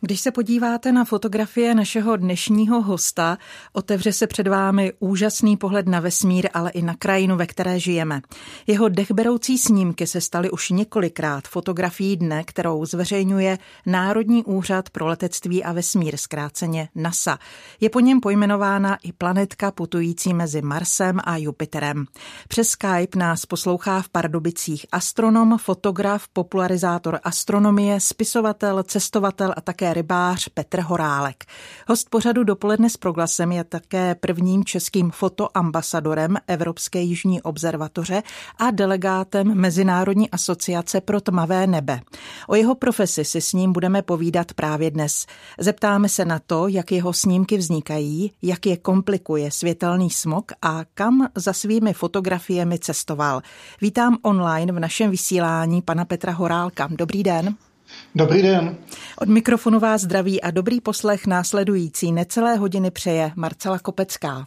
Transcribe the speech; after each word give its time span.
Když 0.00 0.20
se 0.20 0.30
podíváte 0.30 0.92
na 0.92 1.04
fotografie 1.04 1.74
našeho 1.74 2.16
dnešního 2.16 2.82
hosta, 2.82 3.38
otevře 3.72 4.12
se 4.12 4.26
před 4.26 4.48
vámi 4.48 4.92
úžasný 4.98 5.56
pohled 5.56 5.88
na 5.88 6.00
vesmír, 6.00 6.48
ale 6.54 6.70
i 6.70 6.82
na 6.82 6.94
krajinu, 6.94 7.36
ve 7.36 7.46
které 7.46 7.80
žijeme. 7.80 8.20
Jeho 8.66 8.88
dechberoucí 8.88 9.58
snímky 9.58 10.06
se 10.06 10.20
staly 10.20 10.50
už 10.50 10.70
několikrát 10.70 11.48
fotografií 11.48 12.16
dne, 12.16 12.44
kterou 12.44 12.84
zveřejňuje 12.84 13.58
Národní 13.86 14.44
úřad 14.44 14.90
pro 14.90 15.06
letectví 15.06 15.64
a 15.64 15.72
vesmír, 15.72 16.16
zkráceně 16.16 16.88
NASA. 16.94 17.38
Je 17.80 17.90
po 17.90 18.00
něm 18.00 18.20
pojmenována 18.20 18.98
i 19.02 19.12
planetka 19.12 19.70
putující 19.70 20.34
mezi 20.34 20.62
Marsem 20.62 21.20
a 21.24 21.36
Jupiterem. 21.36 22.04
Přes 22.48 22.68
Skype 22.68 23.18
nás 23.18 23.46
poslouchá 23.46 24.02
v 24.02 24.08
Pardubicích 24.08 24.86
astronom, 24.92 25.58
fotograf, 25.58 26.28
popularizátor 26.32 27.20
astronomie, 27.24 28.00
spisovatel, 28.00 28.82
cestovatel 28.82 29.54
a 29.56 29.60
také 29.60 29.87
rybář 29.94 30.48
Petr 30.48 30.80
Horálek. 30.80 31.44
Host 31.88 32.10
pořadu 32.10 32.44
dopoledne 32.44 32.90
s 32.90 32.96
proglasem 32.96 33.52
je 33.52 33.64
také 33.64 34.14
prvním 34.14 34.64
českým 34.64 35.10
fotoambasadorem 35.10 36.36
Evropské 36.46 37.00
jižní 37.00 37.42
observatoře 37.42 38.22
a 38.58 38.70
delegátem 38.70 39.54
Mezinárodní 39.54 40.30
asociace 40.30 41.00
pro 41.00 41.20
tmavé 41.20 41.66
nebe. 41.66 42.00
O 42.48 42.54
jeho 42.54 42.74
profesi 42.74 43.24
si 43.24 43.40
s 43.40 43.52
ním 43.52 43.72
budeme 43.72 44.02
povídat 44.02 44.52
právě 44.52 44.90
dnes. 44.90 45.26
Zeptáme 45.58 46.08
se 46.08 46.24
na 46.24 46.38
to, 46.46 46.68
jak 46.68 46.92
jeho 46.92 47.12
snímky 47.12 47.56
vznikají, 47.56 48.32
jak 48.42 48.66
je 48.66 48.76
komplikuje 48.76 49.50
světelný 49.50 50.10
smog 50.10 50.52
a 50.62 50.84
kam 50.94 51.28
za 51.34 51.52
svými 51.52 51.92
fotografiemi 51.92 52.78
cestoval. 52.78 53.42
Vítám 53.80 54.18
online 54.22 54.72
v 54.72 54.80
našem 54.80 55.10
vysílání 55.10 55.82
pana 55.82 56.04
Petra 56.04 56.32
Horálka. 56.32 56.88
Dobrý 56.90 57.22
den. 57.22 57.67
Dobrý 58.14 58.42
den. 58.42 58.76
Od 59.20 59.28
mikrofonu 59.28 59.80
vás 59.80 60.00
zdraví 60.00 60.42
a 60.42 60.50
dobrý 60.50 60.80
poslech 60.80 61.26
následující 61.26 62.12
necelé 62.12 62.56
hodiny 62.56 62.90
přeje 62.90 63.32
Marcela 63.36 63.78
Kopecká. 63.78 64.46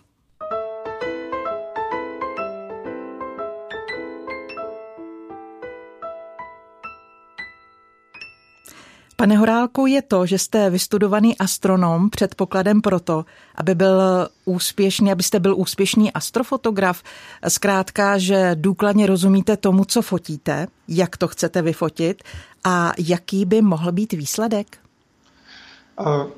Pane 9.22 9.38
Horálku, 9.38 9.86
je 9.86 10.02
to, 10.02 10.26
že 10.26 10.38
jste 10.38 10.70
vystudovaný 10.70 11.38
astronom 11.38 12.10
předpokladem 12.10 12.82
proto, 12.82 13.26
aby 13.56 13.76
byl 13.76 14.02
úspěšný, 14.46 15.12
abyste 15.12 15.40
byl 15.40 15.56
úspěšný 15.58 16.14
astrofotograf. 16.14 17.04
Zkrátka, 17.48 18.18
že 18.18 18.52
důkladně 18.56 19.08
rozumíte 19.08 19.58
tomu, 19.58 19.86
co 19.86 20.02
fotíte, 20.02 20.68
jak 20.88 21.18
to 21.18 21.28
chcete 21.28 21.62
vyfotit 21.62 22.24
a 22.64 22.92
jaký 22.98 23.46
by 23.46 23.62
mohl 23.62 23.92
být 23.92 24.14
výsledek? 24.14 24.78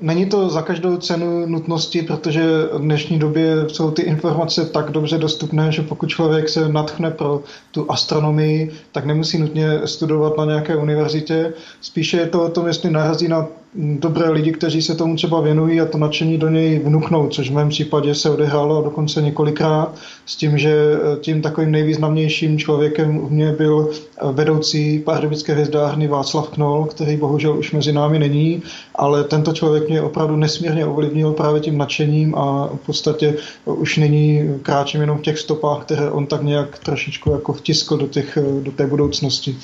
Není 0.00 0.26
to 0.26 0.48
za 0.50 0.62
každou 0.62 0.96
cenu 0.96 1.46
nutnosti, 1.46 2.02
protože 2.02 2.42
v 2.72 2.78
dnešní 2.78 3.18
době 3.18 3.68
jsou 3.68 3.90
ty 3.90 4.02
informace 4.02 4.64
tak 4.64 4.90
dobře 4.90 5.18
dostupné, 5.18 5.72
že 5.72 5.82
pokud 5.82 6.06
člověk 6.06 6.48
se 6.48 6.68
natchne 6.68 7.10
pro 7.10 7.42
tu 7.70 7.90
astronomii, 7.90 8.70
tak 8.92 9.04
nemusí 9.04 9.38
nutně 9.38 9.80
studovat 9.84 10.36
na 10.38 10.44
nějaké 10.44 10.76
univerzitě. 10.76 11.52
Spíše 11.80 12.16
je 12.16 12.26
to 12.26 12.44
o 12.44 12.48
tom, 12.48 12.66
jestli 12.66 12.90
narazí 12.90 13.28
na 13.28 13.46
dobré 13.74 14.30
lidi, 14.30 14.52
kteří 14.52 14.82
se 14.82 14.94
tomu 14.94 15.16
třeba 15.16 15.40
věnují 15.40 15.80
a 15.80 15.84
to 15.84 15.98
nadšení 15.98 16.38
do 16.38 16.48
něj 16.48 16.78
vnuknou, 16.78 17.28
což 17.28 17.50
v 17.50 17.54
mém 17.54 17.68
případě 17.68 18.14
se 18.14 18.30
odehrálo 18.30 18.82
dokonce 18.82 19.22
několikrát, 19.22 19.94
s 20.26 20.36
tím, 20.36 20.58
že 20.58 20.70
eh, 20.70 21.16
tím 21.20 21.42
takovým 21.42 21.70
nejvýznamnějším 21.70 22.58
člověkem 22.58 23.18
u 23.18 23.28
mě 23.28 23.52
byl 23.52 23.90
eh, 23.90 24.32
vedoucí 24.32 24.98
pardubické 24.98 25.52
hvězdárny 25.52 26.08
Václav 26.08 26.48
Knol, 26.48 26.84
který 26.84 27.16
bohužel 27.16 27.58
už 27.58 27.72
mezi 27.72 27.92
námi 27.92 28.18
není, 28.18 28.62
ale 28.94 29.24
tento 29.24 29.52
člověk 29.52 29.88
mě 29.88 30.02
opravdu 30.02 30.36
nesmírně 30.36 30.86
ovlivnil 30.86 31.32
právě 31.32 31.60
tím 31.60 31.78
nadšením 31.78 32.34
a 32.34 32.70
v 32.82 32.86
podstatě 32.86 33.34
už 33.64 33.96
nyní 33.96 34.50
kráčím 34.62 35.00
jenom 35.00 35.18
v 35.18 35.22
těch 35.22 35.38
stopách, 35.38 35.82
které 35.82 36.10
on 36.10 36.26
tak 36.26 36.42
nějak 36.42 36.78
trošičku 36.78 37.30
jako 37.30 37.52
vtiskl 37.52 37.96
do, 37.96 38.06
těch, 38.06 38.36
eh, 38.36 38.62
do 38.62 38.70
té 38.70 38.86
budoucnosti. 38.86 39.56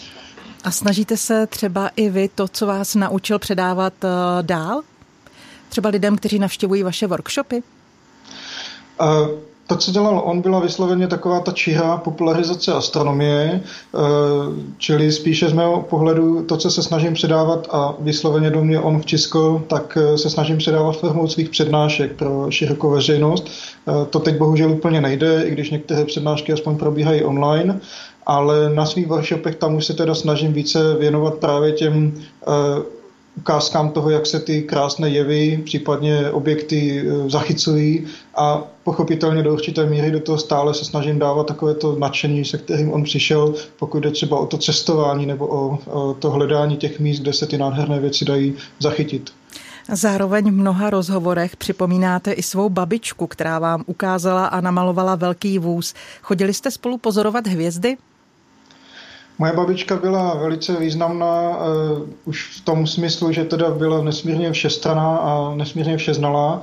A 0.65 0.71
snažíte 0.71 1.17
se 1.17 1.47
třeba 1.47 1.91
i 1.97 2.11
vy 2.11 2.29
to, 2.35 2.49
co 2.49 2.67
vás 2.67 2.95
naučil 2.95 3.39
předávat 3.39 3.93
eh, 4.05 4.09
dál? 4.43 4.81
Třeba 5.69 5.89
lidem, 5.89 6.17
kteří 6.17 6.39
navštěvují 6.39 6.83
vaše 6.83 7.07
workshopy? 7.07 7.63
Uh, 9.01 9.29
to, 9.71 9.77
co 9.77 9.93
dělal 9.93 10.23
on, 10.25 10.41
byla 10.41 10.61
vysloveně 10.61 11.09
taková 11.09 11.41
ta 11.41 11.53
čihá 11.53 11.97
popularizace 11.97 12.73
astronomie, 12.73 13.61
čili 14.79 15.13
spíše 15.13 15.49
z 15.49 15.53
mého 15.53 15.83
pohledu 15.83 16.45
to, 16.45 16.57
co 16.57 16.71
se 16.71 16.83
snažím 16.83 17.15
předávat 17.15 17.69
a 17.71 17.95
vysloveně 17.99 18.51
do 18.51 18.65
mě 18.65 18.81
on 18.81 19.01
vtiskl, 19.01 19.63
tak 19.67 19.99
se 20.17 20.31
snažím 20.31 20.59
předávat 20.59 21.01
formou 21.01 21.29
svých 21.29 21.49
přednášek 21.49 22.13
pro 22.13 22.51
širokou 22.51 22.91
veřejnost. 22.91 23.51
To 24.11 24.19
teď 24.19 24.39
bohužel 24.39 24.71
úplně 24.71 25.01
nejde, 25.01 25.45
i 25.45 25.51
když 25.51 25.71
některé 25.71 26.05
přednášky 26.05 26.53
aspoň 26.53 26.77
probíhají 26.77 27.25
online 27.25 27.81
ale 28.27 28.75
na 28.75 28.87
svých 28.87 29.07
workshopech 29.07 29.57
tam 29.57 29.75
už 29.75 29.87
se 29.87 29.95
teda 29.95 30.15
snažím 30.15 30.53
více 30.53 30.95
věnovat 30.95 31.35
právě 31.35 31.73
těm 31.73 32.13
uh, 32.15 32.55
ukázkám 33.37 33.91
toho, 33.91 34.11
jak 34.11 34.27
se 34.27 34.41
ty 34.41 34.63
krásné 34.63 35.09
jevy, 35.09 35.63
případně 35.65 36.31
objekty 36.31 37.03
uh, 37.03 37.29
zachycují 37.29 38.07
a 38.37 38.63
pochopitelně 38.85 39.43
do 39.43 39.53
určité 39.53 39.87
míry 39.87 40.11
do 40.11 40.21
toho 40.21 40.39
stále 40.39 40.75
se 40.75 40.85
snažím 40.85 41.19
dávat 41.19 41.47
takové 41.47 41.75
to 41.75 41.99
nadšení, 41.99 42.45
se 42.45 42.59
kterým 42.59 42.93
on 42.93 43.03
přišel, 43.05 43.55
pokud 43.79 44.01
jde 44.01 44.11
třeba 44.11 44.39
o 44.39 44.47
to 44.47 44.59
cestování 44.59 45.27
nebo 45.27 45.47
o, 45.47 45.79
o 45.87 46.15
to 46.15 46.31
hledání 46.31 46.77
těch 46.77 47.01
míst, 47.01 47.21
kde 47.21 47.33
se 47.33 47.47
ty 47.47 47.59
nádherné 47.59 48.01
věci 48.01 48.25
dají 48.25 48.55
zachytit. 48.79 49.31
Zároveň 49.93 50.51
v 50.51 50.53
mnoha 50.53 50.91
rozhovorech 50.91 51.57
připomínáte 51.57 52.33
i 52.33 52.43
svou 52.43 52.69
babičku, 52.69 53.27
která 53.27 53.59
vám 53.59 53.85
ukázala 53.87 54.47
a 54.47 54.61
namalovala 54.61 55.15
velký 55.15 55.59
vůz. 55.59 55.95
Chodili 56.23 56.55
jste 56.55 56.71
spolu 56.71 56.99
pozorovat 56.99 57.47
hvězdy? 57.47 57.97
Moje 59.41 59.53
babička 59.53 59.97
byla 59.97 60.35
velice 60.35 60.77
významná 60.77 61.49
uh, 61.51 62.09
už 62.25 62.57
v 62.57 62.65
tom 62.65 62.87
smyslu, 62.87 63.33
že 63.33 63.45
teda 63.45 63.71
byla 63.71 64.03
nesmírně 64.03 64.53
všestraná 64.53 65.17
a 65.17 65.55
nesmírně 65.55 65.97
všeznalá 65.97 66.63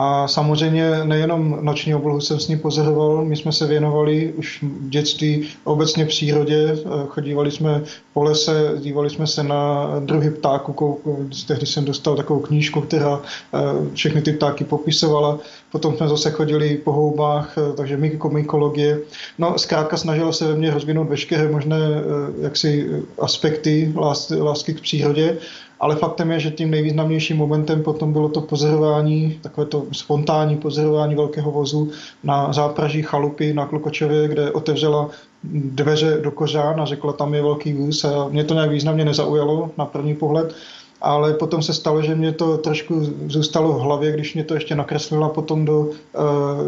a 0.00 0.28
samozřejmě 0.28 1.04
nejenom 1.04 1.58
noční 1.60 1.94
oblohu 1.94 2.20
jsem 2.20 2.40
s 2.40 2.48
ní 2.48 2.56
pozoroval, 2.56 3.24
my 3.24 3.36
jsme 3.36 3.52
se 3.52 3.66
věnovali 3.66 4.32
už 4.32 4.62
v 4.62 4.88
dětství 4.88 5.48
obecně 5.64 6.06
přírodě, 6.06 6.78
chodívali 7.08 7.50
jsme 7.50 7.82
po 8.12 8.22
lese, 8.22 8.72
dívali 8.78 9.10
jsme 9.10 9.26
se 9.26 9.42
na 9.42 9.92
druhy 10.00 10.30
ptáků, 10.30 11.00
tehdy 11.46 11.66
jsem 11.66 11.84
dostal 11.84 12.16
takovou 12.16 12.40
knížku, 12.40 12.80
která 12.80 13.20
eh, 13.20 13.58
všechny 13.94 14.22
ty 14.22 14.32
ptáky 14.32 14.64
popisovala, 14.64 15.38
potom 15.72 15.96
jsme 15.96 16.08
zase 16.08 16.30
chodili 16.30 16.76
po 16.84 16.92
houbách, 16.92 17.54
eh, 17.58 17.76
takže 17.76 17.96
mykologie. 18.30 18.98
No, 19.38 19.58
zkrátka 19.58 19.96
snažila 19.96 20.32
se 20.32 20.48
ve 20.48 20.54
mně 20.54 20.70
rozvinout 20.70 21.08
veškeré 21.08 21.48
možné 21.48 21.78
eh, 21.78 22.42
jaksi 22.42 22.90
aspekty 23.18 23.94
lásky 24.40 24.74
k 24.74 24.80
přírodě 24.80 25.38
ale 25.80 25.96
faktem 25.96 26.30
je, 26.30 26.40
že 26.40 26.50
tím 26.50 26.70
nejvýznamnějším 26.70 27.36
momentem 27.36 27.82
potom 27.82 28.12
bylo 28.12 28.28
to 28.28 28.40
pozorování, 28.40 29.38
takové 29.42 29.66
to 29.66 29.86
spontánní 29.92 30.56
pozorování 30.56 31.14
velkého 31.14 31.50
vozu 31.50 31.90
na 32.24 32.52
zápraží 32.52 33.02
chalupy 33.02 33.54
na 33.54 33.66
Klokočově, 33.66 34.28
kde 34.28 34.52
otevřela 34.52 35.10
dveře 35.52 36.18
do 36.22 36.30
kořán 36.30 36.80
a 36.80 36.84
řekla, 36.84 37.12
tam 37.12 37.34
je 37.34 37.42
velký 37.42 37.72
vůz. 37.72 38.04
A 38.04 38.28
mě 38.28 38.44
to 38.44 38.54
nějak 38.54 38.70
významně 38.70 39.04
nezaujalo 39.04 39.70
na 39.78 39.86
první 39.86 40.14
pohled 40.14 40.54
ale 41.00 41.34
potom 41.34 41.62
se 41.62 41.74
stalo, 41.74 42.02
že 42.02 42.14
mě 42.14 42.32
to 42.32 42.58
trošku 42.58 43.04
zůstalo 43.26 43.72
v 43.72 43.80
hlavě, 43.80 44.12
když 44.12 44.34
mě 44.34 44.44
to 44.44 44.54
ještě 44.54 44.74
nakreslila 44.74 45.28
potom 45.28 45.64
do, 45.64 45.90
eh, 46.14 46.18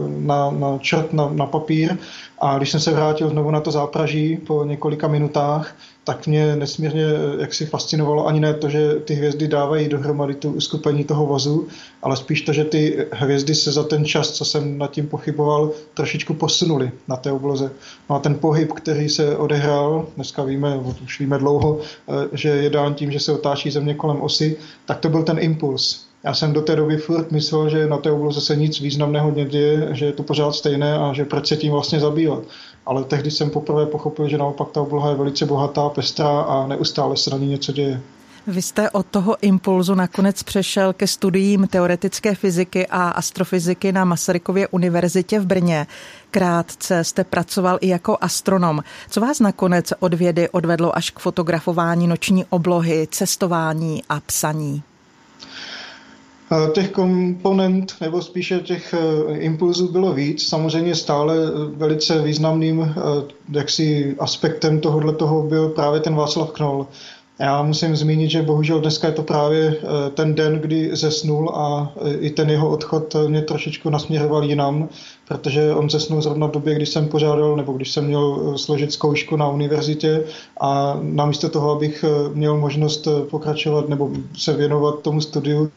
na, 0.06 0.50
na 0.50 0.78
čert, 0.78 1.12
na, 1.12 1.28
na 1.32 1.46
papír. 1.46 1.96
A 2.38 2.56
když 2.56 2.70
jsem 2.70 2.80
se 2.80 2.92
vrátil 2.92 3.28
znovu 3.28 3.50
na 3.50 3.60
to 3.60 3.70
zápraží 3.70 4.36
po 4.36 4.64
několika 4.64 5.08
minutách, 5.08 5.74
tak 6.10 6.26
mě 6.26 6.56
nesmírně 6.56 7.04
eh, 7.04 7.40
jak 7.40 7.54
si 7.54 7.66
fascinovalo 7.66 8.26
ani 8.26 8.40
ne 8.40 8.54
to, 8.54 8.68
že 8.68 8.94
ty 8.94 9.14
hvězdy 9.14 9.48
dávají 9.48 9.88
dohromady 9.88 10.34
tu 10.34 10.52
uskupení 10.52 11.04
toho 11.04 11.26
vozu, 11.26 11.68
ale 12.02 12.16
spíš 12.16 12.42
to, 12.42 12.52
že 12.52 12.64
ty 12.64 13.06
hvězdy 13.12 13.54
se 13.54 13.72
za 13.72 13.84
ten 13.84 14.04
čas, 14.04 14.30
co 14.30 14.44
jsem 14.44 14.78
nad 14.78 14.90
tím 14.90 15.06
pochyboval, 15.06 15.70
trošičku 15.94 16.34
posunuly 16.34 16.90
na 17.08 17.16
té 17.16 17.32
obloze. 17.32 17.70
No 18.10 18.16
a 18.16 18.18
ten 18.18 18.34
pohyb, 18.34 18.72
který 18.72 19.08
se 19.08 19.36
odehrál, 19.36 20.06
dneska 20.16 20.42
víme, 20.42 20.76
už 21.04 21.20
víme 21.20 21.38
dlouho, 21.38 21.78
eh, 21.80 22.28
že 22.32 22.48
je 22.48 22.70
dán 22.70 22.94
tím, 22.94 23.12
že 23.12 23.20
se 23.20 23.32
otáčí 23.32 23.70
země 23.70 23.94
kolem 23.94 24.20
osy, 24.20 24.56
tak 24.86 24.98
to 24.98 25.08
byl 25.08 25.22
ten 25.22 25.38
impuls. 25.38 26.10
Já 26.24 26.34
jsem 26.34 26.52
do 26.52 26.62
té 26.62 26.76
doby 26.76 26.96
furt 26.96 27.32
myslel, 27.32 27.68
že 27.68 27.86
na 27.86 27.98
té 27.98 28.10
obloze 28.10 28.40
se 28.40 28.56
nic 28.56 28.80
významného 28.80 29.30
neděje, 29.30 29.88
že 29.92 30.06
je 30.06 30.12
to 30.12 30.22
pořád 30.22 30.54
stejné 30.54 30.98
a 30.98 31.12
že 31.12 31.24
proč 31.24 31.46
se 31.46 31.56
tím 31.56 31.72
vlastně 31.72 32.00
zabývat. 32.00 32.42
Ale 32.86 33.04
tehdy 33.04 33.30
jsem 33.30 33.50
poprvé 33.50 33.86
pochopil, 33.86 34.28
že 34.28 34.38
naopak 34.38 34.68
ta 34.70 34.80
obloha 34.80 35.10
je 35.10 35.16
velice 35.16 35.46
bohatá, 35.46 35.88
pestrá 35.88 36.40
a 36.40 36.66
neustále 36.66 37.16
se 37.16 37.30
na 37.30 37.36
ní 37.36 37.46
něco 37.46 37.72
děje. 37.72 38.00
Vy 38.46 38.62
jste 38.62 38.90
od 38.90 39.06
toho 39.06 39.36
impulzu 39.40 39.94
nakonec 39.94 40.42
přešel 40.42 40.92
ke 40.92 41.06
studiím 41.06 41.66
teoretické 41.66 42.34
fyziky 42.34 42.86
a 42.86 43.08
astrofyziky 43.08 43.92
na 43.92 44.04
Masarykově 44.04 44.68
univerzitě 44.68 45.40
v 45.40 45.46
Brně. 45.46 45.86
Krátce 46.30 47.04
jste 47.04 47.24
pracoval 47.24 47.78
i 47.80 47.88
jako 47.88 48.18
astronom. 48.20 48.82
Co 49.10 49.20
vás 49.20 49.40
nakonec 49.40 49.92
od 50.00 50.14
vědy 50.14 50.48
odvedlo 50.48 50.96
až 50.96 51.10
k 51.10 51.18
fotografování 51.18 52.06
noční 52.06 52.44
oblohy, 52.44 53.08
cestování 53.10 54.02
a 54.08 54.20
psaní? 54.20 54.82
Těch 56.72 56.90
komponent, 56.90 57.94
nebo 58.00 58.22
spíše 58.22 58.60
těch 58.60 58.94
e, 58.94 59.36
impulzů 59.36 59.92
bylo 59.92 60.12
víc. 60.12 60.48
Samozřejmě 60.48 60.94
stále 60.94 61.36
velice 61.76 62.22
významným 62.22 62.82
e, 62.82 62.94
jaksi 63.58 64.16
aspektem 64.18 64.80
tohohle 64.80 65.12
toho 65.12 65.42
byl 65.42 65.68
právě 65.68 66.00
ten 66.00 66.14
Václav 66.14 66.50
Knoll. 66.50 66.86
Já 67.38 67.62
musím 67.62 67.96
zmínit, 67.96 68.30
že 68.30 68.42
bohužel 68.42 68.80
dneska 68.80 69.06
je 69.06 69.12
to 69.12 69.22
právě 69.22 69.76
ten 70.14 70.34
den, 70.34 70.58
kdy 70.58 70.90
zesnul 70.96 71.50
a 71.54 71.92
i 72.20 72.30
ten 72.30 72.50
jeho 72.50 72.70
odchod 72.70 73.16
mě 73.28 73.42
trošičku 73.42 73.90
nasměroval 73.90 74.44
jinam, 74.44 74.88
protože 75.28 75.74
on 75.74 75.90
zesnul 75.90 76.22
zrovna 76.22 76.46
v 76.46 76.50
době, 76.50 76.74
kdy 76.74 76.86
jsem 76.86 77.08
požádal, 77.08 77.56
nebo 77.56 77.72
když 77.72 77.90
jsem 77.90 78.06
měl 78.06 78.54
složit 78.58 78.92
zkoušku 78.92 79.36
na 79.36 79.48
univerzitě 79.48 80.24
a 80.60 80.98
namísto 81.02 81.48
toho, 81.48 81.70
abych 81.70 82.04
měl 82.34 82.56
možnost 82.56 83.08
pokračovat 83.30 83.88
nebo 83.88 84.10
se 84.38 84.52
věnovat 84.56 85.02
tomu 85.02 85.20
studiu, 85.20 85.70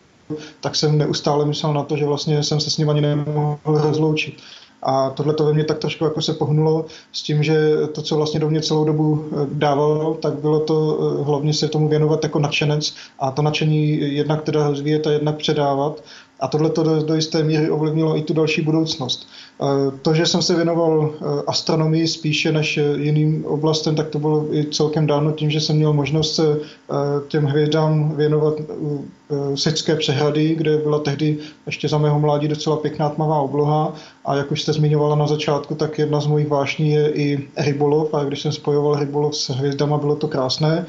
tak 0.62 0.75
jsem 0.75 0.97
neustále 0.97 1.45
myslel 1.45 1.74
na 1.74 1.83
to, 1.83 1.97
že 1.97 2.06
vlastně 2.06 2.44
jsem 2.44 2.59
se 2.59 2.69
s 2.69 2.77
ním 2.77 2.89
ani 2.89 3.01
nemohl 3.01 3.57
rozloučit. 3.65 4.35
A 4.85 5.09
tohle 5.09 5.33
to 5.33 5.45
ve 5.45 5.53
mně 5.53 5.63
tak 5.63 5.77
trošku 5.77 6.03
jako 6.06 6.21
se 6.21 6.33
pohnulo 6.33 6.85
s 7.12 7.21
tím, 7.24 7.44
že 7.44 7.71
to, 7.91 8.01
co 8.01 8.15
vlastně 8.15 8.39
do 8.39 8.50
mě 8.50 8.62
celou 8.62 8.85
dobu 8.85 9.25
eh, 9.25 9.47
dávalo, 9.51 10.13
tak 10.13 10.33
bylo 10.33 10.59
to 10.59 11.00
eh, 11.00 11.24
hlavně 11.24 11.53
se 11.53 11.68
tomu 11.68 11.88
věnovat 11.88 12.24
jako 12.24 12.39
nadšenec 12.39 12.95
a 13.19 13.31
to 13.31 13.41
nadšení 13.41 14.13
jednak 14.15 14.41
teda 14.41 14.68
rozvíjet 14.68 15.07
a 15.07 15.12
jednak 15.12 15.38
předávat. 15.38 16.03
A 16.43 16.47
tohle 16.47 16.69
to 16.69 16.83
do, 16.83 17.03
do 17.03 17.15
jisté 17.15 17.43
míry 17.43 17.69
ovlivnilo 17.69 18.17
i 18.17 18.21
tu 18.21 18.33
další 18.33 18.61
budoucnost. 18.61 19.27
To, 20.01 20.13
že 20.13 20.25
jsem 20.25 20.41
se 20.41 20.55
věnoval 20.55 21.09
eh, 21.13 21.41
astronomii 21.47 22.07
spíše 22.07 22.51
než 22.51 22.79
jiným 22.95 23.45
oblastem, 23.45 23.95
tak 23.95 24.09
to 24.09 24.19
bylo 24.19 24.55
i 24.55 24.65
celkem 24.65 25.07
dávno 25.07 25.31
tím, 25.31 25.49
že 25.49 25.61
jsem 25.61 25.75
měl 25.75 25.93
možnost 25.93 26.35
se 26.35 26.57
eh, 26.57 26.95
těm 27.27 27.45
hvězdám 27.45 28.15
věnovat 28.15 28.53
u 28.79 29.05
Sické 29.55 29.95
přehrady, 29.95 30.55
kde 30.55 30.77
byla 30.77 30.99
tehdy 30.99 31.37
ještě 31.65 31.87
za 31.89 31.97
mého 31.97 32.19
mládí 32.19 32.47
docela 32.47 32.77
pěkná 32.77 33.09
tmavá 33.09 33.39
obloha. 33.39 33.93
A 34.25 34.35
jak 34.35 34.51
už 34.51 34.61
jste 34.61 34.73
zmiňovala 34.73 35.15
na 35.15 35.27
začátku, 35.27 35.75
tak 35.75 35.99
jedna 35.99 36.21
z 36.21 36.27
mojich 36.27 36.47
vášní 36.47 36.91
je 36.91 37.11
i 37.13 37.47
rybolov. 37.57 38.13
A 38.13 38.23
když 38.23 38.41
jsem 38.41 38.51
spojoval 38.51 38.99
rybolov 38.99 39.35
s 39.35 39.49
hvězdama, 39.49 39.97
bylo 39.97 40.15
to 40.15 40.27
krásné. 40.27 40.85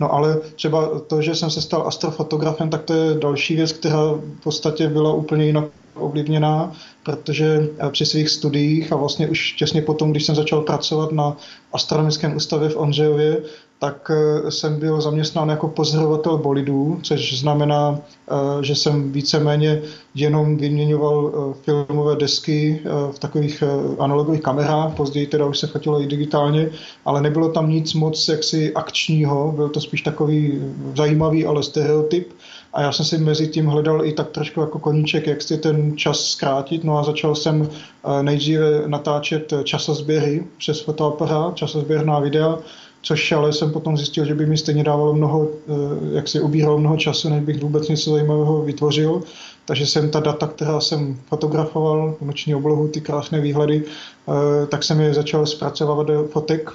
No 0.00 0.12
ale 0.12 0.40
třeba 0.54 1.00
to, 1.00 1.22
že 1.22 1.34
jsem 1.34 1.50
se 1.50 1.62
stal 1.62 1.86
astrofotografem, 1.86 2.70
tak 2.70 2.82
to 2.82 2.94
je 2.94 3.14
další 3.14 3.56
věc, 3.56 3.72
která 3.72 4.12
v 4.12 4.40
podstatě 4.42 4.88
byla 4.88 5.12
úplně 5.12 5.46
jinak 5.46 5.64
ovlivněná, 5.94 6.72
protože 7.02 7.68
eh, 7.78 7.90
při 7.90 8.06
svých 8.06 8.28
studiích 8.28 8.92
a 8.92 8.96
vlastně 8.96 9.28
už 9.28 9.52
těsně 9.52 9.82
potom, 9.82 10.10
když 10.10 10.26
jsem 10.26 10.34
začal 10.34 10.60
pracovat 10.60 11.12
na 11.12 11.36
astronomickém 11.72 12.36
ústavě 12.36 12.68
v 12.68 12.76
Ondřejově, 12.76 13.42
tak 13.78 14.10
eh, 14.10 14.50
jsem 14.50 14.80
byl 14.80 15.00
zaměstnán 15.00 15.48
jako 15.48 15.68
pozorovatel 15.68 16.38
bolidů, 16.38 16.98
což 17.02 17.40
znamená, 17.40 17.98
eh, 17.98 18.34
že 18.64 18.74
jsem 18.74 19.12
víceméně 19.12 19.82
jenom 20.14 20.56
vyměňoval 20.56 21.32
filmové 21.62 22.16
desky 22.16 22.80
v 23.12 23.18
takových 23.18 23.62
analogových 23.98 24.42
kamerách, 24.42 24.94
později 24.94 25.26
teda 25.26 25.46
už 25.46 25.58
se 25.58 25.66
fotilo 25.66 26.02
i 26.02 26.06
digitálně, 26.06 26.70
ale 27.04 27.22
nebylo 27.22 27.48
tam 27.48 27.70
nic 27.70 27.94
moc 27.94 28.28
jaksi 28.28 28.74
akčního, 28.74 29.52
byl 29.52 29.68
to 29.68 29.80
spíš 29.80 30.02
takový 30.02 30.62
zajímavý, 30.96 31.46
ale 31.46 31.62
stereotyp. 31.62 32.32
A 32.72 32.82
já 32.82 32.92
jsem 32.92 33.04
si 33.04 33.18
mezi 33.18 33.48
tím 33.48 33.66
hledal 33.66 34.04
i 34.04 34.12
tak 34.12 34.30
trošku 34.30 34.60
jako 34.60 34.78
koníček, 34.78 35.26
jak 35.26 35.42
si 35.42 35.58
ten 35.58 35.96
čas 35.96 36.24
zkrátit. 36.24 36.84
No 36.84 36.98
a 36.98 37.02
začal 37.02 37.34
jsem 37.34 37.68
eh, 37.68 38.22
nejdříve 38.22 38.82
natáčet 38.86 39.52
časozběry 39.64 40.46
přes 40.58 40.80
fotoaparát, 40.80 41.56
časozběrná 41.56 42.18
videa, 42.18 42.58
což 43.08 43.32
ale 43.32 43.52
jsem 43.52 43.72
potom 43.72 43.96
zjistil, 43.96 44.24
že 44.24 44.34
by 44.34 44.46
mi 44.46 44.56
stejně 44.56 44.84
dávalo 44.84 45.14
mnoho, 45.14 45.48
eh, 45.48 45.72
jak 46.16 46.28
si 46.28 46.40
ubíralo 46.40 46.78
mnoho 46.78 46.96
času, 46.96 47.28
než 47.28 47.40
bych 47.42 47.60
vůbec 47.62 47.88
něco 47.88 48.10
zajímavého 48.10 48.62
vytvořil. 48.62 49.22
Takže 49.64 49.86
jsem 49.86 50.10
ta 50.10 50.20
data, 50.20 50.46
která 50.46 50.80
jsem 50.80 51.16
fotografoval, 51.26 52.16
noční 52.20 52.54
oblohu, 52.54 52.88
ty 52.88 53.00
krásné 53.00 53.40
výhledy, 53.40 53.82
eh, 53.84 54.66
tak 54.66 54.84
jsem 54.84 55.00
je 55.00 55.14
začal 55.14 55.46
zpracovávat 55.46 56.06
do 56.06 56.28
fotek 56.28 56.70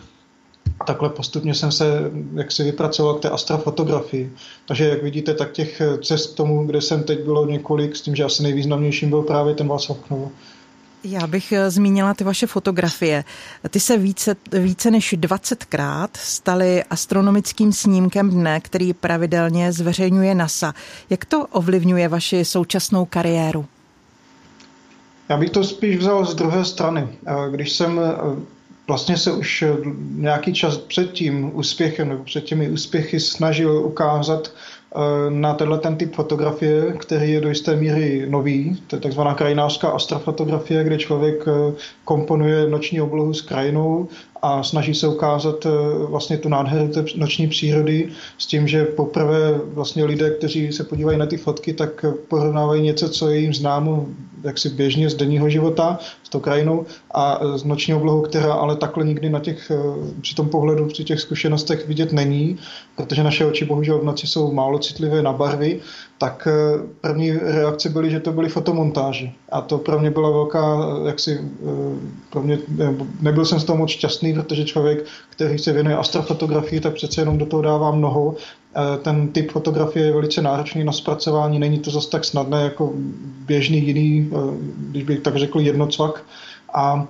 takhle 0.86 1.10
postupně 1.10 1.54
jsem 1.54 1.72
se 1.72 2.12
jak 2.36 2.52
si 2.52 2.64
vypracoval 2.64 3.14
k 3.14 3.22
té 3.22 3.30
astrofotografii. 3.30 4.34
Takže 4.68 4.90
jak 4.90 5.04
vidíte, 5.04 5.34
tak 5.34 5.52
těch 5.52 5.82
cest 6.04 6.34
k 6.34 6.38
tomu, 6.38 6.66
kde 6.66 6.82
jsem 6.82 7.04
teď 7.04 7.24
bylo 7.24 7.46
několik, 7.46 7.96
s 7.96 8.02
tím, 8.02 8.16
že 8.16 8.24
asi 8.24 8.44
nejvýznamnějším 8.44 9.10
byl 9.10 9.22
právě 9.22 9.54
ten 9.54 9.68
Václav 9.68 9.98
Knovo. 10.08 10.32
Já 11.04 11.28
bych 11.28 11.52
eh, 11.52 11.72
zmínila 11.72 12.14
ty 12.14 12.24
vaše 12.24 12.48
fotografie. 12.48 13.24
Ty 13.70 13.80
se 13.80 13.98
více, 13.98 14.36
více 14.52 14.92
než 14.92 15.14
20krát 15.14 16.08
staly 16.14 16.84
astronomickým 16.84 17.74
snímkem 17.74 18.30
dne, 18.30 18.60
který 18.60 18.94
pravidelně 18.94 19.72
zveřejňuje 19.72 20.36
NASA. 20.36 20.74
Jak 21.10 21.26
to 21.26 21.48
ovlivňuje 21.48 22.08
vaši 22.08 22.46
současnou 22.46 23.06
kariéru? 23.06 23.66
Já 25.30 25.38
bych 25.38 25.50
to 25.50 25.64
spíš 25.64 25.98
vzal 25.98 26.26
z 26.26 26.36
druhé 26.36 26.66
strany. 26.66 27.08
Když 27.52 27.72
jsem 27.72 28.00
vlastně 28.88 29.18
se 29.18 29.32
už 29.32 29.62
eh, 29.62 29.76
nějaký 30.16 30.54
čas 30.54 30.78
před 30.78 31.12
tím 31.12 31.56
úspěchem 31.56 32.10
nebo 32.10 32.24
před 32.24 32.44
těmi 32.44 32.70
úspěchy 32.70 33.20
snažil 33.20 33.86
ukázat 33.86 34.48
eh, 34.48 34.52
na 35.30 35.54
tenhle 35.54 35.80
ten 35.80 35.96
typ 35.96 36.16
fotografie, 36.16 36.94
který 36.94 37.32
je 37.32 37.42
do 37.42 37.50
jisté 37.50 37.76
míry 37.76 38.26
nový, 38.30 38.82
to 38.88 38.96
je 38.96 39.00
takzvaná 39.00 39.34
krajinářská 39.34 39.90
astrofotografie, 39.90 40.84
kde 40.84 40.98
člověk 40.98 41.44
eh, 41.48 41.74
komponuje 42.06 42.68
noční 42.68 43.02
oblohu 43.02 43.34
s 43.34 43.42
krajinou 43.42 44.08
a 44.44 44.64
snaží 44.64 44.96
se 44.96 45.08
ukázat 45.08 45.68
vlastně 46.10 46.38
tu 46.38 46.50
nádheru 46.50 46.88
té 46.88 47.06
noční 47.16 47.48
přírody 47.48 48.10
s 48.38 48.46
tím, 48.46 48.68
že 48.68 48.84
poprvé 48.84 49.60
vlastně 49.64 50.06
lidé, 50.06 50.30
kteří 50.32 50.72
se 50.72 50.84
podívají 50.84 51.18
na 51.18 51.26
ty 51.26 51.38
fotky, 51.38 51.74
tak 51.74 52.06
porovnávají 52.28 52.82
něco, 52.82 53.10
co 53.10 53.30
je 53.30 53.38
jim 53.38 53.54
známo 53.54 54.06
jaksi 54.44 54.70
běžně 54.70 55.10
z 55.10 55.16
denního 55.16 55.50
života 55.50 56.00
s 56.24 56.30
tou 56.30 56.40
krajinou 56.40 56.86
a 57.14 57.40
z 57.56 57.64
noční 57.64 57.94
oblohu, 57.94 58.22
která 58.22 58.54
ale 58.54 58.76
takhle 58.76 59.06
nikdy 59.06 59.30
na 59.30 59.40
těch, 59.40 59.72
eh, 59.72 59.78
při 60.22 60.36
tom 60.36 60.50
pohledu, 60.50 60.86
při 60.86 61.04
těch 61.04 61.20
zkušenostech 61.20 61.88
vidět 61.88 62.12
není, 62.12 62.58
protože 62.96 63.24
naše 63.24 63.46
oči 63.46 63.66
bohužel 63.66 64.00
v 64.00 64.04
noci 64.04 64.28
jsou 64.28 64.52
málo 64.52 64.80
citlivé 64.80 65.22
na 65.22 65.34
barvy, 65.34 65.80
tak 66.24 66.48
eh, 66.48 66.80
první 67.02 67.32
reakce 67.32 67.90
byly, 67.90 68.12
že 68.12 68.20
to 68.20 68.32
byly 68.32 68.50
fotomontáže. 68.50 69.30
A 69.52 69.62
to 69.62 69.78
pro 69.78 70.00
mě 70.00 70.12
byla 70.12 70.30
velká, 70.30 70.78
eh, 71.04 71.08
jaksi, 71.08 71.40
pro 72.30 72.42
mě, 72.42 72.58
nebyl 73.22 73.46
jsem 73.46 73.60
z 73.60 73.64
toho 73.64 73.78
moc 73.78 73.90
šťastný, 73.90 74.34
protože 74.34 74.66
člověk, 74.66 75.06
který 75.30 75.60
se 75.60 75.74
věnuje 75.74 75.98
astrofotografii, 75.98 76.82
tak 76.82 76.94
přece 76.94 77.22
jenom 77.22 77.38
do 77.38 77.46
toho 77.46 77.62
dává 77.62 77.92
mnoho 77.92 78.36
ten 79.02 79.28
typ 79.28 79.52
fotografie 79.52 80.06
je 80.06 80.14
velice 80.14 80.42
náročný 80.42 80.84
na 80.84 80.92
zpracování, 80.92 81.60
není 81.60 81.80
to 81.80 81.92
zase 81.92 82.10
tak 82.10 82.26
snadné 82.26 82.64
jako 82.64 82.94
běžný 83.46 83.86
jiný, 83.86 84.32
když 84.90 85.04
bych 85.04 85.20
tak 85.20 85.36
řekl, 85.38 85.60
jednocvak. 85.60 86.24
A 86.74 87.08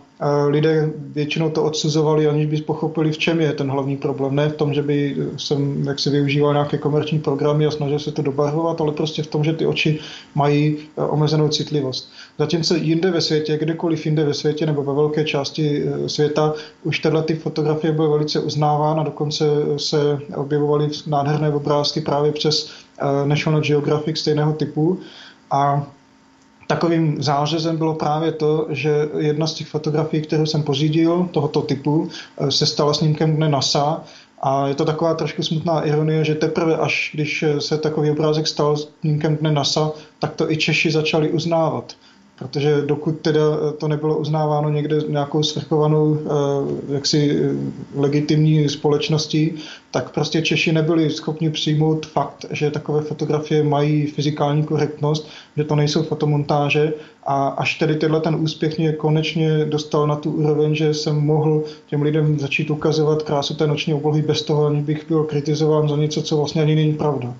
lidé 0.47 0.89
většinou 0.97 1.49
to 1.49 1.63
odsuzovali, 1.63 2.27
aniž 2.27 2.45
by 2.45 2.57
pochopili, 2.57 3.11
v 3.11 3.17
čem 3.17 3.41
je 3.41 3.53
ten 3.53 3.69
hlavní 3.71 3.97
problém. 3.97 4.35
Ne 4.35 4.49
v 4.49 4.55
tom, 4.55 4.73
že 4.73 4.81
by 4.81 5.15
jsem 5.37 5.83
jak 5.87 5.99
si 5.99 6.09
využíval 6.09 6.53
nějaké 6.53 6.77
komerční 6.77 7.19
programy 7.19 7.65
a 7.65 7.71
snažil 7.71 7.99
se 7.99 8.11
to 8.11 8.21
dobarvovat, 8.21 8.81
ale 8.81 8.91
prostě 8.91 9.23
v 9.23 9.27
tom, 9.27 9.43
že 9.43 9.53
ty 9.53 9.65
oči 9.65 9.99
mají 10.35 10.77
e, 10.97 11.01
omezenou 11.01 11.47
citlivost. 11.47 12.11
Zatímco 12.39 12.75
jinde 12.75 13.11
ve 13.11 13.21
světě, 13.21 13.57
kdekoliv 13.57 14.05
jinde 14.05 14.25
ve 14.25 14.33
světě 14.33 14.65
nebo 14.65 14.83
ve 14.83 14.93
velké 14.93 15.23
části 15.23 15.83
e, 15.83 16.09
světa, 16.09 16.53
už 16.83 16.99
tenhle 16.99 17.23
ty 17.23 17.35
fotografie 17.35 17.93
byl 17.93 18.11
velice 18.11 18.39
uznáván 18.39 18.99
a 18.99 19.03
dokonce 19.03 19.45
se 19.77 20.19
objevovaly 20.35 20.89
nádherné 21.07 21.49
obrázky 21.49 22.01
právě 22.01 22.31
přes 22.31 22.69
e, 22.99 23.27
National 23.27 23.61
Geographic 23.61 24.17
stejného 24.17 24.53
typu. 24.53 24.99
A 25.51 25.87
Takovým 26.67 27.23
zářezem 27.23 27.77
bylo 27.77 27.93
právě 27.93 28.31
to, 28.31 28.67
že 28.69 29.09
jedna 29.17 29.47
z 29.47 29.53
těch 29.53 29.67
fotografií, 29.67 30.21
kterou 30.21 30.45
jsem 30.45 30.63
pořídil, 30.63 31.29
tohoto 31.31 31.61
typu, 31.61 32.09
eh, 32.37 32.51
se 32.51 32.65
stala 32.65 32.93
snímkem 32.93 33.35
dne 33.35 33.49
NASA. 33.49 34.03
A 34.45 34.67
je 34.67 34.75
to 34.75 34.85
taková 34.85 35.13
trošku 35.13 35.43
smutná 35.43 35.81
ironie, 35.81 36.25
že 36.25 36.35
teprve 36.35 36.77
až 36.77 37.11
když 37.13 37.43
se 37.59 37.77
takový 37.77 38.11
obrázek 38.11 38.47
stal 38.47 38.77
snímkem 38.77 39.37
dne 39.37 39.51
NASA, 39.51 39.91
tak 40.19 40.35
to 40.35 40.51
i 40.51 40.57
Češi 40.57 40.91
začali 40.91 41.31
uznávat 41.31 41.95
protože 42.43 42.81
dokud 42.85 43.19
teda 43.19 43.41
to 43.77 43.87
nebylo 43.87 44.17
uznáváno 44.17 44.69
někde 44.69 44.99
nějakou 45.07 45.43
svrchovanou 45.43 46.19
jaksi 46.89 47.39
legitimní 47.95 48.69
společností, 48.69 49.53
tak 49.91 50.13
prostě 50.13 50.41
Češi 50.41 50.71
nebyli 50.73 51.09
schopni 51.09 51.49
přijmout 51.49 52.05
fakt, 52.05 52.45
že 52.51 52.71
takové 52.71 53.01
fotografie 53.01 53.63
mají 53.63 54.07
fyzikální 54.07 54.63
korektnost, 54.63 55.27
že 55.57 55.63
to 55.63 55.75
nejsou 55.75 56.03
fotomontáže 56.03 56.93
a 57.25 57.47
až 57.47 57.79
tedy 57.79 57.95
tenhle 57.95 58.21
ten 58.21 58.35
úspěch 58.35 58.77
mě 58.77 58.93
konečně 58.93 59.65
dostal 59.65 60.07
na 60.07 60.15
tu 60.15 60.31
úroveň, 60.31 60.75
že 60.75 60.93
jsem 60.93 61.15
mohl 61.15 61.63
těm 61.87 62.01
lidem 62.01 62.39
začít 62.39 62.69
ukazovat 62.69 63.23
krásu 63.23 63.53
té 63.53 63.67
noční 63.67 63.93
oblohy 63.93 64.21
bez 64.21 64.41
toho, 64.41 64.65
aniž 64.65 64.83
bych 64.83 65.07
byl 65.07 65.23
kritizován 65.23 65.89
za 65.89 65.95
něco, 65.95 66.21
co 66.21 66.37
vlastně 66.37 66.61
ani 66.61 66.75
není 66.75 66.93
pravda. 66.93 67.33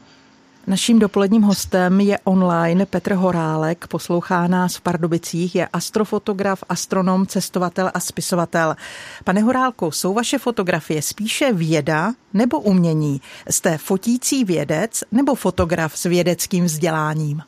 Naším 0.68 1.00
dopoledním 1.00 1.42
hostem 1.42 2.02
je 2.02 2.20
online 2.24 2.86
Petr 2.86 3.14
Horálek, 3.14 3.88
poslouchá 3.88 4.48
nás 4.48 4.76
v 4.76 4.82
Pardubicích, 4.82 5.56
je 5.56 5.68
astrofotograf, 5.68 6.64
astronom, 6.70 7.28
cestovatel 7.28 7.92
a 7.94 8.00
spisovatel. 8.00 8.76
Pane 9.24 9.42
Horálku, 9.42 9.92
jsou 9.92 10.14
vaše 10.14 10.38
fotografie 10.38 11.02
spíše 11.02 11.54
věda 11.54 12.14
nebo 12.34 12.60
umění? 12.60 13.22
Jste 13.50 13.78
fotící 13.78 14.46
vědec 14.46 15.04
nebo 15.12 15.36
fotograf 15.36 15.98
s 15.98 16.04
vědeckým 16.04 16.66
vzděláním? 16.66 17.42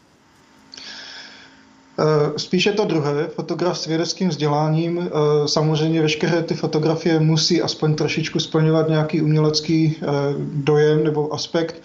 Eh, 2.00 2.40
spíše 2.40 2.72
to 2.72 2.86
druhé, 2.86 3.28
fotograf 3.28 3.78
s 3.80 3.86
vědeckým 3.86 4.30
vzděláním. 4.30 5.00
Eh, 5.00 5.10
samozřejmě 5.48 6.02
veškeré 6.02 6.44
ty 6.44 6.54
fotografie 6.54 7.20
musí 7.20 7.62
aspoň 7.62 7.96
trošičku 7.96 8.40
splňovat 8.40 8.90
nějaký 8.90 9.22
umělecký 9.22 9.96
eh, 10.02 10.06
dojem 10.54 11.04
nebo 11.04 11.34
aspekt. 11.34 11.82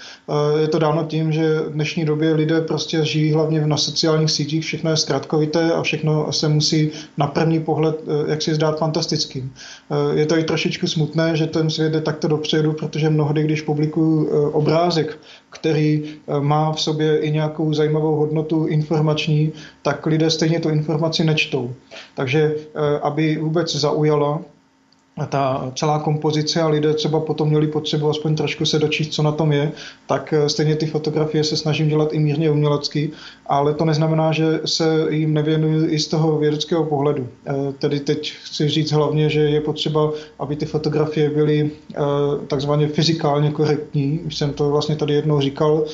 Je 0.60 0.68
to 0.68 0.78
dáno 0.78 1.04
tím, 1.04 1.32
že 1.32 1.60
v 1.60 1.72
dnešní 1.72 2.04
době 2.04 2.34
lidé 2.34 2.60
prostě 2.60 3.04
žijí 3.04 3.32
hlavně 3.32 3.66
na 3.66 3.76
sociálních 3.76 4.30
sítích, 4.30 4.64
všechno 4.64 4.90
je 4.90 4.96
zkrátkovité 4.96 5.72
a 5.72 5.82
všechno 5.82 6.32
se 6.32 6.48
musí 6.48 6.90
na 7.18 7.26
první 7.26 7.60
pohled 7.60 8.00
jak 8.26 8.42
si 8.42 8.54
zdát 8.54 8.78
fantastickým. 8.78 9.52
Je 10.14 10.26
to 10.26 10.38
i 10.38 10.44
trošičku 10.44 10.86
smutné, 10.86 11.36
že 11.36 11.46
ten 11.46 11.70
svět 11.70 11.92
jde 11.92 12.00
takto 12.00 12.28
dopředu, 12.28 12.72
protože 12.72 13.10
mnohdy, 13.10 13.42
když 13.42 13.62
publikuju 13.62 14.28
obrázek, 14.52 15.18
který 15.50 16.02
má 16.40 16.72
v 16.72 16.80
sobě 16.80 17.18
i 17.18 17.30
nějakou 17.30 17.72
zajímavou 17.72 18.14
hodnotu 18.14 18.66
informační, 18.66 19.52
tak 19.82 19.99
tak 20.00 20.06
lidé 20.06 20.30
stejně 20.30 20.60
tu 20.60 20.68
informaci 20.68 21.24
nečtou. 21.24 21.74
Takže 22.14 22.54
eh, 22.56 23.00
aby 23.02 23.36
vůbec 23.36 23.76
zaujala, 23.76 24.40
ta 25.28 25.72
celá 25.74 25.98
kompozice 25.98 26.62
a 26.62 26.68
lidé 26.68 26.94
třeba 26.94 27.20
potom 27.20 27.48
měli 27.48 27.66
potřebu 27.66 28.10
aspoň 28.10 28.34
trošku 28.36 28.66
se 28.66 28.78
dočíst, 28.78 29.12
co 29.12 29.22
na 29.22 29.32
tom 29.32 29.52
je, 29.52 29.72
tak 30.06 30.32
eh, 30.32 30.48
stejně 30.48 30.76
ty 30.76 30.86
fotografie 30.86 31.44
se 31.44 31.56
snažím 31.56 31.88
dělat 31.88 32.12
i 32.12 32.18
mírně 32.18 32.50
umělecky, 32.50 33.10
ale 33.46 33.74
to 33.74 33.84
neznamená, 33.84 34.32
že 34.32 34.60
se 34.64 35.06
jim 35.10 35.34
nevěnuju 35.34 35.88
i 35.88 35.98
z 35.98 36.08
toho 36.08 36.38
vědeckého 36.38 36.84
pohledu. 36.84 37.28
Eh, 37.46 37.52
tedy 37.78 38.00
teď 38.00 38.32
chci 38.32 38.68
říct 38.68 38.92
hlavně, 38.92 39.28
že 39.28 39.40
je 39.40 39.60
potřeba, 39.60 40.10
aby 40.38 40.56
ty 40.56 40.66
fotografie 40.66 41.30
byly 41.30 41.70
eh, 41.70 41.98
takzvaně 42.46 42.88
fyzikálně 42.88 43.50
korektní. 43.50 44.20
Už 44.26 44.36
jsem 44.36 44.52
to 44.52 44.70
vlastně 44.70 44.96
tady 44.96 45.14
jednou 45.14 45.40
říkal. 45.40 45.84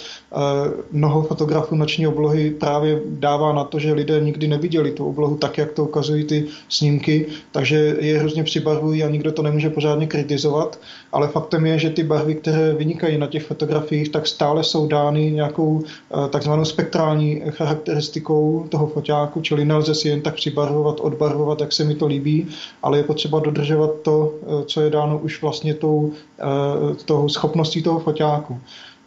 Mnoho 0.92 1.22
fotografů 1.22 1.76
noční 1.76 2.06
oblohy 2.06 2.50
právě 2.50 3.00
dává 3.06 3.52
na 3.52 3.64
to, 3.64 3.78
že 3.78 3.92
lidé 3.92 4.20
nikdy 4.20 4.48
neviděli 4.48 4.90
tu 4.90 5.06
oblohu 5.06 5.36
tak, 5.36 5.58
jak 5.58 5.72
to 5.72 5.84
ukazují 5.84 6.24
ty 6.24 6.46
snímky, 6.68 7.26
takže 7.52 7.96
je 8.00 8.18
hrozně 8.18 8.44
přibarvují 8.44 9.04
a 9.06 9.10
nikdo 9.10 9.32
to 9.32 9.42
nemůže 9.42 9.70
pořádně 9.70 10.06
kritizovat, 10.06 10.78
ale 11.12 11.28
faktem 11.28 11.66
je, 11.66 11.78
že 11.78 11.90
ty 11.90 12.02
barvy, 12.02 12.34
které 12.34 12.74
vynikají 12.74 13.18
na 13.18 13.26
těch 13.26 13.46
fotografiích, 13.46 14.08
tak 14.08 14.26
stále 14.26 14.64
jsou 14.64 14.86
dány 14.86 15.30
nějakou 15.30 15.82
eh, 15.84 16.28
takzvanou 16.28 16.64
spektrální 16.64 17.42
charakteristikou 17.50 18.66
toho 18.68 18.86
foťáku, 18.86 19.40
čili 19.40 19.64
nelze 19.64 19.94
si 19.94 20.08
jen 20.08 20.20
tak 20.20 20.34
přibarvovat, 20.34 21.00
odbarvovat, 21.00 21.60
jak 21.60 21.72
se 21.72 21.84
mi 21.84 21.94
to 21.94 22.06
líbí, 22.06 22.48
ale 22.82 22.98
je 22.98 23.04
potřeba 23.04 23.40
dodržovat 23.40 23.90
to, 24.02 24.34
eh, 24.42 24.64
co 24.64 24.80
je 24.80 24.90
dáno 24.90 25.18
už 25.18 25.42
vlastně 25.42 25.74
tou, 25.74 26.12
eh, 26.38 26.94
tou 27.04 27.28
schopností 27.28 27.82
toho 27.82 28.00
foťáku. 28.00 28.60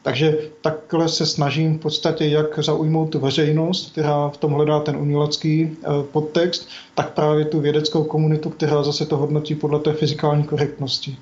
Takže 0.04 0.38
takhle 0.62 1.10
se 1.10 1.26
snažím 1.26 1.78
v 1.78 1.82
podstatě 1.82 2.26
jak 2.26 2.60
zaujmout 2.60 3.10
tu 3.10 3.20
veřejnost, 3.20 3.92
která 3.92 4.30
v 4.30 4.38
tom 4.38 4.52
hledá 4.52 4.80
ten 4.80 4.96
umělecký 4.96 5.78
eh, 5.84 5.88
podtext, 6.12 6.68
tak 6.96 7.14
právě 7.14 7.46
tu 7.46 7.60
vědeckou 7.60 8.04
komunitu, 8.04 8.50
která 8.50 8.84
zase 8.84 9.06
to 9.06 9.18
hodnotí 9.18 9.56
podle 9.56 9.80
té 9.80 9.94
fyzikální 9.94 10.44
korektnosti. 10.44 11.18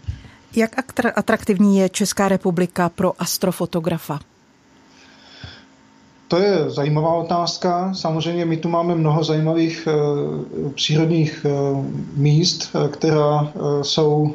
Jak 0.56 0.72
atraktivní 1.16 1.78
je 1.78 1.90
Česká 1.90 2.28
republika 2.28 2.90
pro 2.90 3.14
astrofotografa? 3.20 4.20
To 6.28 6.38
je 6.38 6.70
zajímavá 6.70 7.14
otázka. 7.14 7.94
Samozřejmě 7.94 8.46
my 8.46 8.58
tu 8.58 8.70
máme 8.70 8.96
mnoho 8.96 9.24
zajímavých 9.24 9.88
e, 9.88 9.94
přírodních 10.70 11.46
e, 11.46 11.50
míst, 12.16 12.76
která 12.92 13.42
e, 13.42 13.84
jsou 13.84 14.34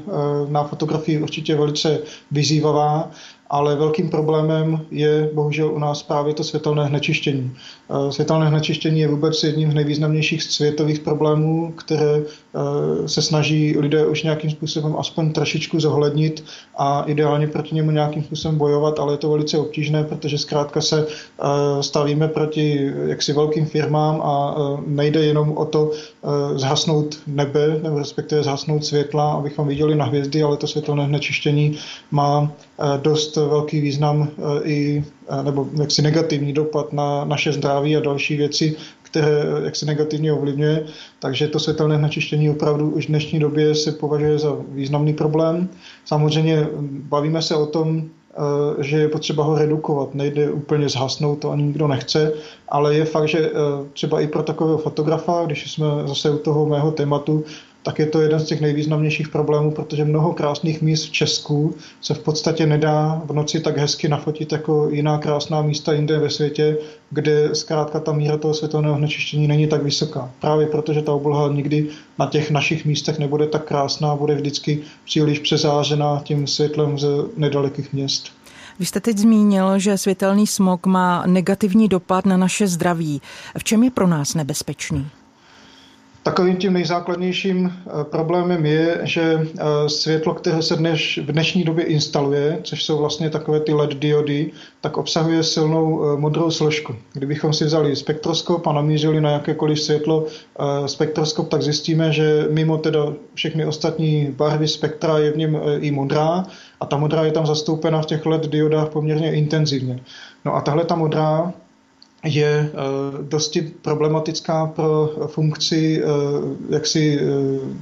na 0.48 0.64
fotografii 0.64 1.22
určitě 1.22 1.56
velice 1.56 1.98
vyzývavá 2.30 3.10
ale 3.52 3.76
velkým 3.76 4.08
problémem 4.08 4.80
je 4.90 5.30
bohužel 5.34 5.72
u 5.74 5.78
nás 5.78 6.02
právě 6.02 6.34
to 6.34 6.44
světelné 6.44 6.84
hnečištění. 6.84 7.52
Eh, 7.90 8.12
světelné 8.12 8.48
hnečištění 8.48 9.00
je 9.00 9.08
vůbec 9.08 9.42
jedním 9.42 9.70
z 9.70 9.74
nejvýznamnějších 9.74 10.42
světových 10.42 11.00
problémů, 11.00 11.72
které 11.72 12.22
eh, 12.22 13.08
se 13.08 13.22
snaží 13.22 13.78
lidé 13.78 14.06
už 14.06 14.22
nějakým 14.22 14.50
způsobem 14.50 14.96
aspoň 14.98 15.32
trošičku 15.32 15.80
zohlednit 15.80 16.44
a 16.78 17.04
ideálně 17.06 17.46
proti 17.46 17.74
němu 17.74 17.90
nějakým 17.90 18.22
způsobem 18.22 18.58
bojovat, 18.58 18.98
ale 18.98 19.12
je 19.12 19.18
to 19.18 19.30
velice 19.30 19.58
obtížné, 19.58 20.04
protože 20.04 20.38
zkrátka 20.38 20.80
se 20.80 21.06
eh, 21.06 21.82
stavíme 21.82 22.28
proti 22.28 22.92
jaksi 23.06 23.32
velkým 23.32 23.66
firmám 23.66 24.22
a 24.22 24.56
nejde 24.86 25.24
jenom 25.24 25.52
o 25.56 25.64
to 25.64 25.90
zhasnout 26.54 27.18
nebe, 27.26 27.80
nebo 27.82 27.98
respektive 27.98 28.42
zhasnout 28.42 28.84
světla, 28.84 29.32
abychom 29.32 29.68
viděli 29.68 29.94
na 29.94 30.04
hvězdy, 30.04 30.42
ale 30.42 30.56
to 30.56 30.66
světelné 30.66 31.04
hnečištění 31.04 31.78
má 32.10 32.52
dost 33.02 33.36
velký 33.36 33.80
význam 33.80 34.28
i 34.64 35.04
nebo 35.42 35.68
jaksi 35.80 36.02
negativní 36.02 36.52
dopad 36.52 36.92
na 36.92 37.24
naše 37.24 37.52
zdraví 37.52 37.96
a 37.96 38.00
další 38.00 38.36
věci, 38.36 38.76
které 39.12 39.44
jaksi 39.64 39.86
negativně 39.86 40.32
ovlivňuje. 40.32 40.84
Takže 41.18 41.48
to 41.48 41.60
světelné 41.60 41.98
znečištění 41.98 42.50
opravdu 42.50 42.90
už 42.90 43.04
v 43.04 43.08
dnešní 43.08 43.38
době 43.40 43.74
se 43.74 43.92
považuje 43.92 44.38
za 44.38 44.56
významný 44.68 45.14
problém. 45.14 45.68
Samozřejmě 46.04 46.66
bavíme 46.88 47.42
se 47.42 47.54
o 47.54 47.66
tom, 47.66 48.02
eh, 48.02 48.21
že 48.78 48.98
je 48.98 49.08
potřeba 49.08 49.44
ho 49.44 49.58
redukovat. 49.58 50.14
Nejde 50.14 50.50
úplně 50.50 50.88
zhasnout, 50.88 51.38
to 51.38 51.50
ani 51.50 51.62
nikdo 51.62 51.88
nechce, 51.88 52.32
ale 52.68 52.94
je 52.94 53.04
fakt, 53.04 53.28
že 53.28 53.38
eh, 53.38 53.52
třeba 53.92 54.20
i 54.20 54.26
pro 54.26 54.42
takového 54.42 54.78
fotografa, 54.78 55.44
když 55.46 55.72
jsme 55.72 55.86
zase 56.06 56.30
u 56.30 56.38
toho 56.38 56.66
mého 56.66 56.90
tématu, 56.90 57.44
tak 57.82 57.98
je 57.98 58.06
to 58.06 58.20
jeden 58.20 58.40
z 58.40 58.44
těch 58.44 58.60
nejvýznamnějších 58.60 59.28
problémů, 59.28 59.70
protože 59.70 60.04
mnoho 60.04 60.32
krásných 60.32 60.82
míst 60.82 61.04
v 61.04 61.12
Česku 61.12 61.74
se 62.00 62.14
v 62.14 62.18
podstatě 62.18 62.66
nedá 62.66 63.22
v 63.24 63.32
noci 63.32 63.60
tak 63.60 63.76
hezky 63.76 64.08
nafotit 64.08 64.52
jako 64.52 64.88
jiná 64.90 65.18
krásná 65.18 65.62
místa 65.62 65.92
jinde 65.92 66.18
ve 66.18 66.30
světě, 66.30 66.78
kde 67.10 67.54
zkrátka 67.54 68.00
ta 68.00 68.12
míra 68.12 68.36
toho 68.36 68.54
světelného 68.54 68.96
znečištění 68.96 69.48
není 69.48 69.66
tak 69.66 69.82
vysoká. 69.82 70.30
Právě 70.40 70.66
protože 70.66 71.02
ta 71.02 71.12
obloha 71.12 71.52
nikdy 71.52 71.88
na 72.18 72.26
těch 72.26 72.50
našich 72.50 72.84
místech 72.84 73.18
nebude 73.18 73.46
tak 73.46 73.64
krásná, 73.64 74.16
bude 74.16 74.34
vždycky 74.34 74.80
příliš 75.04 75.38
přezářená 75.38 76.20
tím 76.24 76.46
světlem 76.46 76.98
ze 76.98 77.08
nedalekých 77.36 77.92
měst. 77.92 78.32
Vy 78.78 78.86
jste 78.86 79.00
teď 79.00 79.18
zmínil, 79.18 79.78
že 79.78 79.98
světelný 79.98 80.46
smog 80.46 80.86
má 80.86 81.26
negativní 81.26 81.88
dopad 81.88 82.26
na 82.26 82.36
naše 82.36 82.68
zdraví. 82.68 83.22
V 83.58 83.64
čem 83.64 83.82
je 83.82 83.90
pro 83.90 84.06
nás 84.06 84.34
nebezpečný? 84.34 85.06
Takovým 86.22 86.56
tím 86.56 86.72
nejzákladnějším 86.72 87.72
eh, 87.72 88.04
problémem 88.04 88.66
je, 88.66 89.00
že 89.02 89.22
eh, 89.22 89.88
světlo, 89.88 90.34
které 90.34 90.62
se 90.62 90.76
dneš, 90.76 91.18
v 91.18 91.32
dnešní 91.32 91.64
době 91.64 91.84
instaluje, 91.84 92.58
což 92.62 92.84
jsou 92.84 92.98
vlastně 92.98 93.30
takové 93.30 93.60
ty 93.60 93.72
LED 93.72 93.94
diody, 93.94 94.50
tak 94.80 94.96
obsahuje 94.96 95.42
silnou 95.42 96.04
eh, 96.04 96.20
modrou 96.20 96.50
složku. 96.50 96.94
Kdybychom 97.12 97.52
si 97.52 97.64
vzali 97.64 97.96
spektroskop 97.96 98.66
a 98.66 98.72
namířili 98.72 99.20
na 99.20 99.30
jakékoliv 99.30 99.80
světlo 99.80 100.26
spektroskop, 100.86 101.48
tak 101.48 101.62
zjistíme, 101.62 102.12
že 102.12 102.46
mimo 102.50 102.78
teda 102.78 103.12
všechny 103.34 103.66
ostatní 103.66 104.34
barvy 104.36 104.68
spektra 104.68 105.18
je 105.18 105.30
v 105.32 105.36
něm 105.36 105.60
i 105.80 105.90
modrá 105.90 106.44
a 106.80 106.86
ta 106.86 106.96
modrá 106.96 107.24
je 107.24 107.32
tam 107.32 107.46
zastoupena 107.46 108.02
v 108.02 108.06
těch 108.06 108.26
LED 108.26 108.46
diodách 108.46 108.88
poměrně 108.88 109.34
intenzivně. 109.34 110.00
No 110.44 110.54
a 110.54 110.60
tahle 110.60 110.84
ta 110.84 110.94
modrá 110.94 111.52
je 112.24 112.70
eh, 112.70 112.72
dosti 113.22 113.62
problematická 113.82 114.66
pro 114.66 115.10
funkci 115.26 116.02
eh, 116.02 116.06
jaksi 116.74 117.20
eh, 117.20 117.24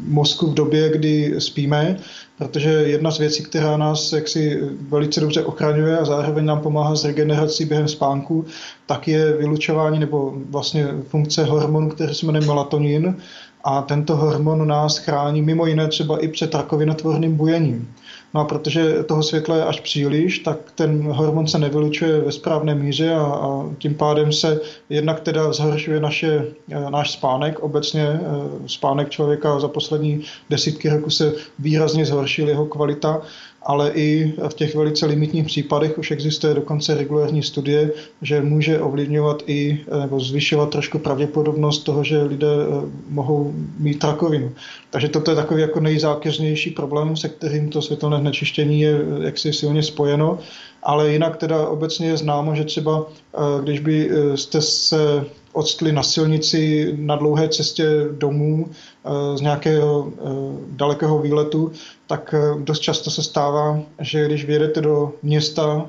mozku 0.08 0.46
v 0.50 0.54
době, 0.54 0.88
kdy 0.88 1.34
spíme, 1.38 1.96
protože 2.38 2.70
jedna 2.70 3.10
z 3.10 3.18
věcí, 3.18 3.42
která 3.42 3.76
nás 3.76 4.12
jaksi 4.12 4.60
velice 4.88 5.20
dobře 5.20 5.44
ochraňuje 5.44 5.98
a 5.98 6.04
zároveň 6.04 6.44
nám 6.44 6.60
pomáhá 6.60 6.94
s 6.96 7.04
regenerací 7.04 7.64
během 7.64 7.88
spánku, 7.88 8.44
tak 8.86 9.08
je 9.08 9.32
vylučování 9.32 9.98
nebo 9.98 10.34
vlastně 10.50 10.88
funkce 11.08 11.44
hormonu, 11.44 11.88
který 11.88 12.14
se 12.14 12.26
jmenuje 12.26 12.46
melatonin 12.46 13.16
a 13.64 13.82
tento 13.82 14.16
hormon 14.16 14.68
nás 14.68 14.98
chrání 14.98 15.42
mimo 15.42 15.66
jiné 15.66 15.88
třeba 15.88 16.18
i 16.18 16.28
před 16.28 16.54
rakovinotvorným 16.54 17.36
bujením. 17.36 17.88
No 18.34 18.40
a 18.40 18.44
protože 18.44 19.02
toho 19.02 19.22
světla 19.22 19.56
je 19.56 19.64
až 19.64 19.80
příliš, 19.80 20.38
tak 20.38 20.58
ten 20.74 21.12
hormon 21.12 21.46
se 21.46 21.58
nevylučuje 21.58 22.20
ve 22.20 22.32
správné 22.32 22.74
míře 22.74 23.14
a, 23.14 23.22
a 23.22 23.64
tím 23.78 23.94
pádem 23.94 24.32
se 24.32 24.60
jednak 24.88 25.20
teda 25.20 25.52
zhoršuje 25.52 26.00
naše, 26.00 26.46
e, 26.70 26.90
náš 26.90 27.10
spánek. 27.10 27.58
Obecně 27.58 28.02
e, 28.02 28.18
spánek 28.66 29.10
člověka 29.10 29.60
za 29.60 29.68
poslední 29.68 30.24
desítky 30.50 30.88
roku 30.88 31.10
se 31.10 31.32
výrazně 31.58 32.06
zhoršil 32.06 32.48
jeho 32.48 32.66
kvalita 32.66 33.22
ale 33.62 33.90
i 33.94 34.34
v 34.48 34.54
těch 34.54 34.74
velice 34.74 35.06
limitních 35.06 35.46
případech 35.46 35.98
už 35.98 36.10
existuje 36.10 36.54
dokonce 36.54 36.94
regulární 36.94 37.42
studie, 37.42 37.92
že 38.22 38.40
může 38.40 38.80
ovlivňovat 38.80 39.42
i 39.46 39.80
nebo 40.00 40.20
zvyšovat 40.20 40.70
trošku 40.70 40.98
pravděpodobnost 40.98 41.78
toho, 41.78 42.04
že 42.04 42.22
lidé 42.22 42.46
eh, 42.46 42.90
mohou 43.08 43.54
mít 43.78 44.04
rakovinu. 44.04 44.52
Takže 44.90 45.08
toto 45.08 45.30
je 45.30 45.36
takový 45.36 45.60
jako 45.60 45.80
nejzákeřnější 45.80 46.70
problém, 46.70 47.16
se 47.16 47.28
kterým 47.28 47.68
to 47.68 47.82
světelné 47.82 48.18
znečištění 48.18 48.80
je 48.80 49.00
eh, 49.00 49.24
jaksi 49.24 49.52
silně 49.52 49.82
spojeno, 49.82 50.38
ale 50.82 51.12
jinak 51.12 51.36
teda 51.36 51.68
obecně 51.68 52.08
je 52.08 52.16
známo, 52.16 52.54
že 52.54 52.64
třeba 52.64 53.06
eh, 53.06 53.62
když 53.62 53.80
by 53.80 54.10
jste 54.34 54.60
se 54.60 55.24
odstli 55.52 55.92
na 55.92 56.02
silnici 56.02 56.92
na 56.98 57.16
dlouhé 57.16 57.48
cestě 57.48 57.86
domů 58.12 58.66
eh, 58.70 59.38
z 59.38 59.40
nějakého 59.40 60.12
eh, 60.12 60.20
dalekého 60.68 61.18
výletu, 61.18 61.72
tak 62.06 62.34
eh, 62.34 62.60
dost 62.64 62.78
často 62.78 63.10
se 63.10 63.22
stává, 63.22 63.80
že 64.00 64.26
když 64.26 64.44
vyjedete 64.44 64.80
do 64.80 65.12
města, 65.22 65.86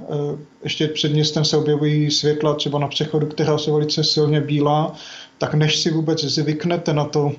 ještě 0.63 0.87
před 0.87 1.11
městem 1.11 1.45
se 1.45 1.57
objevují 1.57 2.11
světla 2.11 2.53
třeba 2.53 2.79
na 2.79 2.87
přechodu, 2.87 3.27
která 3.27 3.57
jsou 3.57 3.73
velice 3.73 4.03
silně 4.03 4.41
bílá, 4.41 4.93
tak 5.37 5.53
než 5.53 5.79
si 5.79 5.91
vůbec 5.91 6.23
zvyknete 6.23 6.93
na 6.93 7.05
to, 7.05 7.31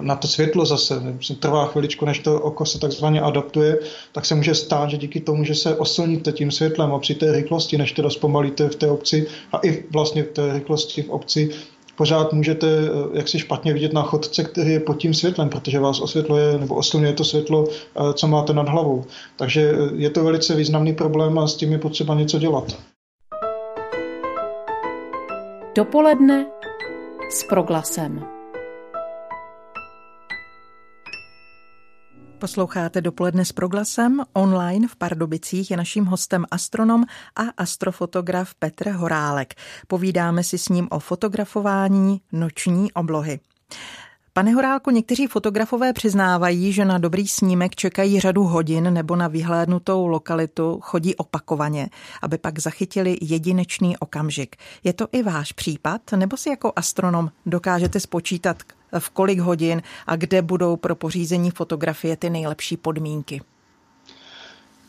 na 0.00 0.16
to 0.16 0.28
světlo 0.28 0.66
zase, 0.66 1.02
trvá 1.38 1.66
chviličku, 1.66 2.04
než 2.04 2.18
to 2.18 2.40
oko 2.40 2.66
se 2.66 2.78
takzvaně 2.78 3.20
adaptuje, 3.20 3.78
tak 4.12 4.26
se 4.26 4.34
může 4.34 4.54
stát, 4.54 4.90
že 4.90 4.96
díky 4.96 5.20
tomu, 5.20 5.44
že 5.44 5.54
se 5.54 5.76
oslníte 5.76 6.32
tím 6.32 6.50
světlem 6.50 6.92
a 6.92 6.98
při 6.98 7.14
té 7.14 7.32
rychlosti, 7.32 7.78
než 7.78 7.92
to 7.92 8.10
zpomalíte 8.10 8.68
v 8.68 8.76
té 8.76 8.90
obci 8.90 9.26
a 9.52 9.58
i 9.58 9.84
vlastně 9.90 10.22
v 10.22 10.28
té 10.28 10.52
rychlosti 10.52 11.02
v 11.02 11.10
obci, 11.10 11.50
pořád 11.96 12.32
můžete 12.32 12.66
eh, 12.66 12.88
jak 13.12 13.28
si 13.28 13.38
špatně 13.38 13.72
vidět 13.72 13.92
na 13.92 14.02
chodce, 14.02 14.44
který 14.44 14.70
je 14.70 14.80
pod 14.80 14.94
tím 14.94 15.14
světlem, 15.14 15.48
protože 15.48 15.80
vás 15.80 16.00
osvětluje 16.00 16.58
nebo 16.58 16.74
oslňuje 16.74 17.12
to 17.12 17.24
světlo, 17.24 17.64
eh, 17.68 18.12
co 18.12 18.28
máte 18.28 18.52
nad 18.52 18.68
hlavou. 18.68 19.04
Takže 19.36 19.72
je 19.96 20.10
to 20.10 20.24
velice 20.24 20.54
významný 20.54 20.94
problém 20.94 21.38
a 21.38 21.46
s 21.46 21.56
tím 21.56 21.72
je 21.72 21.78
potřeba 21.78 22.14
něco 22.14 22.38
dělat. 22.38 22.76
Dopoledne 25.76 26.46
s 27.30 27.44
proglasem. 27.48 28.33
Posloucháte 32.44 33.00
dopoledne 33.00 33.44
s 33.44 33.52
proglasem. 33.52 34.22
Online 34.32 34.88
v 34.88 34.96
Pardubicích 34.96 35.70
je 35.70 35.76
naším 35.76 36.04
hostem 36.04 36.44
astronom 36.50 37.04
a 37.36 37.42
astrofotograf 37.56 38.54
Petr 38.54 38.90
Horálek. 38.90 39.54
Povídáme 39.88 40.44
si 40.44 40.58
s 40.58 40.68
ním 40.68 40.88
o 40.90 40.98
fotografování 40.98 42.20
noční 42.32 42.92
oblohy. 42.92 43.40
Pane 44.32 44.52
Horálku, 44.52 44.90
někteří 44.90 45.26
fotografové 45.26 45.92
přiznávají, 45.92 46.72
že 46.72 46.84
na 46.84 46.98
dobrý 46.98 47.28
snímek 47.28 47.74
čekají 47.74 48.20
řadu 48.20 48.44
hodin 48.44 48.94
nebo 48.94 49.16
na 49.16 49.28
vyhlédnutou 49.28 50.06
lokalitu 50.06 50.78
chodí 50.82 51.14
opakovaně, 51.16 51.88
aby 52.22 52.38
pak 52.38 52.58
zachytili 52.58 53.18
jedinečný 53.20 53.96
okamžik. 53.96 54.56
Je 54.84 54.92
to 54.92 55.08
i 55.12 55.22
váš 55.22 55.52
případ, 55.52 56.00
nebo 56.16 56.36
si 56.36 56.48
jako 56.48 56.72
astronom 56.76 57.30
dokážete 57.46 58.00
spočítat, 58.00 58.62
v 58.98 59.10
kolik 59.10 59.38
hodin 59.38 59.82
a 60.06 60.16
kde 60.16 60.42
budou 60.42 60.76
pro 60.76 60.94
pořízení 60.94 61.50
fotografie 61.50 62.16
ty 62.16 62.30
nejlepší 62.30 62.76
podmínky? 62.76 63.40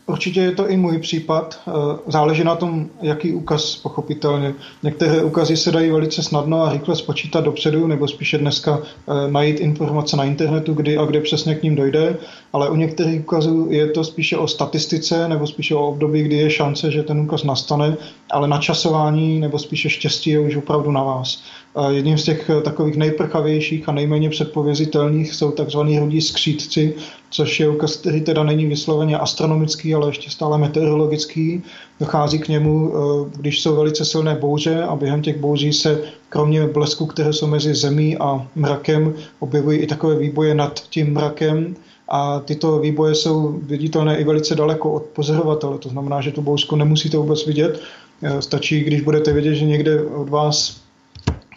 Určitě 0.08 0.40
je 0.40 0.52
to 0.52 0.70
i 0.70 0.78
můj 0.78 1.00
případ. 1.00 1.60
Eh, 1.68 1.72
záleží 2.08 2.44
na 2.44 2.56
tom, 2.56 2.90
jaký 3.02 3.34
úkaz, 3.34 3.76
pochopitelně. 3.76 4.54
Některé 4.84 5.24
úkazy 5.24 5.58
se 5.58 5.72
dají 5.72 5.92
velice 5.92 6.24
snadno 6.24 6.64
a 6.64 6.74
rychle 6.74 6.96
spočítat 6.96 7.42
dopředu, 7.42 7.88
nebo 7.88 8.08
spíše 8.08 8.38
dneska 8.38 8.80
eh, 8.82 9.32
najít 9.32 9.60
informace 9.60 10.18
na 10.18 10.24
internetu, 10.24 10.74
kdy 10.74 10.98
a 10.98 11.06
kde 11.06 11.22
přesně 11.22 11.56
k 11.56 11.64
ním 11.64 11.76
dojde, 11.76 12.18
ale 12.54 12.70
u 12.70 12.76
některých 12.76 13.20
úkazů 13.20 13.68
je 13.70 13.88
to 13.88 14.04
spíše 14.04 14.38
o 14.38 14.48
statistice, 14.48 15.28
nebo 15.28 15.48
spíše 15.48 15.76
o 15.76 15.88
období, 15.88 16.24
kdy 16.24 16.36
je 16.36 16.50
šance, 16.50 16.92
že 16.92 17.04
ten 17.04 17.20
úkaz 17.20 17.44
nastane, 17.44 17.98
ale 18.36 18.48
načasování 18.48 19.40
nebo 19.40 19.60
spíše 19.60 19.90
štěstí 19.90 20.30
je 20.30 20.40
už 20.40 20.56
opravdu 20.56 20.92
na 20.92 21.04
vás. 21.04 21.44
Jedním 21.90 22.18
z 22.18 22.24
těch 22.24 22.50
eh, 22.50 22.62
takových 22.62 22.96
nejprchavějších 22.96 23.90
a 23.90 23.92
nejméně 23.92 24.30
předpovězitelných 24.30 25.34
jsou 25.34 25.52
tzv. 25.52 25.80
rudí 26.00 26.22
skřítci, 26.22 26.94
což 27.30 27.60
je 27.60 27.70
úkaz, 27.70 27.96
který 27.96 28.22
teda 28.22 28.44
není 28.44 28.66
vysloveně 28.66 29.18
astronomický, 29.18 29.96
ale 29.96 30.10
ještě 30.10 30.30
stále 30.30 30.58
meteorologický. 30.58 31.64
Dochází 32.00 32.40
k 32.40 32.48
němu, 32.48 32.92
eh, 32.92 33.30
když 33.40 33.62
jsou 33.62 33.76
velice 33.76 34.06
silné 34.06 34.36
bouře 34.36 34.84
a 34.84 34.96
během 34.96 35.22
těch 35.22 35.40
bouří 35.40 35.74
se 35.74 36.02
kromě 36.30 36.68
blesku, 36.68 37.06
které 37.06 37.34
jsou 37.34 37.48
mezi 37.48 37.76
zemí 37.76 38.18
a 38.18 38.48
mrakem, 38.56 39.14
objevují 39.40 39.80
i 39.80 39.88
takové 39.88 40.16
výboje 40.16 40.56
nad 40.56 40.80
tím 40.90 41.14
mrakem, 41.14 41.76
a 42.10 42.40
tyto 42.40 42.80
výboje 42.80 43.16
jsou 43.16 43.60
viditelné 43.64 44.18
i 44.18 44.24
velice 44.24 44.56
daleko 44.56 44.92
od 44.92 45.04
pozorovatele. 45.04 45.78
To 45.78 45.90
znamená, 45.90 46.22
že 46.22 46.32
tu 46.32 46.42
bouřku 46.42 46.76
nemusíte 46.76 47.18
vůbec 47.18 47.46
vidět. 47.46 47.82
Eh, 48.24 48.42
stačí, 48.42 48.80
když 48.80 49.02
budete 49.02 49.34
vědět, 49.34 49.56
že 49.56 49.66
někde 49.66 50.04
od 50.04 50.30
vás 50.30 50.82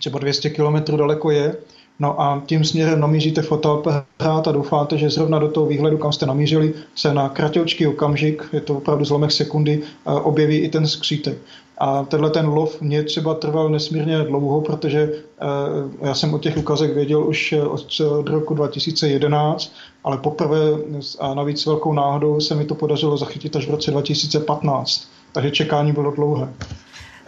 třeba 0.00 0.18
200 0.18 0.50
km 0.50 0.96
daleko 0.96 1.30
je, 1.30 1.56
No 2.00 2.20
a 2.20 2.42
tím 2.46 2.64
směrem 2.64 3.00
namíříte 3.00 3.42
fotoaparát 3.42 4.48
a 4.48 4.52
doufáte, 4.52 4.98
že 4.98 5.10
zrovna 5.10 5.38
do 5.38 5.48
toho 5.48 5.66
výhledu, 5.66 5.98
kam 5.98 6.12
jste 6.12 6.26
namířili, 6.26 6.74
se 6.94 7.14
na 7.14 7.28
kratoučký 7.28 7.86
okamžik, 7.86 8.48
je 8.52 8.60
to 8.60 8.76
opravdu 8.76 9.04
zlomek 9.04 9.32
sekundy, 9.32 9.82
eh, 9.82 10.10
objeví 10.10 10.56
i 10.56 10.68
ten 10.68 10.86
skřítek. 10.86 11.38
A 11.78 12.04
tenhle 12.04 12.30
ten 12.30 12.46
lov 12.46 12.80
mě 12.80 13.02
třeba 13.02 13.34
trval 13.34 13.68
nesmírně 13.68 14.18
dlouho, 14.18 14.60
protože 14.60 15.12
eh, 15.12 16.06
já 16.06 16.14
jsem 16.14 16.34
o 16.34 16.38
těch 16.38 16.56
ukazek 16.56 16.94
věděl 16.94 17.28
už 17.28 17.52
eh, 17.52 17.62
od 17.62 18.28
roku 18.28 18.54
2011, 18.54 19.72
ale 20.04 20.18
poprvé 20.18 20.58
a 21.20 21.34
navíc 21.34 21.66
velkou 21.66 21.92
náhodou 21.92 22.40
se 22.40 22.54
mi 22.54 22.64
to 22.64 22.74
podařilo 22.74 23.16
zachytit 23.16 23.56
až 23.56 23.66
v 23.66 23.70
roce 23.70 23.90
2015. 23.90 25.08
Takže 25.38 25.50
čekání 25.50 25.92
bylo 25.92 26.10
dlouhé. 26.10 26.48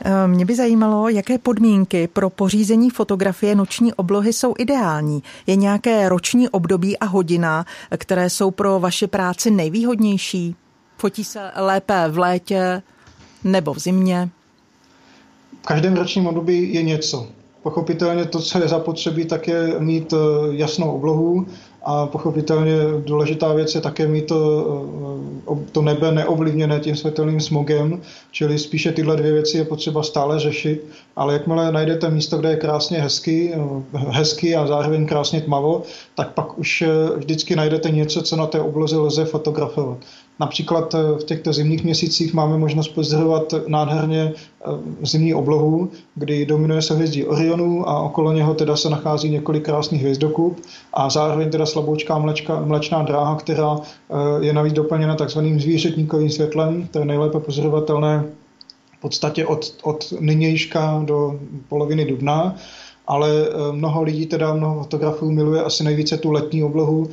Eh, 0.04 0.26
mě 0.26 0.44
by 0.44 0.54
zajímalo, 0.56 1.08
jaké 1.08 1.38
podmínky 1.38 2.08
pro 2.08 2.30
pořízení 2.30 2.90
fotografie 2.90 3.54
noční 3.54 3.94
oblohy 3.94 4.32
jsou 4.32 4.54
ideální. 4.58 5.22
Je 5.46 5.56
nějaké 5.56 6.08
roční 6.08 6.48
období 6.48 6.98
a 6.98 7.06
hodina, 7.06 7.66
které 7.96 8.30
jsou 8.30 8.50
pro 8.50 8.80
vaše 8.80 9.06
práci 9.06 9.50
nejvýhodnější? 9.50 10.54
Fotí 10.96 11.24
se 11.24 11.50
lépe 11.56 12.08
v 12.08 12.18
létě 12.18 12.82
nebo 13.44 13.74
v 13.74 13.78
zimě? 13.78 14.28
V 15.62 15.66
každém 15.66 15.94
ročním 15.94 16.26
období 16.26 16.74
je 16.74 16.82
něco. 16.82 17.26
Pochopitelně 17.62 18.24
to, 18.24 18.40
co 18.40 18.58
je 18.58 18.68
zapotřebí, 18.68 19.24
tak 19.24 19.48
je 19.48 19.74
mít 19.78 20.12
eh, 20.12 20.16
jasnou 20.50 20.90
oblohu, 20.90 21.46
a 21.82 22.06
pochopitelně 22.06 22.76
důležitá 23.04 23.52
věc 23.52 23.74
je 23.74 23.80
také 23.80 24.06
mít 24.06 24.26
to, 24.26 24.66
eh, 25.52 25.56
to 25.72 25.82
nebe 25.82 26.12
neovlivněné 26.12 26.80
tím 26.80 26.96
světelným 26.96 27.40
smogem, 27.40 28.00
čili 28.30 28.58
spíše 28.58 28.92
tyhle 28.92 29.16
dvě 29.16 29.32
věci 29.32 29.58
je 29.58 29.64
potřeba 29.64 30.02
stále 30.02 30.40
řešit, 30.40 30.86
ale 31.16 31.32
jakmile 31.32 31.72
najdete 31.72 32.10
místo, 32.10 32.38
kde 32.38 32.50
je 32.50 32.56
krásně 32.56 32.98
hezký, 33.00 33.50
eh, 33.54 33.58
hezký 33.92 34.56
a 34.56 34.66
zároveň 34.66 35.06
krásně 35.06 35.40
tmavo, 35.40 35.82
tak 36.14 36.34
pak 36.34 36.58
už 36.58 36.82
eh, 36.82 36.88
vždycky 37.16 37.56
najdete 37.56 37.90
něco, 37.90 38.22
co 38.22 38.36
na 38.36 38.46
té 38.46 38.60
obloze 38.60 38.98
lze 38.98 39.24
fotografovat. 39.24 39.98
Například 40.40 40.94
v 40.94 41.24
těchto 41.24 41.52
zimních 41.52 41.84
měsících 41.84 42.34
máme 42.34 42.58
možnost 42.58 42.88
pozorovat 42.88 43.54
nádherně 43.66 44.32
zimní 45.02 45.34
oblohu, 45.34 45.90
kdy 46.14 46.46
dominuje 46.46 46.82
se 46.82 46.94
hvězdí 46.94 47.24
Orionu 47.24 47.88
a 47.88 48.00
okolo 48.00 48.32
něho 48.32 48.54
teda 48.54 48.76
se 48.76 48.90
nachází 48.90 49.30
několik 49.30 49.64
krásných 49.64 50.00
hvězdokup 50.00 50.60
a 50.92 51.10
zároveň 51.10 51.50
teda 51.50 51.66
slaboučká 51.66 52.18
mlečka, 52.18 52.60
mlečná 52.60 53.02
dráha, 53.02 53.36
která 53.36 53.76
eh, 53.80 54.14
je 54.46 54.52
navíc 54.52 54.72
doplněna 54.74 55.16
takzvaným 55.16 55.60
zvířetníkovým 55.60 56.30
světlem, 56.30 56.88
to 56.90 56.98
je 56.98 57.04
nejlépe 57.04 57.40
pozorovatelné 57.40 58.24
v 58.98 59.00
podstatě 59.00 59.46
od, 59.46 59.74
od 59.82 60.12
nynějška 60.20 61.02
do 61.04 61.40
poloviny 61.68 62.04
dubna. 62.04 62.56
Ale 63.10 63.30
mnoho 63.72 64.02
lidí, 64.02 64.26
teda 64.26 64.54
mnoho 64.54 64.82
fotografů 64.82 65.30
miluje 65.30 65.62
asi 65.62 65.84
nejvíce 65.84 66.16
tu 66.16 66.30
letní 66.30 66.64
oblohu, 66.64 67.08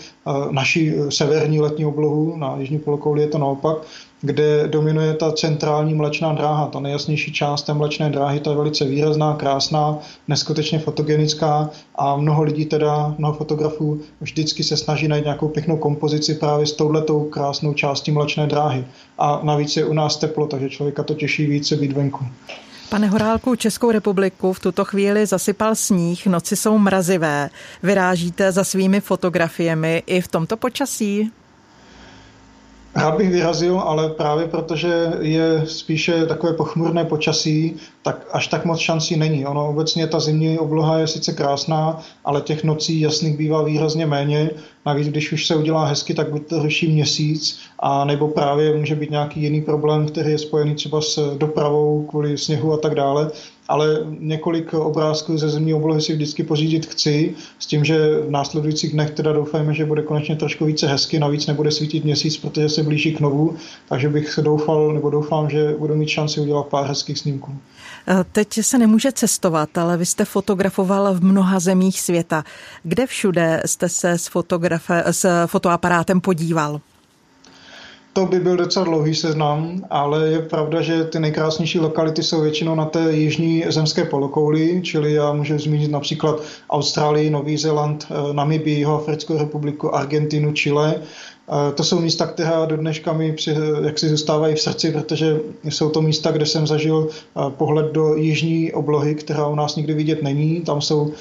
naší 0.52 0.94
severní 1.10 1.60
letní 1.60 1.86
oblohu, 1.86 2.38
na 2.38 2.56
jižní 2.60 2.80
polokouli 2.80 3.22
je 3.22 3.28
to 3.28 3.38
naopak, 3.38 3.78
kde 4.22 4.68
dominuje 4.68 5.14
ta 5.14 5.32
centrální 5.32 5.94
mlečná 5.94 6.34
dráha, 6.34 6.68
ta 6.68 6.80
nejjasnější 6.80 7.34
část 7.34 7.64
té 7.64 7.74
mlečné 7.74 8.10
dráhy, 8.10 8.40
ta 8.40 8.50
je 8.50 8.58
velice 8.58 8.86
výrazná, 8.86 9.34
krásná, 9.34 9.98
neskutečně 10.28 10.80
fotogenická 10.80 11.70
a 11.96 12.16
mnoho 12.16 12.44
lidí 12.44 12.66
teda, 12.66 13.16
mnoho 13.18 13.34
fotografů 13.34 14.00
vždycky 14.22 14.64
se 14.64 14.78
snaží 14.78 15.08
najít 15.08 15.26
nějakou 15.26 15.48
pěknou 15.48 15.78
kompozici 15.78 16.34
právě 16.34 16.66
s 16.66 16.74
touhletou 16.74 17.24
krásnou 17.24 17.74
částí 17.74 18.12
mlečné 18.12 18.48
dráhy. 18.48 18.86
A 19.18 19.40
navíc 19.44 19.78
je 19.78 19.86
u 19.86 19.94
nás 19.94 20.18
teplo, 20.18 20.48
takže 20.48 20.70
člověka 20.70 21.04
to 21.04 21.14
těší 21.14 21.46
více 21.46 21.76
být 21.76 21.92
venku. 21.92 22.26
Pane 22.90 23.08
Horálku, 23.08 23.56
Českou 23.56 23.92
republiku 23.92 24.54
v 24.54 24.60
tuto 24.60 24.86
chvíli 24.86 25.26
zasypal 25.26 25.76
sníh, 25.76 26.28
noci 26.28 26.56
jsou 26.56 26.78
mrazivé. 26.78 27.50
Vyrážíte 27.84 28.52
za 28.52 28.64
svými 28.64 29.02
fotografiemi 29.02 30.04
i 30.06 30.22
v 30.22 30.28
tomto 30.28 30.58
počasí? 30.58 31.32
Rád 32.96 33.18
bych 33.18 33.30
vyrazil, 33.30 33.80
ale 33.80 34.10
právě 34.10 34.48
protože 34.48 35.12
je 35.20 35.62
spíše 35.66 36.26
takové 36.26 36.54
pochmurné 36.54 37.06
počasí, 37.06 37.76
tak 38.02 38.26
až 38.32 38.48
tak 38.48 38.66
moc 38.66 38.80
šancí 38.80 39.18
není. 39.18 39.46
Ono 39.46 39.70
obecně 39.70 40.08
ta 40.08 40.20
zimní 40.20 40.60
obloha 40.60 41.00
je 41.00 41.08
sice 41.08 41.34
krásná, 41.34 42.00
ale 42.26 42.42
těch 42.42 42.64
nocí 42.64 43.02
jasných 43.02 43.38
bývá 43.38 43.64
výrazně 43.64 44.06
méně. 44.06 44.50
Navíc, 44.88 45.08
když 45.08 45.32
už 45.32 45.48
se 45.48 45.56
udělá 45.56 45.86
hezky, 45.86 46.14
tak 46.14 46.30
buď 46.30 46.48
to 46.48 46.62
řeší 46.62 46.92
měsíc, 46.92 47.60
a 47.80 48.06
nebo 48.06 48.28
právě 48.28 48.78
může 48.78 48.96
být 48.96 49.12
nějaký 49.12 49.42
jiný 49.42 49.62
problém, 49.62 50.08
který 50.08 50.32
je 50.32 50.38
spojený 50.38 50.76
třeba 50.76 51.02
s 51.02 51.38
dopravou 51.38 52.06
kvůli 52.10 52.38
sněhu 52.38 52.74
a 52.74 52.78
tak 52.78 52.96
dále 52.96 53.32
ale 53.68 54.00
několik 54.20 54.74
obrázků 54.74 55.38
ze 55.38 55.50
zemní 55.50 55.74
oblohy 55.74 56.02
si 56.02 56.14
vždycky 56.14 56.44
pořídit 56.44 56.86
chci, 56.86 57.36
s 57.60 57.66
tím, 57.66 57.86
že 57.86 58.20
v 58.20 58.32
následujících 58.32 58.92
dnech 58.92 59.12
teda 59.12 59.34
doufáme, 59.34 59.74
že 59.74 59.86
bude 59.86 60.02
konečně 60.02 60.36
trošku 60.36 60.66
více 60.66 60.88
hezky, 60.88 61.20
navíc 61.20 61.48
nebude 61.48 61.72
svítit 61.72 62.04
měsíc, 62.04 62.38
protože 62.38 62.70
se 62.70 62.84
blíží 62.84 63.14
k 63.14 63.20
novu, 63.20 63.56
takže 63.90 64.10
bych 64.10 64.34
se 64.34 64.42
doufal, 64.42 64.94
nebo 64.94 65.10
doufám, 65.10 65.50
že 65.50 65.76
budu 65.80 65.96
mít 65.96 66.10
šanci 66.10 66.40
udělat 66.40 66.68
pár 66.68 66.88
hezkých 66.88 67.20
snímků. 67.20 67.56
Teď 68.32 68.48
se 68.62 68.78
nemůže 68.78 69.12
cestovat, 69.12 69.78
ale 69.78 69.98
vy 69.98 70.06
jste 70.06 70.26
fotografoval 70.26 71.14
v 71.14 71.24
mnoha 71.24 71.60
zemích 71.60 72.02
světa. 72.02 72.44
Kde 72.84 73.08
všude 73.08 73.62
jste 73.66 73.90
se 73.90 74.18
s, 74.78 74.90
s 75.12 75.48
fotoaparátem 75.48 76.22
podíval? 76.22 76.82
To 78.18 78.26
by 78.26 78.40
byl 78.40 78.58
docela 78.58 78.86
dlouhý 78.86 79.16
seznam, 79.16 79.86
ale 79.90 80.28
je 80.28 80.42
pravda, 80.42 80.82
že 80.82 81.04
ty 81.04 81.20
nejkrásnější 81.20 81.80
lokality 81.80 82.24
jsou 82.24 82.42
většinou 82.42 82.76
na 82.76 82.86
té 82.86 83.12
jižní 83.12 83.64
zemské 83.68 84.06
polokouli, 84.06 84.82
čili 84.84 85.14
já 85.14 85.34
můžu 85.34 85.60
zmínit 85.60 85.92
například 85.92 86.42
Austrálii, 86.70 87.30
Nový 87.30 87.58
Zéland, 87.58 88.08
eh, 88.10 88.34
Namibii, 88.34 88.86
Africkou 88.86 89.38
republiku, 89.38 89.96
Argentinu, 89.96 90.54
Chile. 90.54 90.96
Eh, 91.50 91.72
to 91.72 91.84
jsou 91.84 92.00
místa, 92.00 92.28
která 92.28 92.66
do 92.66 92.78
dneška 92.78 93.14
mi 93.14 93.34
při, 93.34 93.56
jak 93.84 94.00
si 94.00 94.10
zůstávají 94.10 94.56
v 94.56 94.62
srdci, 94.62 94.92
protože 94.92 95.40
jsou 95.64 95.90
to 95.90 96.02
místa, 96.02 96.32
kde 96.32 96.46
jsem 96.46 96.68
zažil 96.68 97.08
eh, 97.12 97.42
pohled 97.50 97.92
do 97.92 98.16
jižní 98.16 98.74
oblohy, 98.74 99.16
která 99.16 99.48
u 99.48 99.56
nás 99.56 99.76
nikdy 99.76 99.94
vidět 99.94 100.24
není. 100.24 100.62
Tam 100.62 100.82
jsou 100.82 101.14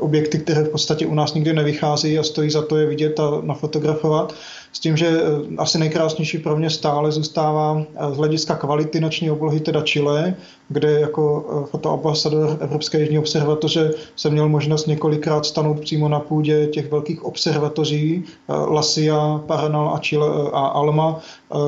objekty, 0.00 0.38
které 0.38 0.64
v 0.64 0.68
podstatě 0.68 1.06
u 1.06 1.14
nás 1.14 1.34
nikdy 1.34 1.52
nevychází 1.52 2.18
a 2.18 2.22
stojí 2.22 2.50
za 2.50 2.62
to 2.62 2.76
je 2.76 2.86
vidět 2.86 3.20
a 3.20 3.40
nafotografovat. 3.42 4.34
S 4.74 4.80
tím, 4.80 4.96
že 4.96 5.06
eh, 5.08 5.56
asi 5.58 5.78
nejkrásnější 5.78 6.38
pro 6.38 6.56
mě 6.56 6.70
stále 6.70 7.12
zůstává 7.12 7.82
eh, 7.82 8.14
z 8.14 8.16
hlediska 8.16 8.54
kvality 8.54 9.00
noční 9.00 9.30
oblohy 9.30 9.60
teda 9.60 9.82
Chile, 9.82 10.34
kde 10.68 11.00
jako 11.00 11.46
eh, 11.48 11.66
fotoambasador 11.66 12.56
Evropské 12.60 13.00
jižní 13.00 13.18
observatoře 13.18 13.90
jsem 14.16 14.32
měl 14.32 14.48
možnost 14.48 14.86
několikrát 14.86 15.46
stanout 15.46 15.80
přímo 15.80 16.08
na 16.08 16.20
půdě 16.20 16.66
těch 16.66 16.90
velkých 16.90 17.24
observatoří 17.24 18.24
Lasia, 18.48 19.40
Paranal 19.46 19.94
a, 19.94 19.98
Chile, 19.98 20.28
a 20.52 20.66
Alma, 20.66 21.20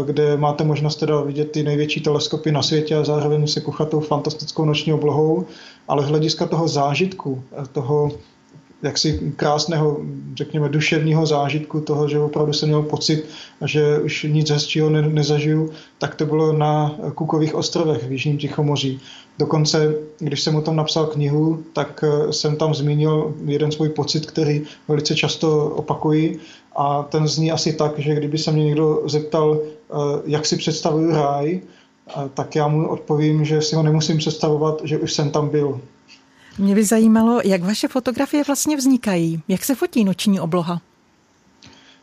kde 0.07 0.37
máte 0.37 0.65
možnost 0.65 0.97
teda 0.97 1.21
vidět 1.21 1.51
ty 1.51 1.63
největší 1.63 2.01
teleskopy 2.01 2.53
na 2.53 2.63
světě 2.63 2.97
a 2.97 3.05
zároveň 3.05 3.47
se 3.47 3.61
kuchatou 3.61 4.01
fantastickou 4.01 4.65
noční 4.65 4.93
oblohou, 4.93 5.45
ale 5.89 6.03
z 6.03 6.09
hlediska 6.09 6.47
toho 6.47 6.69
zážitku, 6.69 7.43
toho 7.73 8.11
jaksi 8.83 9.33
krásného, 9.37 10.01
řekněme, 10.35 10.69
duševního 10.69 11.27
zážitku 11.27 11.81
toho, 11.81 12.09
že 12.09 12.19
opravdu 12.19 12.53
jsem 12.53 12.69
měl 12.69 12.83
pocit, 12.83 13.25
že 13.65 13.99
už 13.99 14.27
nic 14.29 14.51
hezčího 14.51 14.91
ne, 14.91 15.03
nezažiju, 15.03 15.71
tak 15.99 16.15
to 16.15 16.27
bylo 16.27 16.53
na 16.53 16.97
Kukových 17.15 17.55
ostrovech 17.55 18.05
v 18.09 18.13
Jižním 18.13 18.39
Tichomoří. 18.39 19.01
Dokonce, 19.39 19.95
když 20.19 20.43
jsem 20.43 20.57
o 20.57 20.63
tom 20.63 20.77
napsal 20.77 21.07
knihu, 21.07 21.65
tak 21.73 22.05
eh, 22.05 22.33
jsem 22.33 22.57
tam 22.57 22.75
zmínil 22.75 23.35
jeden 23.45 23.73
svůj 23.73 23.89
pocit, 23.89 24.27
který 24.27 24.63
velice 24.89 25.15
často 25.15 25.67
opakuji 25.67 26.39
a 26.77 27.03
ten 27.03 27.29
zní 27.29 27.53
asi 27.53 27.73
tak, 27.73 27.99
že 27.99 28.15
kdyby 28.15 28.39
se 28.39 28.53
mě 28.53 28.65
někdo 28.65 29.03
zeptal, 29.07 29.61
eh, 29.61 29.95
jak 30.27 30.47
si 30.47 30.57
představuju 30.57 31.11
ráj, 31.11 31.61
eh, 31.61 32.13
tak 32.35 32.57
já 32.57 32.69
mu 32.69 32.89
odpovím, 32.89 33.45
že 33.45 33.63
si 33.63 33.77
ho 33.77 33.83
nemusím 33.83 34.19
představovat, 34.19 34.81
že 34.85 34.99
už 34.99 35.13
jsem 35.13 35.31
tam 35.31 35.49
byl. 35.49 35.81
Mě 36.59 36.75
by 36.75 36.85
zajímalo, 36.85 37.41
jak 37.45 37.63
vaše 37.63 37.89
fotografie 37.89 38.45
vlastně 38.45 38.77
vznikají. 38.77 39.43
Jak 39.49 39.65
se 39.65 39.75
fotí 39.75 40.05
noční 40.05 40.41
obloha? 40.41 40.81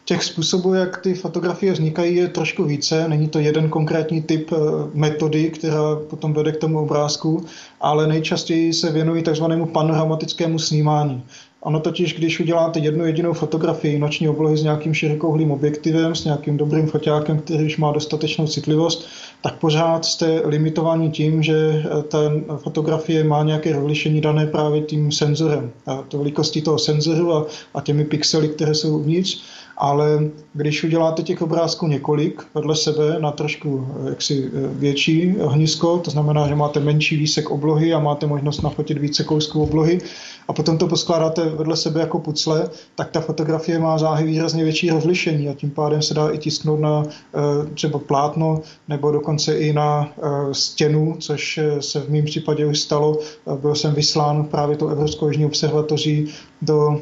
Těch 0.05 0.23
způsobů, 0.23 0.73
jak 0.73 0.97
ty 0.97 1.13
fotografie 1.13 1.73
vznikají, 1.73 2.15
je 2.15 2.27
trošku 2.27 2.63
více. 2.63 3.07
Není 3.07 3.27
to 3.27 3.39
jeden 3.39 3.69
konkrétní 3.69 4.21
typ 4.21 4.51
eh, 4.51 4.57
metody, 4.93 5.49
která 5.49 5.95
potom 6.09 6.33
vede 6.33 6.51
k 6.51 6.57
tomu 6.57 6.79
obrázku, 6.79 7.45
ale 7.81 8.07
nejčastěji 8.07 8.73
se 8.73 8.91
věnují 8.91 9.23
takzvanému 9.23 9.65
panoramatickému 9.65 10.59
snímání. 10.59 11.23
Ono 11.65 11.79
totiž, 11.79 12.13
když 12.13 12.39
uděláte 12.39 12.79
jednu 12.79 13.05
jedinou 13.05 13.33
fotografii 13.33 13.99
noční 13.99 14.29
oblohy 14.29 14.57
s 14.57 14.63
nějakým 14.63 14.93
širokouhlým 14.93 15.51
objektivem, 15.51 16.15
s 16.15 16.25
nějakým 16.25 16.57
dobrým 16.57 16.87
foťákem, 16.87 17.39
který 17.39 17.65
už 17.65 17.77
má 17.77 17.91
dostatečnou 17.91 18.47
citlivost, 18.47 19.07
tak 19.41 19.59
pořád 19.59 20.05
jste 20.05 20.41
limitovaní 20.45 21.11
tím, 21.11 21.43
že 21.43 21.55
eh, 21.55 22.03
ta 22.03 22.17
fotografie 22.57 23.23
má 23.23 23.43
nějaké 23.43 23.73
rozlišení 23.73 24.21
dané 24.21 24.47
právě 24.47 24.81
tím 24.81 25.11
senzorem. 25.11 25.71
A 25.85 26.01
to 26.07 26.17
velikostí 26.17 26.61
toho 26.61 26.79
senzoru 26.79 27.33
a, 27.33 27.45
a 27.73 27.81
těmi 27.81 28.05
pixely, 28.05 28.49
které 28.49 28.75
jsou 28.75 28.97
uvnitř 28.97 29.43
ale 29.77 30.29
když 30.53 30.83
uděláte 30.83 31.23
těch 31.23 31.41
obrázků 31.41 31.87
několik 31.87 32.41
vedle 32.53 32.75
sebe 32.75 33.19
na 33.19 33.31
trošku 33.31 33.87
eh, 34.05 34.09
jaksi 34.09 34.51
eh, 34.53 34.67
větší 34.73 35.35
ohnisko, 35.37 35.97
to 35.97 36.11
znamená, 36.11 36.47
že 36.47 36.55
máte 36.55 36.79
menší 36.79 37.17
výsek 37.17 37.51
oblohy 37.51 37.93
a 37.93 37.99
máte 37.99 38.27
možnost 38.27 38.61
nafotit 38.61 38.97
více 38.97 39.23
kousků 39.23 39.63
oblohy 39.63 39.99
a 40.47 40.53
potom 40.53 40.77
to 40.77 40.87
poskládáte 40.87 41.49
vedle 41.49 41.77
sebe 41.77 41.99
jako 41.99 42.19
pucle, 42.19 42.69
tak 42.95 43.11
ta 43.11 43.21
fotografie 43.21 43.79
má 43.79 43.97
záhy 43.97 44.25
výrazně 44.25 44.63
větší 44.63 44.89
rozlišení 44.89 45.49
a 45.49 45.53
tím 45.53 45.71
pádem 45.71 46.01
se 46.01 46.13
dá 46.13 46.29
i 46.29 46.37
tisknout 46.37 46.79
na 46.79 47.03
eh, 47.05 47.73
třeba 47.73 47.99
plátno 47.99 48.61
nebo 48.87 49.11
dokonce 49.11 49.57
i 49.57 49.73
na 49.73 50.09
stěnu, 50.51 51.15
což 51.19 51.59
se 51.79 51.99
v 51.99 52.09
mém 52.09 52.25
případě 52.25 52.65
už 52.65 52.79
stalo. 52.79 53.19
Byl 53.61 53.75
jsem 53.75 53.93
vyslán 53.93 54.45
právě 54.45 54.77
tou 54.77 54.87
Evropskou 54.87 55.27
jižní 55.27 55.45
observatoří 55.45 56.27
do 56.61 57.01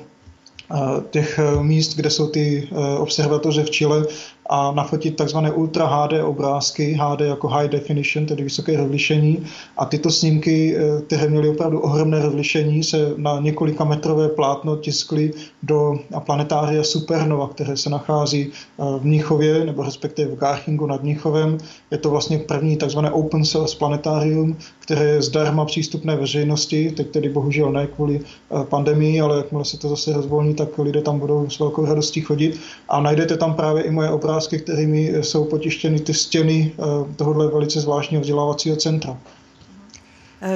těch 1.10 1.40
míst, 1.62 1.96
kde 1.96 2.10
jsou 2.10 2.28
ty 2.28 2.70
observatoře 2.98 3.64
v 3.64 3.70
Chile 3.70 4.06
a 4.52 4.72
nafotit 4.72 5.16
takzvané 5.16 5.52
Ultra 5.52 5.86
HD 5.86 6.14
obrázky, 6.24 6.98
HD 7.02 7.22
jako 7.22 7.48
High 7.48 7.68
Definition, 7.68 8.26
tedy 8.26 8.44
vysoké 8.44 8.78
rozlišení. 8.78 9.44
A 9.78 9.86
tyto 9.86 10.12
snímky, 10.12 10.76
eh, 10.78 11.02
které 11.02 11.28
měly 11.28 11.50
opravdu 11.50 11.80
ohromné 11.80 12.22
rozlišení, 12.22 12.84
se 12.84 13.14
na 13.18 13.40
několika 13.40 13.84
metrové 13.84 14.30
plátno 14.30 14.76
tiskly 14.76 15.32
do 15.64 16.00
planetária 16.26 16.84
Supernova, 16.84 17.48
které 17.48 17.78
se 17.78 17.90
nachází 17.90 18.52
eh, 18.52 18.84
v 19.00 19.06
Mnichově, 19.06 19.66
nebo 19.66 19.84
respektive 19.84 20.36
v 20.36 20.40
Garchingu 20.40 20.86
nad 20.86 21.04
Mnichovem. 21.04 21.58
Je 21.92 21.98
to 21.98 22.10
vlastně 22.10 22.38
první 22.38 22.78
takzvané 22.78 23.12
Open 23.12 23.46
Source 23.46 23.78
planetárium, 23.78 24.58
které 24.80 25.06
je 25.06 25.22
zdarma 25.22 25.66
přístupné 25.66 26.16
veřejnosti, 26.16 26.92
teď 26.92 27.10
tedy 27.10 27.30
bohužel 27.30 27.72
ne 27.72 27.88
kvůli 27.88 28.20
eh, 28.20 28.64
pandemii, 28.64 29.22
ale 29.22 29.38
jakmile 29.38 29.66
se 29.66 29.78
to 29.78 29.90
zase 29.90 30.14
rozvolní, 30.14 30.54
tak 30.54 30.78
lidé 30.78 31.02
tam 31.02 31.20
budou 31.20 31.50
s 31.50 31.60
velkou 31.60 31.86
radostí 31.86 32.22
chodit. 32.22 32.60
A 32.90 33.02
najdete 33.02 33.38
tam 33.38 33.54
právě 33.54 33.84
i 33.84 33.92
moje 33.92 34.10
obrázky 34.10 34.41
obrázky, 34.42 34.60
kterými 34.60 35.14
jsou 35.22 35.46
potištěny 35.46 36.00
ty 36.00 36.14
stěny 36.14 36.72
eh, 36.74 37.14
tohohle 37.16 37.48
velice 37.48 37.80
zvláštního 37.80 38.22
vzdělávacího 38.22 38.76
centra. 38.76 39.18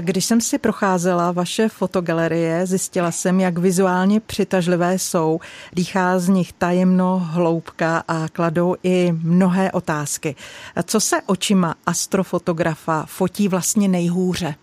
Když 0.01 0.25
jsem 0.25 0.41
si 0.41 0.57
procházela 0.57 1.31
vaše 1.31 1.69
fotogalerie, 1.69 2.65
zjistila 2.65 3.11
jsem, 3.11 3.39
jak 3.39 3.57
vizuálně 3.57 4.19
přitažlivé 4.19 4.99
jsou. 4.99 5.39
Dýchá 5.73 6.19
z 6.19 6.29
nich 6.29 6.53
tajemno, 6.53 7.19
hloubka 7.31 8.03
a 8.07 8.27
kladou 8.27 8.75
i 8.83 9.13
mnohé 9.23 9.71
otázky. 9.71 10.35
Co 10.83 10.99
se 10.99 11.21
očima 11.25 11.75
astrofotografa 11.85 13.05
fotí 13.05 13.47
vlastně 13.47 13.87
nejhůře? 13.87 14.55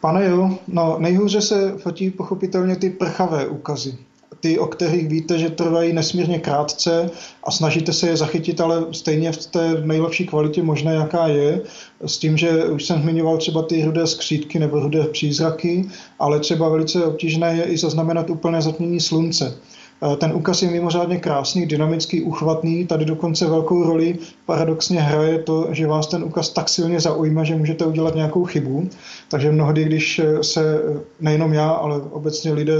Pane 0.00 0.24
jo, 0.24 0.58
no 0.68 0.96
nejhůře 0.98 1.40
se 1.40 1.74
fotí 1.78 2.10
pochopitelně 2.10 2.76
ty 2.76 2.90
prchavé 2.90 3.46
úkazy 3.46 3.98
ty, 4.40 4.58
o 4.58 4.66
kterých 4.66 5.08
víte, 5.08 5.38
že 5.38 5.50
trvají 5.50 5.92
nesmírně 5.92 6.38
krátce 6.38 7.10
a 7.44 7.50
snažíte 7.50 7.92
se 7.92 8.08
je 8.08 8.16
zachytit, 8.16 8.60
ale 8.60 8.86
stejně 8.92 9.32
v 9.32 9.46
té 9.46 9.82
nejlepší 9.84 10.26
kvalitě 10.26 10.62
možné, 10.62 10.94
jaká 10.94 11.26
je, 11.26 11.60
s 12.06 12.18
tím, 12.18 12.36
že 12.36 12.64
už 12.64 12.84
jsem 12.84 13.02
zmiňoval 13.02 13.38
třeba 13.38 13.62
ty 13.62 13.84
rudé 13.84 14.06
skřítky 14.06 14.58
nebo 14.58 14.80
rudé 14.80 15.04
přízraky, 15.04 15.88
ale 16.18 16.40
třeba 16.40 16.68
velice 16.68 17.04
obtížné 17.04 17.56
je 17.56 17.64
i 17.64 17.78
zaznamenat 17.78 18.30
úplné 18.30 18.62
zatmění 18.62 19.00
slunce. 19.00 19.56
Eh, 20.02 20.16
ten 20.16 20.32
úkaz 20.32 20.62
je 20.62 20.70
mimořádně 20.70 21.16
krásný, 21.16 21.66
dynamický, 21.66 22.22
uchvatný. 22.22 22.86
Tady 22.86 23.04
dokonce 23.04 23.46
velkou 23.46 23.82
roli 23.82 24.18
paradoxně 24.46 25.00
hraje 25.00 25.38
to, 25.38 25.68
že 25.70 25.86
vás 25.86 26.06
ten 26.06 26.24
úkaz 26.24 26.48
tak 26.48 26.68
silně 26.68 27.00
zaujme, 27.00 27.44
že 27.44 27.56
můžete 27.56 27.86
udělat 27.86 28.14
nějakou 28.14 28.44
chybu. 28.44 28.88
Takže 29.28 29.52
mnohdy, 29.52 29.84
když 29.84 30.18
eh, 30.18 30.42
se 30.42 30.78
eh, 30.78 31.00
nejenom 31.20 31.52
já, 31.52 31.70
ale 31.70 32.00
obecně 32.10 32.52
lidé 32.52 32.76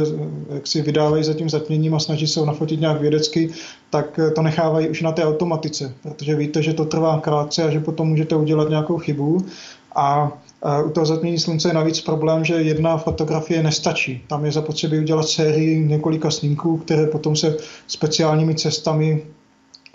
jak 0.55 0.66
si 0.66 0.83
vydávají 0.83 1.24
za 1.24 1.35
tím 1.35 1.50
zatměním 1.50 1.94
a 1.94 1.98
snaží 1.98 2.26
se 2.26 2.40
ho 2.40 2.46
nafotit 2.46 2.81
nějak 2.81 3.00
vědecky, 3.00 3.50
tak 3.90 4.20
to 4.35 4.42
nechávají 4.42 4.88
už 4.88 5.02
na 5.02 5.12
té 5.12 5.24
automatice, 5.24 5.94
protože 6.02 6.35
víte, 6.35 6.62
že 6.62 6.72
to 6.72 6.85
trvá 6.85 7.20
krátce 7.20 7.62
a 7.62 7.70
že 7.70 7.81
potom 7.81 8.09
můžete 8.09 8.37
udělat 8.37 8.68
nějakou 8.68 8.98
chybu. 8.98 9.46
A 9.94 10.33
u 10.87 10.90
toho 10.90 11.07
zatmění 11.07 11.38
slunce 11.38 11.68
je 11.68 11.74
navíc 11.74 12.00
problém, 12.00 12.44
že 12.44 12.55
jedna 12.55 12.96
fotografie 12.96 13.62
nestačí. 13.62 14.22
Tam 14.26 14.44
je 14.44 14.52
zapotřebí 14.52 14.98
udělat 14.98 15.29
sérii 15.29 15.85
několika 15.87 16.31
snímků, 16.31 16.76
které 16.76 17.07
potom 17.07 17.37
se 17.37 17.57
speciálními 17.87 18.55
cestami 18.55 19.22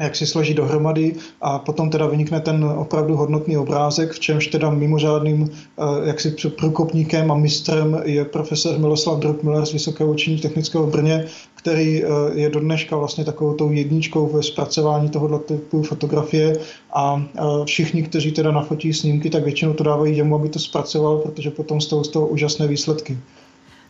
jak 0.01 0.15
si 0.15 0.27
složí 0.27 0.53
dohromady 0.53 1.15
a 1.41 1.59
potom 1.59 1.89
teda 1.89 2.07
vynikne 2.07 2.39
ten 2.41 2.63
opravdu 2.65 3.15
hodnotný 3.15 3.57
obrázek, 3.57 4.11
v 4.11 4.19
čemž 4.19 4.47
teda 4.47 4.69
mimořádným 4.69 5.49
eh, 5.49 6.07
jaksi 6.07 6.35
průkopníkem 6.59 7.31
a 7.31 7.35
mistrem 7.35 8.01
je 8.05 8.25
profesor 8.25 8.79
Miloslav 8.79 9.19
Druckmiller 9.19 9.65
z 9.65 9.73
Vysokého 9.73 10.11
učení 10.11 10.37
technického 10.37 10.87
v 10.87 10.91
Brně, 10.91 11.25
který 11.61 12.03
eh, 12.03 12.07
je 12.33 12.49
do 12.49 12.59
dneška 12.59 12.97
vlastně 12.97 13.25
takovou 13.25 13.53
tou 13.53 13.71
jedničkou 13.71 14.27
ve 14.27 14.43
zpracování 14.43 15.09
tohoto 15.09 15.39
typu 15.39 15.83
fotografie 15.83 16.59
a 16.93 17.23
eh, 17.35 17.41
všichni, 17.65 18.03
kteří 18.03 18.31
teda 18.31 18.51
nafotí 18.51 18.93
snímky, 18.93 19.29
tak 19.29 19.43
většinou 19.43 19.73
to 19.73 19.83
dávají 19.83 20.17
jemu, 20.17 20.35
aby 20.35 20.49
to 20.49 20.59
zpracoval, 20.59 21.17
protože 21.17 21.51
potom 21.51 21.81
z 21.81 21.87
toho, 21.87 22.03
z 22.03 22.07
toho 22.07 22.27
úžasné 22.27 22.67
výsledky. 22.67 23.17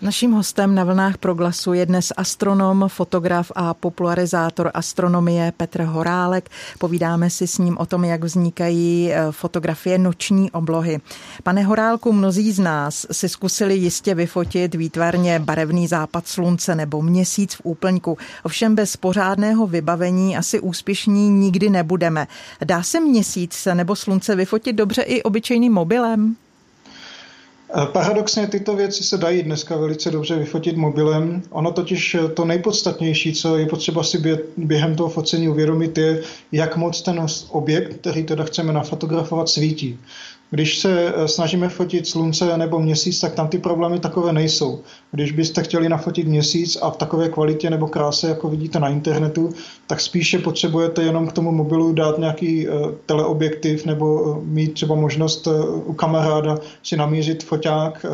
Naším 0.02 0.32
hostem 0.32 0.76
na 0.76 0.84
vlnách 0.84 1.18
proglasu 1.18 1.74
je 1.74 1.86
dnes 1.86 2.14
astronom, 2.18 2.86
fotograf 2.88 3.52
a 3.56 3.74
popularizátor 3.74 4.72
astronomie 4.74 5.54
Petr 5.58 5.82
Horálek. 5.82 6.50
Povídáme 6.80 7.30
si 7.30 7.48
s 7.48 7.58
ním 7.58 7.78
o 7.78 7.86
tom, 7.86 8.04
jak 8.06 8.24
vznikají 8.24 9.12
eh, 9.12 9.32
fotografie 9.32 9.98
noční 9.98 10.52
oblohy. 10.52 11.00
Pane 11.44 11.64
Horálku, 11.64 12.14
mnozí 12.14 12.52
z 12.52 12.60
nás 12.60 13.06
si 13.12 13.30
zkusili 13.30 13.76
jistě 13.76 14.16
vyfotit 14.16 14.76
výtvarně 14.76 15.40
barevný 15.40 15.88
západ 15.88 16.28
slunce 16.28 16.76
nebo 16.76 17.02
měsíc 17.02 17.54
v 17.54 17.62
úplňku. 17.64 18.18
Ovšem 18.44 18.76
bez 18.76 18.98
pořádného 18.98 19.68
vybavení 19.68 20.38
asi 20.38 20.60
úspěšní 20.60 21.30
nikdy 21.30 21.70
nebudeme. 21.70 22.28
Dá 22.66 22.84
se 22.84 23.00
měsíc 23.00 23.68
nebo 23.74 23.96
slunce 23.96 24.36
vyfotit 24.36 24.76
dobře 24.76 25.02
i 25.02 25.24
obyčejným 25.24 25.74
mobilem? 25.74 26.36
Eh, 27.74 27.86
paradoxně 27.86 28.48
tyto 28.48 28.76
věci 28.76 29.04
se 29.04 29.18
dají 29.18 29.44
dneska 29.44 29.78
velice 29.78 30.12
dobře 30.12 30.36
vyfotit 30.36 30.78
mobilem. 30.78 31.44
Ono 31.50 31.72
totiž 31.72 32.16
eh, 32.16 32.28
to 32.28 32.46
nejpodstatnější, 32.46 33.34
co 33.34 33.58
je 33.58 33.66
potřeba 33.66 34.04
si 34.04 34.40
během 34.58 34.96
toho 34.96 35.10
focení 35.10 35.50
uvědomit, 35.50 35.98
je, 35.98 36.22
jak 36.52 36.78
moc 36.78 37.02
ten 37.02 37.26
objekt, 37.50 37.94
který 37.94 38.24
teda 38.24 38.44
chceme 38.44 38.74
nafotografovat, 38.74 39.50
svítí. 39.50 40.00
Když 40.54 40.80
se 40.80 41.14
eh, 41.16 41.28
snažíme 41.28 41.70
fotit 41.70 42.08
slunce 42.08 42.58
nebo 42.58 42.80
měsíc, 42.80 43.20
tak 43.20 43.34
tam 43.34 43.48
ty 43.48 43.58
problémy 43.58 44.00
takové 44.00 44.34
nejsou. 44.34 44.80
Když 45.12 45.32
byste 45.32 45.64
chtěli 45.64 45.90
nafotit 45.90 46.28
měsíc 46.28 46.78
a 46.82 46.90
v 46.92 46.98
takové 46.98 47.30
kvalitě 47.30 47.70
nebo 47.70 47.88
kráse, 47.88 48.28
jako 48.28 48.50
vidíte 48.50 48.80
na 48.80 48.90
internetu, 48.90 49.50
tak 49.88 50.02
spíše 50.02 50.40
potřebujete 50.40 51.04
jenom 51.04 51.28
k 51.28 51.32
tomu 51.32 51.52
mobilu 51.52 51.94
dát 51.94 52.18
nějaký 52.18 52.68
uh, 52.68 52.92
teleobjektiv 53.06 53.86
nebo 53.86 54.22
uh, 54.22 54.44
mít 54.44 54.74
třeba 54.74 54.96
možnost 54.96 55.48
u 55.86 55.94
kamaráda 55.94 56.58
si 56.84 56.98
namířit 56.98 57.44
foťák, 57.44 58.06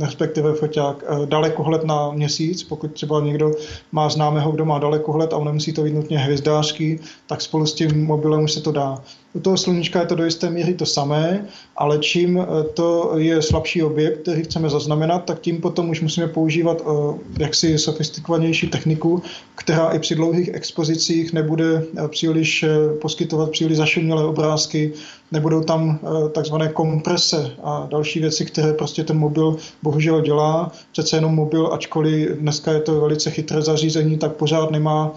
respektive 0.00 0.54
foťák 0.54 1.04
dalekohled 1.24 1.84
na 1.84 2.10
měsíc. 2.10 2.62
Pokud 2.62 2.92
třeba 2.92 3.20
někdo 3.20 3.52
má 3.92 4.08
známého, 4.08 4.52
kdo 4.52 4.64
má 4.64 4.78
dalekohled 4.78 5.32
a 5.32 5.36
on 5.36 5.44
nemusí 5.44 5.72
to 5.72 5.82
být 5.82 5.94
nutně 5.94 6.18
hvězdářský, 6.18 6.98
tak 7.26 7.42
spolu 7.42 7.66
s 7.66 7.74
tím 7.74 8.04
mobilem 8.04 8.44
už 8.44 8.52
se 8.52 8.60
to 8.60 8.72
dá. 8.72 9.02
U 9.34 9.40
toho 9.40 9.56
sluníčka 9.56 10.00
je 10.00 10.06
to 10.06 10.14
do 10.14 10.24
jisté 10.24 10.50
míry 10.50 10.74
to 10.74 10.86
samé, 10.86 11.46
ale 11.76 11.98
čím 11.98 12.38
eh, 12.38 12.64
to 12.74 13.12
je 13.16 13.42
slabší 13.42 13.82
objekt, 13.82 14.22
který 14.22 14.42
chceme 14.42 14.70
zaznamenat, 14.70 15.24
tak 15.24 15.40
tím 15.40 15.60
potom 15.60 15.90
už 15.90 16.00
musíme 16.00 16.28
používat 16.28 16.80
eh, 16.80 17.18
jaksi 17.38 17.78
sofistikovanější 17.78 18.68
techniku, 18.68 19.22
která 19.54 19.88
i 19.88 19.98
při 19.98 20.14
dlouhých 20.14 20.50
expozicích 20.52 21.32
nebude 21.32 21.82
eh, 21.96 22.08
příliš 22.08 22.64
poskytovat 23.00 23.50
příliš 23.50 23.76
zašumělé 23.76 24.24
obrázky, 24.24 24.92
nebudou 25.32 25.60
tam 25.60 25.98
takzvané 26.32 26.68
komprese 26.68 27.50
a 27.62 27.86
další 27.90 28.20
věci, 28.20 28.44
které 28.44 28.72
prostě 28.72 29.04
ten 29.04 29.18
mobil 29.18 29.56
bohužel 29.82 30.20
dělá. 30.20 30.72
Přece 30.92 31.16
jenom 31.16 31.34
mobil, 31.34 31.72
ačkoliv 31.72 32.30
dneska 32.30 32.72
je 32.72 32.80
to 32.80 33.00
velice 33.00 33.30
chytré 33.30 33.62
zařízení, 33.62 34.18
tak 34.18 34.32
pořád 34.32 34.70
nemá 34.70 35.14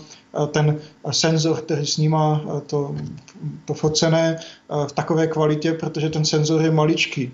ten 0.52 0.78
senzor, 1.12 1.58
který 1.58 1.86
snímá 1.86 2.46
to, 2.68 2.96
to 3.66 3.74
focené 3.74 4.38
v 4.88 4.92
takové 4.92 5.28
kvalitě, 5.28 5.74
protože 5.74 6.10
ten 6.10 6.26
senzor 6.26 6.62
je 6.62 6.72
maličký. 6.72 7.32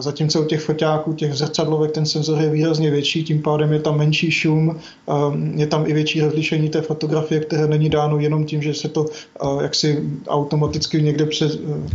Zatímco 0.00 0.42
u 0.42 0.44
těch 0.44 0.60
foťáků, 0.60 1.12
těch 1.12 1.34
zrcadlovek, 1.34 1.92
ten 1.92 2.06
senzor 2.06 2.40
je 2.40 2.50
výrazně 2.50 2.90
větší, 2.90 3.24
tím 3.24 3.42
pádem 3.42 3.72
je 3.72 3.80
tam 3.80 3.98
menší 3.98 4.30
šum, 4.30 4.78
je 5.54 5.66
tam 5.66 5.84
i 5.86 5.92
větší 5.92 6.20
rozlišení 6.20 6.68
té 6.68 6.80
fotografie, 6.80 7.40
které 7.40 7.66
není 7.66 7.88
dáno 7.88 8.18
jenom 8.18 8.44
tím, 8.44 8.62
že 8.62 8.74
se 8.74 8.88
to 8.88 9.06
jaksi 9.62 10.02
automaticky 10.28 11.02
někde 11.02 11.26
pře, 11.26 11.48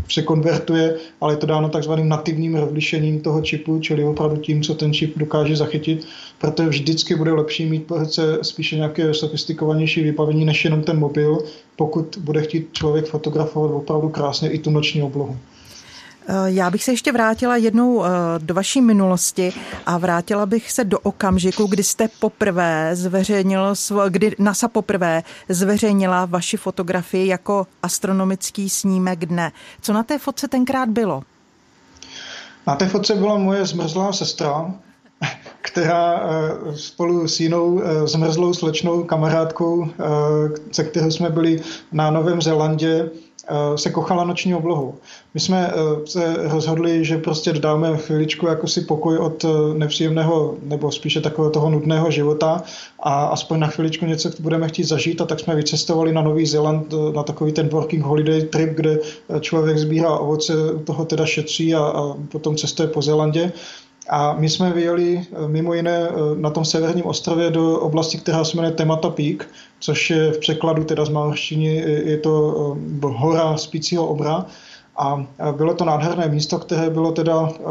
překonvertuje, 0.07 0.95
ale 1.21 1.33
je 1.33 1.37
to 1.37 1.45
dáno 1.45 1.69
takzvaným 1.69 2.09
nativním 2.09 2.55
rozlišením 2.55 3.21
toho 3.21 3.41
čipu, 3.41 3.79
čili 3.79 4.03
opravdu 4.03 4.37
tím, 4.37 4.61
co 4.61 4.73
ten 4.73 4.93
čip 4.93 5.17
dokáže 5.17 5.55
zachytit. 5.55 6.05
Proto 6.41 6.65
vždycky 6.67 7.15
bude 7.15 7.31
lepší 7.31 7.65
mít 7.65 7.87
po 7.87 7.95
spíše 8.41 8.75
nějaké 8.75 9.13
sofistikovanější 9.13 10.03
vybavení 10.03 10.40
než 10.45 10.65
jenom 10.65 10.83
ten 10.83 10.99
mobil, 10.99 11.37
pokud 11.75 12.17
bude 12.21 12.41
chtít 12.41 12.69
člověk 12.73 13.05
fotografovat 13.05 13.71
opravdu 13.71 14.09
krásně 14.09 14.49
i 14.49 14.59
tu 14.59 14.69
noční 14.69 15.03
oblohu. 15.03 15.37
Eh, 16.27 16.33
já 16.45 16.69
bych 16.69 16.83
se 16.83 16.91
ještě 16.91 17.11
vrátila 17.11 17.55
jednou 17.55 18.05
eh, 18.05 18.09
do 18.37 18.53
vaší 18.53 18.81
minulosti 18.81 19.53
a 19.85 19.97
vrátila 19.97 20.45
bych 20.45 20.71
se 20.71 20.83
do 20.83 20.99
okamžiku, 20.99 21.65
kdy 21.65 21.83
jste 21.83 22.07
poprvé 22.19 22.95
zveřejnil, 22.95 23.73
kdy 24.09 24.35
NASA 24.39 24.67
poprvé 24.67 25.23
zveřejnila 25.49 26.25
vaši 26.25 26.57
fotografii 26.57 27.27
jako 27.27 27.67
astronomický 27.83 28.69
snímek 28.69 29.25
dne. 29.25 29.51
Co 29.81 29.93
na 29.93 30.03
té 30.03 30.19
fotce 30.19 30.47
tenkrát 30.47 30.89
bylo? 30.89 31.23
Na 32.67 32.75
té 32.75 32.87
fotce 32.87 33.15
byla 33.15 33.37
moje 33.37 33.65
zmrzlá 33.65 34.13
sestra, 34.13 34.73
která 35.61 36.23
eh, 36.23 36.77
spolu 36.77 37.27
s 37.27 37.39
jinou 37.39 37.81
zmrzlou 38.05 38.53
slečnou 38.53 39.03
kamarádkou, 39.03 39.87
se 40.71 40.83
kterou 40.83 41.11
jsme 41.11 41.29
byli 41.29 41.61
na 41.91 42.11
Novém 42.11 42.41
Zélandě, 42.41 43.09
Eh, 43.47 43.77
se 43.77 43.89
kochala 43.89 44.23
noční 44.23 44.55
oblohu. 44.55 44.95
My 45.33 45.39
jsme 45.39 45.71
eh, 45.73 46.07
se 46.07 46.35
rozhodli, 46.37 47.05
že 47.05 47.17
prostě 47.17 47.53
dáme 47.53 47.97
chviličku 47.97 48.47
jako 48.47 48.67
si 48.67 48.81
pokoj 48.81 49.17
od 49.17 49.43
eh, 49.43 49.47
nepříjemného 49.77 50.55
nebo 50.63 50.91
spíše 50.91 51.21
takového 51.21 51.51
toho 51.51 51.69
nudného 51.69 52.11
života 52.11 52.63
a 52.99 53.25
aspoň 53.25 53.59
na 53.59 53.67
chviličku 53.67 54.05
něco 54.05 54.29
budeme 54.39 54.67
chtít 54.67 54.83
zažít 54.83 55.21
a 55.21 55.25
tak 55.25 55.39
jsme 55.39 55.55
vycestovali 55.55 56.13
na 56.13 56.21
Nový 56.21 56.45
Zéland 56.45 56.93
na 57.15 57.23
takový 57.23 57.51
ten 57.51 57.67
working 57.67 58.03
holiday 58.03 58.41
trip, 58.41 58.69
kde 58.69 58.99
člověk 59.39 59.77
sbírá 59.77 60.17
ovoce, 60.17 60.53
toho 60.85 61.05
teda 61.05 61.25
šetří 61.25 61.75
a, 61.75 61.79
a 61.79 62.13
potom 62.31 62.55
cestuje 62.55 62.87
po 62.87 63.01
Zélandě. 63.01 63.51
A 64.13 64.33
my 64.33 64.49
jsme 64.49 64.73
vyjeli 64.73 65.23
mimo 65.47 65.73
jiné 65.73 66.09
na 66.35 66.49
tom 66.49 66.65
severním 66.65 67.05
ostrově 67.05 67.51
do 67.51 67.79
oblasti, 67.79 68.17
která 68.17 68.43
se 68.43 68.57
jmenuje 68.57 68.73
Temata 68.73 69.09
Peak, 69.09 69.47
což 69.79 70.09
je 70.09 70.31
v 70.31 70.39
překladu 70.39 70.83
teda 70.83 71.05
z 71.05 71.09
malštiny, 71.09 71.75
je 72.05 72.17
to 72.17 72.55
eh, 73.03 73.07
hora 73.07 73.57
spícího 73.57 74.07
obra. 74.07 74.45
A 74.97 75.25
bylo 75.57 75.73
to 75.73 75.85
nádherné 75.85 76.27
místo, 76.27 76.59
které 76.59 76.89
bylo 76.89 77.11
teda 77.11 77.49
eh, 77.49 77.61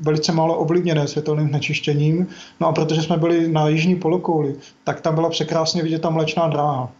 velice 0.00 0.32
málo 0.32 0.56
ovlivněné 0.56 1.08
světelným 1.08 1.48
znečištěním. 1.48 2.26
No 2.60 2.68
a 2.68 2.72
protože 2.72 3.02
jsme 3.02 3.16
byli 3.16 3.48
na 3.52 3.68
jižní 3.68 3.96
polokouli, 3.96 4.54
tak 4.84 5.00
tam 5.00 5.14
byla 5.14 5.28
překrásně 5.28 5.82
vidět 5.82 6.02
ta 6.02 6.10
mlečná 6.10 6.48
dráha. 6.48 6.90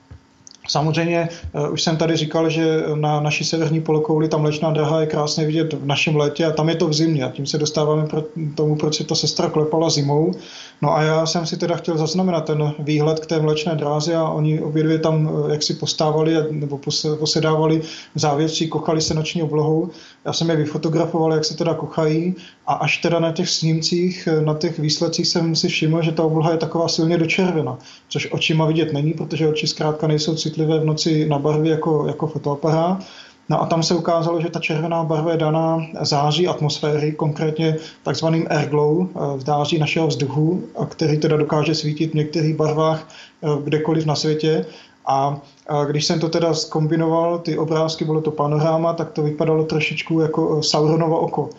Samozřejmě 0.70 1.28
už 1.72 1.82
jsem 1.82 1.96
tady 1.96 2.16
říkal, 2.16 2.50
že 2.50 2.82
na 2.94 3.20
naší 3.20 3.44
severní 3.44 3.80
polokouli 3.80 4.28
ta 4.28 4.36
mlečná 4.36 4.70
draha 4.70 5.00
je 5.00 5.06
krásně 5.06 5.46
vidět 5.46 5.72
v 5.72 5.86
našem 5.86 6.16
létě 6.16 6.46
a 6.46 6.50
tam 6.52 6.68
je 6.68 6.74
to 6.74 6.88
v 6.88 6.94
zimě. 6.94 7.24
A 7.24 7.30
tím 7.30 7.46
se 7.46 7.58
dostáváme 7.58 8.06
pro 8.06 8.22
tomu, 8.54 8.76
proč 8.76 8.96
se 8.96 9.04
ta 9.04 9.14
sestra 9.14 9.48
klepala 9.48 9.90
zimou. 9.90 10.34
No 10.82 10.96
a 10.96 11.02
já 11.02 11.26
jsem 11.26 11.46
si 11.46 11.56
teda 11.56 11.76
chtěl 11.76 11.98
zaznamenat 11.98 12.44
ten 12.44 12.74
výhled 12.78 13.20
k 13.20 13.26
té 13.26 13.40
mlečné 13.40 13.74
dráze 13.74 14.16
a 14.16 14.28
oni 14.28 14.60
obě 14.60 14.82
dvě 14.82 14.98
tam 14.98 15.30
jak 15.50 15.62
si 15.62 15.74
postávali 15.74 16.36
nebo 16.50 16.80
posedávali 17.18 17.80
v 18.14 18.20
závětří, 18.20 18.68
kochali 18.68 19.00
se 19.00 19.14
noční 19.14 19.42
oblohou. 19.42 19.90
Já 20.24 20.32
jsem 20.32 20.50
je 20.50 20.56
vyfotografoval, 20.56 21.32
jak 21.32 21.44
se 21.44 21.56
teda 21.56 21.74
kochají 21.74 22.34
a 22.66 22.74
až 22.74 22.96
teda 22.98 23.18
na 23.18 23.32
těch 23.32 23.48
snímcích, 23.48 24.28
na 24.44 24.54
těch 24.54 24.78
výsledcích 24.78 25.26
jsem 25.26 25.56
si 25.56 25.68
všiml, 25.68 26.02
že 26.02 26.12
ta 26.12 26.22
obloha 26.22 26.50
je 26.50 26.58
taková 26.58 26.88
silně 26.88 27.18
dočervena, 27.18 27.78
což 28.08 28.28
očima 28.32 28.66
vidět 28.66 28.92
není, 28.92 29.12
protože 29.12 29.48
oči 29.48 29.66
zkrátka 29.66 30.06
nejsou 30.06 30.34
citlivé 30.34 30.80
v 30.80 30.84
noci 30.84 31.28
na 31.28 31.38
barvy 31.38 31.68
jako, 31.68 32.06
jako 32.06 32.26
fotoaparát. 32.26 33.04
No 33.50 33.62
a 33.62 33.66
tam 33.66 33.82
se 33.82 33.94
ukázalo, 33.94 34.40
že 34.40 34.50
ta 34.50 34.60
červená 34.60 35.04
barva 35.04 35.32
je 35.32 35.36
daná 35.36 35.86
září 36.00 36.48
atmosféry, 36.48 37.12
konkrétně 37.12 37.76
takzvaným 38.02 38.46
airglow, 38.50 39.06
eh, 39.06 39.36
v 39.36 39.44
dáří 39.44 39.78
našeho 39.78 40.06
vzduchu, 40.06 40.64
který 40.88 41.18
teda 41.18 41.36
dokáže 41.36 41.74
svítit 41.74 42.10
v 42.10 42.14
některých 42.14 42.56
barvách 42.56 43.08
eh, 43.42 43.48
kdekoliv 43.64 44.06
na 44.06 44.14
světě. 44.14 44.66
A 45.06 45.40
když 45.86 46.04
jsem 46.04 46.20
to 46.20 46.28
teda 46.28 46.54
skombinoval, 46.54 47.38
ty 47.38 47.58
obrázky, 47.58 48.04
bylo 48.04 48.20
to 48.20 48.30
panoráma, 48.30 48.92
tak 48.92 49.10
to 49.10 49.22
vypadalo 49.22 49.64
trošičku 49.64 50.20
jako 50.20 50.58
eh, 50.58 50.62
Sauronovo 50.62 51.18
oko. 51.18 51.50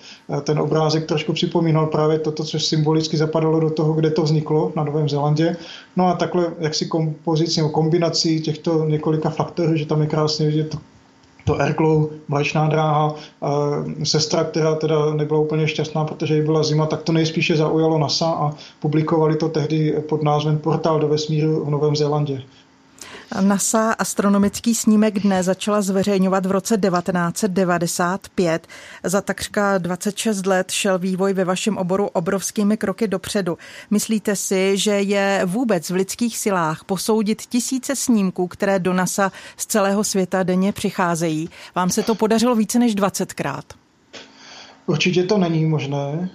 Ten 0.43 0.59
obrázek 0.59 1.05
trošku 1.05 1.33
připomínal 1.33 1.87
právě 1.87 2.19
toto, 2.19 2.43
co 2.43 2.59
symbolicky 2.59 3.17
zapadalo 3.17 3.59
do 3.59 3.69
toho, 3.69 3.93
kde 3.93 4.11
to 4.11 4.23
vzniklo 4.23 4.71
na 4.75 4.83
Novém 4.83 5.09
Zélandě. 5.09 5.57
No 5.95 6.07
a 6.07 6.13
takhle 6.13 6.47
jaksi 6.59 6.85
kompozici 6.85 7.59
nebo 7.59 7.69
kombinací 7.69 8.41
těchto 8.41 8.85
několika 8.85 9.29
faktorů, 9.29 9.75
že 9.75 9.85
tam 9.85 10.01
je 10.01 10.07
krásně 10.07 10.47
vidět 10.47 10.77
to 11.45 11.61
Airglow, 11.61 12.09
mléčná 12.27 12.67
dráha, 12.67 13.15
sestra, 14.03 14.43
která 14.43 14.75
teda 14.75 15.13
nebyla 15.13 15.39
úplně 15.39 15.67
šťastná, 15.67 16.05
protože 16.05 16.35
jí 16.35 16.41
byla 16.41 16.63
zima, 16.63 16.85
tak 16.85 17.01
to 17.03 17.11
nejspíše 17.11 17.57
zaujalo 17.57 17.97
NASA 17.97 18.29
a 18.31 18.51
publikovali 18.79 19.35
to 19.35 19.49
tehdy 19.49 19.91
pod 20.09 20.23
názvem 20.23 20.57
Portál 20.57 20.99
do 20.99 21.07
vesmíru 21.07 21.65
v 21.65 21.69
Novém 21.69 21.95
Zélandě. 21.95 22.43
NASA 23.39 23.91
astronomický 23.91 24.75
snímek 24.75 25.19
dne 25.19 25.43
začala 25.43 25.81
zveřejňovat 25.81 26.45
v 26.45 26.51
roce 26.51 26.77
1995. 26.77 28.67
Za 29.03 29.21
takřka 29.21 29.77
26 29.77 30.45
let 30.45 30.71
šel 30.71 30.99
vývoj 30.99 31.33
ve 31.33 31.45
vašem 31.45 31.77
oboru 31.77 32.07
obrovskými 32.07 32.77
kroky 32.77 33.07
dopředu. 33.07 33.57
Myslíte 33.91 34.35
si, 34.35 34.77
že 34.77 34.91
je 34.91 35.41
vůbec 35.45 35.89
v 35.89 35.93
lidských 35.93 36.37
silách 36.37 36.83
posoudit 36.83 37.41
tisíce 37.41 37.95
snímků, 37.95 38.47
které 38.47 38.79
do 38.79 38.93
NASA 38.93 39.31
z 39.57 39.65
celého 39.65 40.03
světa 40.03 40.43
denně 40.43 40.71
přicházejí? 40.71 41.49
Vám 41.75 41.89
se 41.89 42.03
to 42.03 42.15
podařilo 42.15 42.55
více 42.55 42.79
než 42.79 42.95
20krát. 42.95 43.63
Určitě 44.85 45.23
to 45.23 45.37
není 45.37 45.65
možné. 45.65 46.29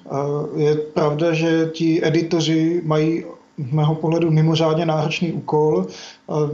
Je 0.57 0.75
pravda, 0.77 1.33
že 1.33 1.71
ti 1.73 2.07
editoři 2.07 2.83
mají 2.85 3.25
z 3.59 3.73
mého 3.73 3.95
pohledu 3.95 4.31
mimořádně 4.31 4.87
náročný 4.87 5.33
úkol. 5.33 5.87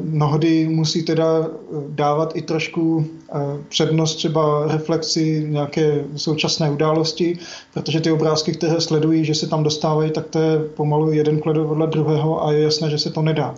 Mnohdy 0.02 0.68
musí 0.68 1.02
teda 1.02 1.46
eh, 1.46 1.50
dávat 1.88 2.36
i 2.36 2.42
trošku 2.42 3.06
eh, 3.06 3.38
přednost 3.68 4.14
třeba 4.14 4.66
reflexi 4.66 5.46
nějaké 5.48 6.04
současné 6.16 6.70
události, 6.70 7.38
protože 7.74 8.00
ty 8.00 8.10
obrázky, 8.10 8.52
které 8.52 8.80
sledují, 8.80 9.24
že 9.24 9.34
se 9.34 9.48
tam 9.48 9.62
dostávají, 9.62 10.10
tak 10.10 10.28
to 10.28 10.38
je 10.38 10.58
pomalu 10.58 11.12
jeden 11.12 11.40
kledov 11.40 11.68
vedle 11.68 11.86
druhého 11.86 12.46
a 12.46 12.52
je 12.52 12.62
jasné, 12.62 12.90
že 12.90 12.98
se 12.98 13.10
to 13.10 13.22
nedá. 13.22 13.54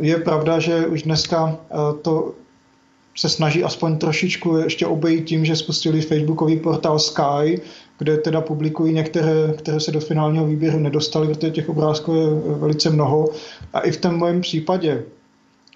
Je 0.00 0.16
pravda, 0.18 0.58
že 0.58 0.86
už 0.86 1.02
dneska 1.02 1.56
to 2.02 2.32
se 3.16 3.28
snaží 3.28 3.64
aspoň 3.64 3.98
trošičku 3.98 4.56
ještě 4.56 4.86
obejít 4.86 5.24
tím, 5.24 5.44
že 5.44 5.56
spustili 5.56 6.00
facebookový 6.00 6.56
portál 6.56 6.98
Sky, 6.98 7.60
kde 7.98 8.16
teda 8.16 8.40
publikují 8.40 8.92
některé, 8.92 9.54
které 9.58 9.80
se 9.80 9.92
do 9.92 10.00
finálního 10.00 10.46
výběru 10.46 10.78
nedostaly, 10.78 11.28
protože 11.28 11.50
těch 11.50 11.68
obrázků 11.68 12.14
je 12.14 12.26
velice 12.58 12.90
mnoho. 12.90 13.28
A 13.72 13.80
i 13.80 13.90
v 13.90 13.96
tom 13.96 14.20
mém 14.20 14.40
případě, 14.40 15.04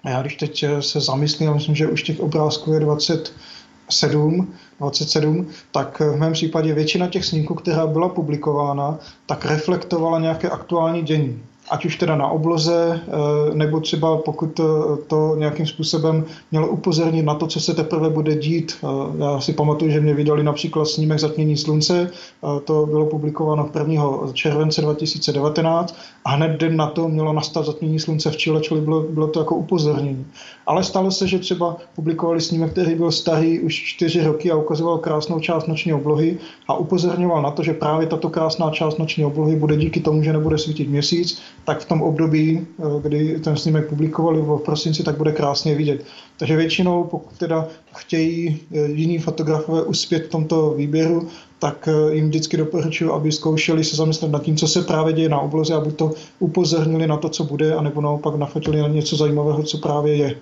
já 0.05 0.21
když 0.21 0.35
teď 0.35 0.65
se 0.79 0.99
zamyslím, 0.99 1.53
myslím, 1.53 1.75
že 1.75 1.87
už 1.87 2.03
těch 2.03 2.19
obrázků 2.19 2.73
je 2.73 2.79
27, 2.79 4.53
27, 4.79 5.47
tak 5.71 5.99
v 5.99 6.17
mém 6.17 6.33
případě 6.33 6.73
většina 6.73 7.07
těch 7.07 7.25
snímků, 7.25 7.53
která 7.55 7.87
byla 7.87 8.09
publikována, 8.09 8.99
tak 9.25 9.45
reflektovala 9.45 10.19
nějaké 10.19 10.49
aktuální 10.49 11.01
dění 11.01 11.43
ať 11.69 11.85
už 11.85 11.97
teda 11.97 12.15
na 12.15 12.27
obloze, 12.27 13.01
eh, 13.01 13.55
nebo 13.55 13.79
třeba 13.79 14.17
pokud 14.17 14.47
to, 14.47 14.97
to 15.07 15.35
nějakým 15.37 15.65
způsobem 15.65 16.25
mělo 16.51 16.67
upozornit 16.67 17.23
na 17.23 17.35
to, 17.35 17.47
co 17.47 17.59
se 17.59 17.73
teprve 17.73 18.09
bude 18.09 18.35
dít. 18.35 18.77
Eh, 18.83 19.23
já 19.23 19.39
si 19.39 19.53
pamatuju, 19.53 19.91
že 19.91 20.01
mě 20.01 20.13
vydali 20.13 20.43
například 20.43 20.85
snímek 20.85 21.19
Zatmění 21.19 21.57
slunce, 21.57 22.11
eh, 22.11 22.59
to 22.59 22.85
bylo 22.85 23.05
publikováno 23.05 23.69
1. 23.73 24.33
července 24.33 24.81
2019 24.81 25.95
a 26.25 26.29
hned 26.29 26.59
den 26.59 26.77
na 26.77 26.87
to 26.87 27.07
mělo 27.07 27.33
nastat 27.33 27.65
zatmění 27.65 27.99
slunce 27.99 28.31
v 28.31 28.37
Chile, 28.37 28.61
čili 28.61 28.81
bylo, 28.81 29.01
bylo 29.01 29.27
to 29.27 29.39
jako 29.39 29.55
upozornění. 29.55 30.25
Ale 30.67 30.83
stalo 30.83 31.11
se, 31.11 31.27
že 31.27 31.39
třeba 31.39 31.77
publikovali 31.95 32.41
snímek, 32.41 32.71
který 32.71 32.95
byl 32.95 33.11
starý 33.11 33.59
už 33.59 33.73
čtyři 33.75 34.23
roky 34.23 34.51
a 34.51 34.55
ukazoval 34.55 34.97
krásnou 34.97 35.39
část 35.39 35.67
noční 35.67 35.93
oblohy 35.93 36.37
a 36.67 36.73
upozorňoval 36.73 37.41
na 37.41 37.51
to, 37.51 37.63
že 37.63 37.73
právě 37.73 38.07
tato 38.07 38.29
krásná 38.29 38.69
část 38.69 38.97
noční 38.97 39.25
oblohy 39.25 39.55
bude 39.55 39.77
díky 39.77 39.99
tomu, 39.99 40.23
že 40.23 40.33
nebude 40.33 40.57
svítit 40.57 40.89
měsíc, 40.89 41.41
tak 41.65 41.79
v 41.79 41.85
tom 41.85 42.01
období, 42.01 42.67
eh, 42.79 42.83
kdy 43.01 43.39
ten 43.39 43.57
snímek 43.57 43.89
publikovali 43.89 44.41
v 44.41 44.61
prosinci, 44.65 45.03
tak 45.03 45.17
bude 45.17 45.31
krásně 45.31 45.75
vidět. 45.75 46.05
Takže 46.37 46.55
většinou, 46.55 47.03
pokud 47.03 47.37
teda 47.37 47.67
chtějí 47.95 48.59
eh, 48.71 48.79
jiní 48.91 49.19
fotografové 49.19 49.83
uspět 49.83 50.25
v 50.25 50.29
tomto 50.29 50.69
výběru, 50.69 51.27
tak 51.59 51.87
eh, 51.87 52.15
jim 52.15 52.29
vždycky 52.29 52.57
doporučuji, 52.57 53.11
aby 53.11 53.31
zkoušeli 53.31 53.83
se 53.83 53.95
zamyslet 53.95 54.31
nad 54.31 54.43
tím, 54.43 54.57
co 54.57 54.67
se 54.67 54.81
právě 54.81 55.13
děje 55.13 55.29
na 55.29 55.39
obloze, 55.39 55.73
aby 55.73 55.91
to 55.91 56.11
upozornili 56.39 57.07
na 57.07 57.17
to, 57.17 57.29
co 57.29 57.43
bude, 57.43 57.73
anebo 57.73 58.01
naopak 58.01 58.35
nafotili 58.35 58.81
na 58.81 58.87
něco 58.87 59.15
zajímavého, 59.15 59.63
co 59.63 59.77
právě 59.77 60.15
je. 60.15 60.35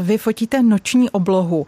Vy 0.00 0.18
fotíte 0.18 0.62
noční 0.62 1.10
oblohu. 1.10 1.66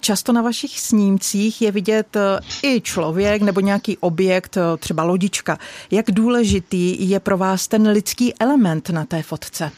Často 0.00 0.32
na 0.32 0.42
vašich 0.42 0.80
snímcích 0.80 1.62
je 1.62 1.72
vidět 1.72 2.16
eh, 2.16 2.40
i 2.62 2.80
člověk 2.80 3.42
nebo 3.42 3.60
nějaký 3.60 3.98
objekt, 3.98 4.56
eh, 4.56 4.76
třeba 4.76 5.02
lodička. 5.02 5.58
Jak 5.90 6.10
důležitý 6.10 7.10
je 7.10 7.20
pro 7.20 7.38
vás 7.38 7.68
ten 7.68 7.88
lidský 7.88 8.34
element 8.40 8.90
na 8.90 9.04
té 9.04 9.22
fotce? 9.22 9.70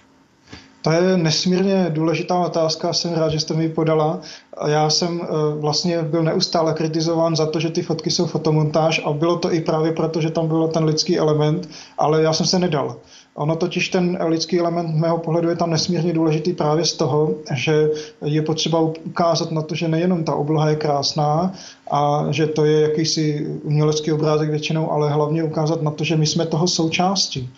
To 0.83 0.93
je 0.93 1.17
nesmírně 1.17 1.87
důležitá 1.89 2.39
otázka, 2.39 2.93
jsem 2.93 3.15
rád, 3.15 3.29
že 3.29 3.41
jste 3.41 3.55
mi 3.55 3.69
podala. 3.69 4.21
Já 4.67 4.91
jsem 4.91 5.21
eh, 5.23 5.27
vlastně 5.61 6.03
byl 6.03 6.23
neustále 6.23 6.75
kritizován 6.75 7.37
za 7.37 7.47
to, 7.47 7.61
že 7.61 7.71
ty 7.71 7.83
fotky 7.83 8.11
jsou 8.11 8.27
fotomontáž 8.27 9.01
a 9.05 9.13
bylo 9.13 9.39
to 9.39 9.53
i 9.53 9.61
právě 9.61 9.93
proto, 9.93 10.21
že 10.21 10.31
tam 10.31 10.49
byl 10.49 10.69
ten 10.69 10.85
lidský 10.85 11.19
element, 11.19 11.69
ale 11.99 12.23
já 12.23 12.33
jsem 12.33 12.47
se 12.47 12.59
nedal. 12.59 12.97
Ono 13.35 13.57
totiž 13.57 13.89
ten 13.89 14.19
lidský 14.27 14.59
element 14.61 14.95
mého 14.95 15.19
pohledu 15.19 15.49
je 15.49 15.57
tam 15.57 15.71
nesmírně 15.71 16.13
důležitý 16.13 16.53
právě 16.53 16.85
z 16.85 16.93
toho, 16.97 17.35
že 17.55 17.91
je 18.25 18.43
potřeba 18.43 18.81
ukázat 18.81 19.51
na 19.51 19.63
to, 19.63 19.75
že 19.75 19.89
nejenom 19.89 20.25
ta 20.25 20.35
obloha 20.35 20.71
je 20.71 20.77
krásná 20.77 21.55
a 21.91 22.27
že 22.31 22.47
to 22.47 22.65
je 22.65 22.81
jakýsi 22.81 23.47
umělecký 23.63 24.13
obrázek 24.13 24.51
většinou, 24.51 24.91
ale 24.91 25.11
hlavně 25.11 25.45
ukázat 25.45 25.83
na 25.83 25.91
to, 25.91 26.05
že 26.05 26.17
my 26.17 26.27
jsme 26.27 26.47
toho 26.47 26.69
součástí 26.69 27.51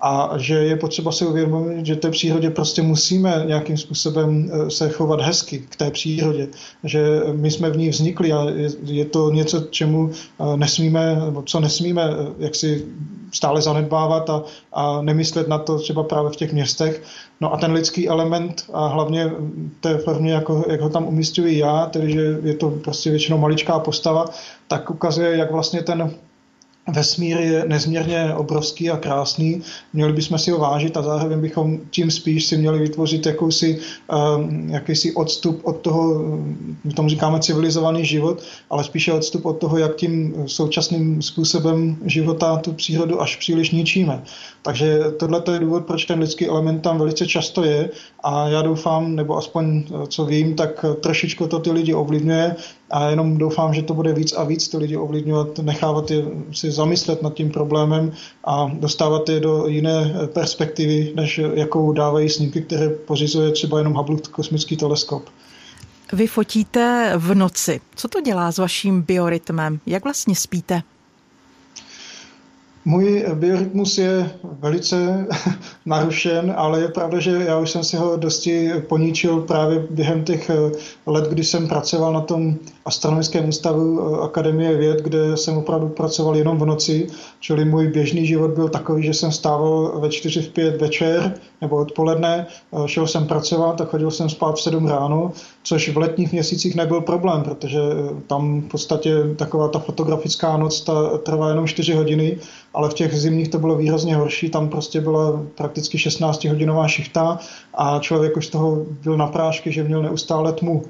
a 0.00 0.30
že 0.36 0.54
je 0.54 0.76
potřeba 0.76 1.12
si 1.12 1.26
uvědomit, 1.26 1.86
že 1.86 1.96
té 1.96 2.10
přírodě 2.10 2.50
prostě 2.50 2.82
musíme 2.82 3.42
nějakým 3.46 3.76
způsobem 3.76 4.50
eh, 4.52 4.70
se 4.70 4.88
chovat 4.88 5.20
hezky 5.20 5.58
k 5.58 5.76
té 5.76 5.90
přírodě, 5.90 6.48
že 6.84 7.22
my 7.32 7.50
jsme 7.50 7.70
v 7.70 7.76
ní 7.76 7.88
vznikli 7.88 8.32
a 8.32 8.46
je, 8.84 9.04
to 9.04 9.30
něco, 9.30 9.60
čemu 9.60 10.10
eh, 10.10 10.56
nesmíme, 10.56 11.16
nebo 11.24 11.42
co 11.42 11.60
nesmíme 11.60 12.02
eh, 12.02 12.32
jak 12.38 12.54
si 12.54 12.86
stále 13.32 13.62
zanedbávat 13.62 14.30
a, 14.30 14.42
a 14.72 15.02
nemyslet 15.02 15.48
na 15.48 15.58
to 15.58 15.78
třeba 15.78 16.02
právě 16.02 16.30
v 16.30 16.36
těch 16.36 16.52
městech. 16.52 17.02
No 17.40 17.54
a 17.54 17.56
ten 17.56 17.72
lidský 17.72 18.08
element 18.08 18.64
a 18.72 18.86
hlavně 18.86 19.32
té 19.80 19.98
formě, 19.98 20.32
jako, 20.32 20.64
jak 20.68 20.80
ho 20.80 20.88
tam 20.88 21.06
umistuji 21.06 21.58
já, 21.58 21.86
tedy 21.86 22.12
že 22.12 22.38
je 22.42 22.54
to 22.54 22.70
prostě 22.70 23.10
většinou 23.10 23.38
maličká 23.38 23.78
postava, 23.78 24.24
tak 24.68 24.90
ukazuje, 24.90 25.36
jak 25.36 25.50
vlastně 25.50 25.82
ten 25.82 26.10
vesmír 26.88 27.40
je 27.40 27.64
nezměrně 27.68 28.34
obrovský 28.34 28.90
a 28.90 28.96
krásný, 28.96 29.62
měli 29.92 30.12
bychom 30.12 30.38
si 30.38 30.50
ho 30.50 30.58
vážit 30.58 30.96
a 30.96 31.02
zároveň 31.02 31.40
bychom 31.40 31.78
tím 31.90 32.10
spíš 32.10 32.46
si 32.46 32.56
měli 32.56 32.78
vytvořit 32.78 33.26
jakousi, 33.26 33.78
um, 34.38 34.68
jakýsi 34.70 35.14
odstup 35.14 35.60
od 35.64 35.76
toho, 35.76 36.22
my 36.84 36.92
tomu 36.92 37.08
říkáme 37.08 37.40
civilizovaný 37.40 38.04
život, 38.04 38.42
ale 38.70 38.84
spíše 38.84 39.12
odstup 39.12 39.46
od 39.46 39.58
toho, 39.58 39.78
jak 39.78 39.96
tím 39.96 40.34
současným 40.46 41.22
způsobem 41.22 41.96
života 42.04 42.56
tu 42.56 42.72
přírodu 42.72 43.22
až 43.22 43.36
příliš 43.36 43.70
ničíme. 43.70 44.22
Takže 44.62 45.00
tohle 45.18 45.42
je 45.52 45.58
důvod, 45.58 45.86
proč 45.86 46.04
ten 46.04 46.18
lidský 46.18 46.46
element 46.46 46.82
tam 46.82 46.98
velice 46.98 47.26
často 47.26 47.64
je 47.64 47.90
a 48.22 48.48
já 48.48 48.62
doufám, 48.62 49.16
nebo 49.16 49.36
aspoň 49.36 49.84
co 50.08 50.24
vím, 50.24 50.54
tak 50.54 50.84
trošičku 51.00 51.46
to 51.46 51.58
ty 51.58 51.70
lidi 51.70 51.94
ovlivňuje, 51.94 52.56
a 52.90 53.10
jenom 53.10 53.38
doufám, 53.38 53.74
že 53.74 53.82
to 53.82 53.94
bude 53.94 54.12
víc 54.12 54.32
a 54.32 54.44
víc 54.44 54.68
ty 54.68 54.76
lidi 54.76 54.96
ovlivňovat, 54.96 55.58
nechávat 55.58 56.10
je 56.10 56.24
si 56.52 56.70
zamyslet 56.70 57.22
nad 57.22 57.34
tím 57.34 57.50
problémem 57.50 58.12
a 58.44 58.70
dostávat 58.74 59.28
je 59.28 59.40
do 59.40 59.66
jiné 59.66 60.14
perspektivy, 60.32 61.12
než 61.16 61.40
jakou 61.54 61.92
dávají 61.92 62.28
snímky, 62.28 62.62
které 62.62 62.88
pořizuje 62.88 63.52
třeba 63.52 63.78
jenom 63.78 63.94
Hubble 63.94 64.18
kosmický 64.30 64.76
teleskop. 64.76 65.28
Vy 66.12 66.26
fotíte 66.26 67.12
v 67.16 67.34
noci. 67.34 67.80
Co 67.94 68.08
to 68.08 68.20
dělá 68.20 68.52
s 68.52 68.58
vaším 68.58 69.02
biorytmem? 69.02 69.80
Jak 69.86 70.04
vlastně 70.04 70.34
spíte? 70.34 70.82
Můj 72.88 73.24
biorytmus 73.34 73.98
je 73.98 74.30
velice 74.42 75.26
narušen, 75.86 76.54
ale 76.56 76.80
je 76.80 76.88
pravda, 76.88 77.18
že 77.20 77.30
já 77.30 77.58
už 77.58 77.70
jsem 77.70 77.84
si 77.84 77.96
ho 77.96 78.16
dosti 78.16 78.72
poníčil 78.88 79.40
právě 79.40 79.86
během 79.90 80.24
těch 80.24 80.50
eh, 80.50 80.72
let, 81.06 81.28
kdy 81.28 81.44
jsem 81.44 81.68
pracoval 81.68 82.12
na 82.12 82.20
tom 82.20 82.56
astronomickém 82.84 83.48
ústavu 83.48 84.00
eh, 84.00 84.24
Akademie 84.24 84.76
věd, 84.76 85.02
kde 85.02 85.36
jsem 85.36 85.56
opravdu 85.56 85.88
pracoval 85.88 86.36
jenom 86.36 86.58
v 86.58 86.66
noci, 86.66 87.06
čili 87.40 87.64
můj 87.64 87.88
běžný 87.88 88.26
život 88.26 88.50
byl 88.50 88.68
takový, 88.68 89.02
že 89.02 89.14
jsem 89.14 89.32
stával 89.32 90.00
ve 90.00 90.08
4 90.08 90.42
v 90.42 90.48
5 90.48 90.80
večer 90.80 91.34
nebo 91.60 91.76
odpoledne, 91.76 92.46
eh, 92.72 92.88
šel 92.88 93.06
jsem 93.06 93.26
pracovat 93.26 93.80
a 93.80 93.84
chodil 93.84 94.10
jsem 94.10 94.28
spát 94.28 94.56
v 94.56 94.62
7 94.62 94.86
ráno, 94.86 95.32
což 95.62 95.88
v 95.88 95.98
letních 95.98 96.32
měsících 96.32 96.74
nebyl 96.74 97.00
problém, 97.00 97.42
protože 97.42 97.78
tam 98.26 98.60
v 98.60 98.68
podstatě 98.68 99.14
taková 99.36 99.68
ta 99.68 99.78
fotografická 99.78 100.56
noc 100.56 100.80
ta 100.80 101.18
trvá 101.18 101.48
jenom 101.48 101.66
4 101.66 101.94
hodiny, 101.94 102.38
ale 102.78 102.90
v 102.90 102.94
těch 102.94 103.14
zimních 103.14 103.48
to 103.48 103.58
bylo 103.58 103.76
výrazně 103.76 104.16
horší, 104.16 104.50
tam 104.50 104.68
prostě 104.68 105.00
byla 105.00 105.42
prakticky 105.54 105.98
16-hodinová 105.98 106.86
šichta 106.86 107.38
a 107.74 107.98
člověk 107.98 108.36
už 108.36 108.46
z 108.46 108.50
toho 108.50 108.86
byl 109.02 109.16
na 109.16 109.26
prášky, 109.26 109.72
že 109.72 109.84
měl 109.84 110.02
neustále 110.02 110.52
tmu. 110.52 110.82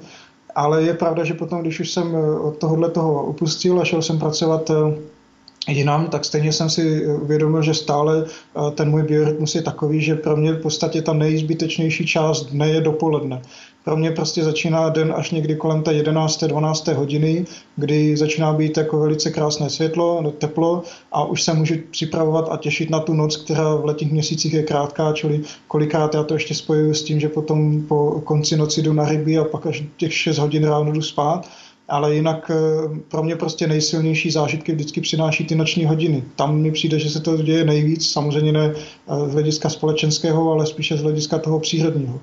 Ale 0.55 0.83
je 0.83 0.93
pravda, 0.93 1.23
že 1.23 1.33
potom, 1.33 1.61
když 1.61 1.79
už 1.79 1.91
jsem 1.91 2.15
od 2.41 2.57
tohohle 2.57 2.89
toho 2.89 3.25
upustil 3.25 3.81
a 3.81 3.85
šel 3.85 4.01
jsem 4.01 4.19
pracovat 4.19 4.69
eh, 4.69 5.71
jinam, 5.71 6.07
tak 6.07 6.25
stejně 6.25 6.53
jsem 6.53 6.69
si 6.69 7.07
uvědomil, 7.07 7.61
že 7.61 7.73
stále 7.73 8.25
eh, 8.25 8.71
ten 8.71 8.89
můj 8.89 9.03
biorytmus 9.03 9.55
je 9.55 9.61
takový, 9.61 10.01
že 10.01 10.15
pro 10.15 10.37
mě 10.37 10.53
v 10.53 10.61
podstatě 10.61 11.01
ta 11.01 11.13
nejzbytečnější 11.13 12.05
část 12.05 12.45
dne 12.45 12.69
je 12.69 12.81
dopoledne. 12.81 13.41
Pro 13.89 13.97
mě 13.97 14.11
prostě 14.11 14.43
začíná 14.43 14.89
den 14.89 15.13
až 15.17 15.31
někdy 15.31 15.55
kolem 15.55 15.83
té 15.83 15.93
11. 15.93 16.43
12. 16.43 16.87
hodiny, 16.87 17.45
kdy 17.75 18.17
začíná 18.17 18.53
být 18.53 18.77
jako 18.77 18.99
velice 18.99 19.31
krásné 19.31 19.69
světlo, 19.69 20.33
teplo 20.37 20.83
a 21.11 21.23
už 21.25 21.43
se 21.43 21.53
můžu 21.53 21.73
připravovat 21.91 22.47
a 22.51 22.57
těšit 22.57 22.89
na 22.89 22.99
tu 22.99 23.13
noc, 23.13 23.37
která 23.37 23.75
v 23.75 23.85
letních 23.85 24.11
měsících 24.11 24.53
je 24.53 24.63
krátká, 24.63 25.13
čili 25.13 25.41
kolikrát 25.67 26.13
já 26.13 26.23
to 26.23 26.33
ještě 26.33 26.53
spojuju 26.53 26.93
s 26.93 27.03
tím, 27.03 27.19
že 27.19 27.29
potom 27.29 27.81
po 27.81 28.21
konci 28.23 28.57
noci 28.57 28.81
jdu 28.81 28.93
na 28.93 29.09
ryby 29.09 29.37
a 29.37 29.43
pak 29.43 29.65
až 29.65 29.83
těch 29.97 30.13
6 30.13 30.37
hodin 30.37 30.63
ráno 30.63 30.91
jdu 30.91 31.01
spát 31.01 31.49
ale 31.89 32.15
jinak 32.15 32.51
eh, 32.53 32.99
pro 33.07 33.23
mě 33.23 33.35
prostě 33.35 33.67
nejsilnější 33.67 34.31
zážitky 34.31 34.71
vždycky 34.71 35.01
přináší 35.01 35.45
ty 35.45 35.55
noční 35.55 35.85
hodiny. 35.85 36.23
Tam 36.35 36.57
mi 36.57 36.71
přijde, 36.71 36.99
že 36.99 37.09
se 37.09 37.19
to 37.19 37.37
děje 37.37 37.65
nejvíc, 37.65 38.11
samozřejmě 38.11 38.51
ne 38.51 38.73
eh, 38.75 39.29
z 39.29 39.33
hlediska 39.33 39.69
společenského, 39.69 40.51
ale 40.51 40.65
spíše 40.65 40.97
z 40.97 41.01
hlediska 41.01 41.39
toho 41.39 41.59
přírodního. 41.59 42.19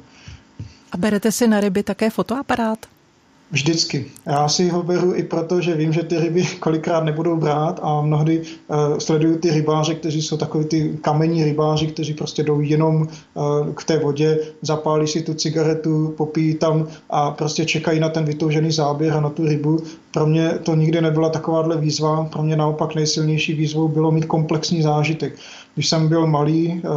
A 0.92 0.96
berete 0.96 1.32
si 1.32 1.48
na 1.48 1.60
ryby 1.60 1.82
také 1.82 2.10
fotoaparát? 2.10 2.78
Vždycky. 3.50 4.06
Já 4.26 4.48
si 4.48 4.68
ho 4.68 4.82
beru 4.82 5.14
i 5.14 5.22
proto, 5.22 5.60
že 5.60 5.74
vím, 5.74 5.92
že 5.92 6.02
ty 6.02 6.18
ryby 6.18 6.46
kolikrát 6.60 7.04
nebudou 7.04 7.36
brát 7.36 7.80
a 7.82 8.02
mnohdy 8.02 8.42
uh, 8.68 8.98
sleduju 8.98 9.38
ty 9.38 9.50
rybáře, 9.50 9.94
kteří 9.94 10.22
jsou 10.22 10.36
takový 10.36 10.64
ty 10.64 10.98
kamení 11.00 11.44
rybáři, 11.44 11.86
kteří 11.86 12.14
prostě 12.14 12.42
jdou 12.42 12.60
jenom 12.60 12.96
uh, 13.02 13.72
k 13.74 13.84
té 13.84 13.98
vodě, 13.98 14.38
zapálí 14.62 15.06
si 15.06 15.22
tu 15.22 15.34
cigaretu, 15.34 16.14
popíjí 16.16 16.54
tam 16.54 16.88
a 17.10 17.30
prostě 17.30 17.64
čekají 17.64 18.00
na 18.00 18.08
ten 18.08 18.24
vytoužený 18.24 18.72
záběr 18.72 19.12
a 19.12 19.20
na 19.20 19.30
tu 19.30 19.46
rybu. 19.46 19.82
Pro 20.16 20.26
mě 20.26 20.58
to 20.62 20.74
nikdy 20.74 21.00
nebyla 21.00 21.28
takováhle 21.28 21.76
výzva, 21.76 22.24
pro 22.24 22.42
mě 22.42 22.56
naopak 22.56 22.94
nejsilnější 22.94 23.54
výzvou 23.54 23.88
bylo 23.88 24.10
mít 24.10 24.24
komplexní 24.24 24.82
zážitek. 24.82 25.34
Když 25.74 25.88
jsem 25.88 26.08
byl 26.08 26.26
malý, 26.26 26.82
eh, 26.84 26.88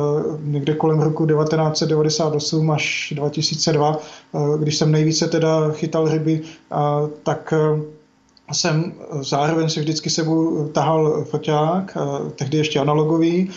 někde 0.43 0.73
kolem 0.73 0.99
roku 0.99 1.25
1998 1.25 2.71
až 2.71 3.13
2002, 3.15 3.97
eh, 4.35 4.39
když 4.59 4.77
jsem 4.77 4.91
nejvíce 4.91 5.27
teda 5.27 5.71
chytal 5.71 6.09
ryby, 6.09 6.41
eh, 6.43 6.75
tak 7.23 7.53
jsem 8.53 8.93
zároveň 9.21 9.69
si 9.69 9.79
vždycky 9.79 10.09
sebou 10.09 10.67
tahal 10.67 11.23
foťák, 11.23 11.97
tehdy 12.35 12.57
ještě 12.57 12.79
analogový, 12.79 13.49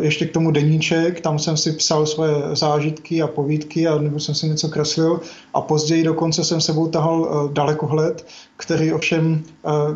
ještě 0.00 0.26
k 0.26 0.32
tomu 0.32 0.50
deníček, 0.50 1.20
tam 1.20 1.38
jsem 1.38 1.56
si 1.56 1.72
psal 1.72 2.06
své 2.06 2.28
zážitky 2.52 3.22
a 3.22 3.26
povídky 3.26 3.86
a 3.86 3.98
nebo 3.98 4.20
jsem 4.20 4.34
si 4.34 4.48
něco 4.48 4.68
kreslil 4.68 5.20
a 5.54 5.60
později 5.60 6.04
dokonce 6.04 6.44
jsem 6.44 6.60
sebou 6.60 6.88
tahal 6.88 7.48
dalekohled, 7.52 8.26
který 8.56 8.92
ovšem 8.92 9.42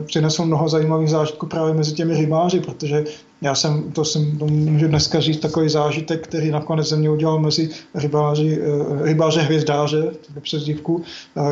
přinesl 0.07 0.45
mnoho 0.45 0.69
zajímavých 0.69 1.11
zážitků 1.11 1.47
právě 1.47 1.75
mezi 1.75 1.93
těmi 1.93 2.17
rybáři, 2.17 2.61
protože 2.61 3.05
já 3.43 3.55
jsem, 3.55 3.93
to 3.93 4.05
jsem, 4.05 4.39
to 4.39 4.47
můžu 4.47 4.89
dneska 4.89 5.21
říct, 5.21 5.41
takový 5.41 5.69
zážitek, 5.69 6.25
který 6.25 6.51
nakonec 6.51 6.87
ze 6.87 6.97
mě 6.97 7.11
udělal 7.11 7.39
mezi 7.39 7.71
rybáři, 7.95 8.59
eh, 8.63 9.05
rybáře 9.05 9.41
hvězdáře, 9.41 10.11
přes 10.41 10.63
dívku. 10.63 11.03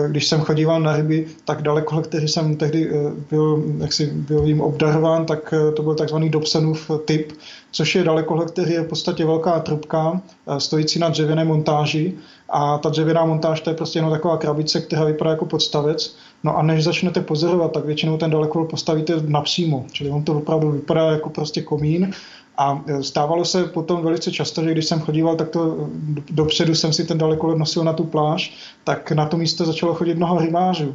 Když 0.09 0.27
jsem 0.27 0.41
chodíval 0.41 0.81
na 0.81 0.97
ryby, 0.97 1.27
tak 1.45 1.63
daleko, 1.63 2.01
který 2.01 2.29
jsem 2.29 2.57
tehdy 2.57 2.91
eh, 2.91 3.13
byl, 3.31 3.65
jak 3.79 3.93
si 3.93 4.07
byl 4.07 4.45
jim 4.45 4.61
obdarován, 4.61 5.27
tak 5.27 5.55
eh, 5.55 5.73
to 5.73 5.83
byl 5.83 5.95
takzvaný 5.95 6.31
Dobsonův 6.31 6.91
typ, 7.05 7.33
což 7.71 7.95
je 7.95 8.05
dalekohled, 8.05 8.51
který 8.51 8.73
je 8.73 8.81
v 8.81 8.89
podstatě 8.89 9.25
velká 9.27 9.61
trubka, 9.61 10.21
stojící 10.59 10.99
na 10.99 11.09
dřevěné 11.09 11.45
montáži 11.45 12.15
a 12.49 12.79
ta 12.79 12.89
dřevěná 12.89 13.25
montáž 13.25 13.61
to 13.61 13.71
je 13.71 13.77
prostě 13.77 13.99
jenom 13.99 14.11
taková 14.11 14.37
krabice, 14.37 14.81
která 14.81 15.05
vypadá 15.05 15.31
jako 15.31 15.47
podstavec. 15.47 16.17
No 16.45 16.57
a 16.57 16.63
než 16.63 16.85
začnete 16.85 17.21
pozorovat, 17.21 17.73
tak 17.73 17.85
většinou 17.85 18.19
ten 18.19 18.31
dalekohled 18.31 18.71
postavíte 18.71 19.13
napřímo, 19.27 19.87
čili 19.93 20.11
on 20.11 20.25
to 20.25 20.35
opravdu 20.35 20.71
vypadá 20.71 21.11
jako 21.11 21.31
prostě 21.31 21.63
komín 21.63 22.11
a 22.57 22.85
e, 22.87 23.03
stávalo 23.03 23.45
se 23.45 23.65
potom 23.65 24.03
velice 24.03 24.33
často, 24.33 24.65
že 24.65 24.73
když 24.73 24.87
jsem 24.87 25.01
chodíval, 25.01 25.37
tak 25.37 25.49
to 25.49 25.89
dopředu 26.31 26.75
jsem 26.75 26.93
si 26.93 27.05
ten 27.05 27.19
dalekohled 27.19 27.59
nosil 27.59 27.85
na 27.85 27.93
tu 27.93 28.05
pláž, 28.05 28.53
tak 28.85 29.13
na 29.13 29.27
to 29.27 29.37
místo 29.37 29.65
začalo 29.65 29.95
chodit 29.95 30.15
mnoho 30.15 30.39
rybářů. 30.39 30.95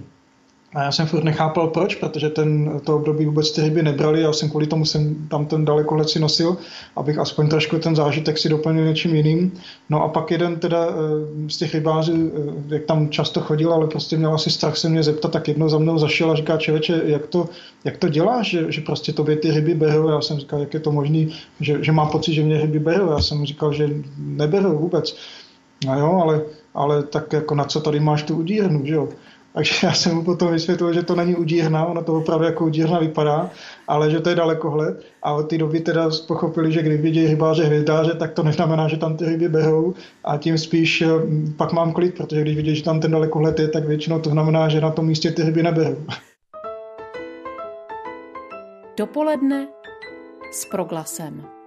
A 0.75 0.83
já 0.83 0.91
jsem 0.91 1.07
furt 1.07 1.23
nechápal 1.23 1.67
proč, 1.67 1.95
protože 1.95 2.29
ten, 2.29 2.79
to 2.83 2.95
období 2.95 3.25
vůbec 3.25 3.51
ty 3.51 3.61
ryby 3.61 3.83
nebrali, 3.83 4.21
já 4.21 4.33
jsem 4.33 4.49
kvůli 4.49 4.67
tomu 4.67 4.85
jsem 4.85 5.27
tam 5.27 5.45
ten 5.45 5.65
dalekohled 5.65 6.09
si 6.09 6.19
nosil, 6.19 6.57
abych 6.95 7.17
aspoň 7.17 7.49
trošku 7.49 7.79
ten 7.79 7.95
zážitek 7.95 8.37
si 8.37 8.49
doplnil 8.49 8.85
něčím 8.85 9.15
jiným. 9.15 9.51
No 9.89 10.03
a 10.03 10.07
pak 10.07 10.31
jeden 10.31 10.59
teda 10.59 10.87
eh, 10.89 11.49
z 11.49 11.57
těch 11.57 11.73
rybářů, 11.73 12.31
eh, 12.35 12.75
jak 12.75 12.83
tam 12.83 13.09
často 13.09 13.41
chodil, 13.41 13.73
ale 13.73 13.87
prostě 13.87 14.17
měl 14.17 14.33
asi 14.33 14.51
strach 14.51 14.77
se 14.77 14.89
mě 14.89 15.03
zeptat, 15.03 15.31
tak 15.31 15.47
jednou 15.47 15.69
za 15.69 15.77
mnou 15.77 15.97
zašel 15.97 16.31
a 16.31 16.35
říká, 16.35 16.57
čeveče, 16.57 17.01
jak 17.05 17.27
to, 17.27 17.49
jak 17.83 17.97
to 17.97 18.09
děláš, 18.09 18.49
že, 18.49 18.71
že 18.71 18.81
prostě 18.81 19.13
tobě 19.13 19.35
ty 19.35 19.51
ryby 19.51 19.73
berou? 19.73 20.09
Já 20.09 20.21
jsem 20.21 20.37
říkal, 20.37 20.59
jak 20.59 20.73
je 20.73 20.79
to 20.79 20.91
možné, 20.91 21.25
že, 21.59 21.83
že 21.83 21.91
mám 21.91 22.09
pocit, 22.09 22.33
že 22.33 22.43
mě 22.43 22.61
ryby 22.61 22.79
berou. 22.79 23.11
Já 23.11 23.19
jsem 23.19 23.45
říkal, 23.45 23.73
že 23.73 23.89
neberou 24.17 24.77
vůbec. 24.77 25.15
No 25.85 25.99
jo, 25.99 26.19
ale, 26.23 26.41
ale 26.73 27.03
tak 27.03 27.33
jako 27.33 27.55
na 27.55 27.63
co 27.63 27.81
tady 27.81 27.99
máš 27.99 28.23
tu 28.23 28.35
udírnu, 28.35 28.85
že 28.85 28.93
jo? 28.93 29.09
Takže 29.53 29.87
já 29.87 29.93
jsem 29.93 30.15
mu 30.15 30.23
potom 30.23 30.51
vysvětlil, 30.51 30.93
že 30.93 31.03
to 31.03 31.15
není 31.15 31.35
udírna, 31.35 31.85
ono 31.85 32.03
to 32.03 32.13
opravdu 32.13 32.45
jako 32.45 32.65
udírna 32.65 32.99
vypadá, 32.99 33.49
ale 33.87 34.11
že 34.11 34.19
to 34.19 34.29
je 34.29 34.35
dalekohled. 34.35 35.05
A 35.23 35.33
od 35.33 35.43
té 35.43 35.57
doby 35.57 35.79
teda 35.79 36.09
pochopili, 36.27 36.71
že 36.71 36.81
když 36.81 37.01
vidějí 37.01 37.27
rybáře 37.27 37.63
hvězdáře, 37.63 38.13
tak 38.13 38.33
to 38.33 38.43
neznamená, 38.43 38.87
že 38.87 38.97
tam 38.97 39.17
ty 39.17 39.25
ryby 39.25 39.49
berou 39.49 39.93
a 40.23 40.37
tím 40.37 40.57
spíš 40.57 41.01
eh, 41.01 41.07
pak 41.57 41.73
mám 41.73 41.93
klid, 41.93 42.17
protože 42.17 42.41
když 42.41 42.55
vidí, 42.55 42.75
že 42.75 42.83
tam 42.83 42.99
ten 42.99 43.11
dalekohled 43.11 43.59
je, 43.59 43.67
tak 43.67 43.85
většinou 43.87 44.19
to 44.19 44.29
znamená, 44.29 44.69
že 44.69 44.81
na 44.81 44.91
tom 44.91 45.05
místě 45.05 45.31
ty 45.31 45.43
ryby 45.43 45.63
neberou. 45.63 45.97
Dopoledne 48.97 49.67
s 50.51 50.65
proglasem. 50.65 51.62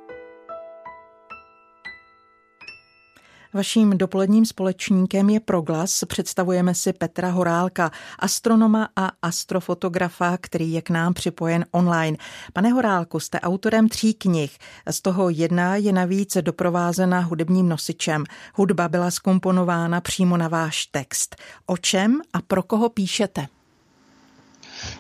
Vaším 3.53 3.99
dopoledním 3.99 4.47
společníkem 4.47 5.30
je 5.30 5.40
Proglas. 5.40 6.05
Představujeme 6.05 6.74
si 6.74 6.92
Petra 6.92 7.30
Horálka, 7.30 7.90
astronoma 8.18 8.88
a 8.97 9.11
astrofotografa, 9.22 10.38
který 10.40 10.72
je 10.72 10.82
k 10.82 10.90
nám 10.90 11.14
připojen 11.14 11.64
online. 11.70 12.16
Pane 12.53 12.70
Horálku, 12.72 13.20
jste 13.20 13.40
autorem 13.40 13.88
tří 13.88 14.14
knih. 14.14 14.59
Z 14.90 15.01
toho 15.01 15.30
jedna 15.30 15.76
je 15.76 15.92
navíc 15.92 16.36
doprovázena 16.40 17.20
hudebním 17.20 17.68
nosičem. 17.68 18.24
Hudba 18.55 18.88
byla 18.88 19.11
skomponována 19.11 20.01
přímo 20.01 20.36
na 20.36 20.49
váš 20.49 20.86
text. 20.86 21.36
O 21.66 21.76
čem 21.76 22.20
a 22.32 22.42
pro 22.42 22.62
koho 22.62 22.88
píšete? 22.88 23.47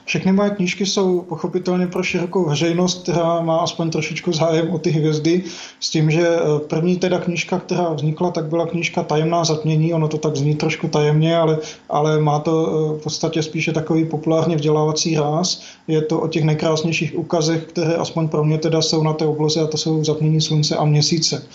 Všechny 0.04 0.32
moje 0.32 0.50
knížky 0.50 0.86
jsou 0.86 1.20
pochopitelně 1.20 1.86
pro 1.86 2.02
širokou 2.02 2.44
veřejnost, 2.48 3.02
která 3.02 3.40
má 3.40 3.58
aspoň 3.58 3.90
trošičku 3.90 4.32
zájem 4.32 4.70
o 4.70 4.78
ty 4.78 4.90
hvězdy, 4.90 5.44
s 5.80 5.90
tím, 5.90 6.10
že 6.10 6.28
eh, 6.28 6.58
první 6.68 6.96
teda 6.96 7.18
knížka, 7.18 7.58
která 7.58 7.92
vznikla, 7.92 8.30
tak 8.30 8.44
byla 8.44 8.66
knížka 8.66 9.02
Tajemná 9.02 9.44
zatmění, 9.44 9.94
ono 9.94 10.08
to 10.08 10.18
tak 10.18 10.36
zní 10.36 10.54
trošku 10.54 10.88
tajemně, 10.88 11.36
ale, 11.36 11.58
ale 11.88 12.20
má 12.20 12.38
to 12.38 12.66
eh, 12.66 12.98
v 13.00 13.02
podstatě 13.02 13.42
spíše 13.42 13.72
takový 13.72 14.04
populárně 14.04 14.56
vzdělávací 14.56 15.16
ráz. 15.16 15.62
Je 15.88 16.02
to 16.02 16.20
o 16.20 16.28
těch 16.28 16.44
nejkrásnějších 16.44 17.18
ukazech, 17.18 17.64
které 17.64 17.94
aspoň 17.94 18.28
pro 18.28 18.44
mě 18.44 18.58
teda 18.58 18.82
jsou 18.82 19.02
na 19.02 19.12
té 19.12 19.26
obloze 19.26 19.60
a 19.60 19.66
to 19.66 19.76
jsou 19.76 20.04
zatmění 20.04 20.40
slunce 20.40 20.76
a 20.76 20.84
měsíce. 20.84 21.46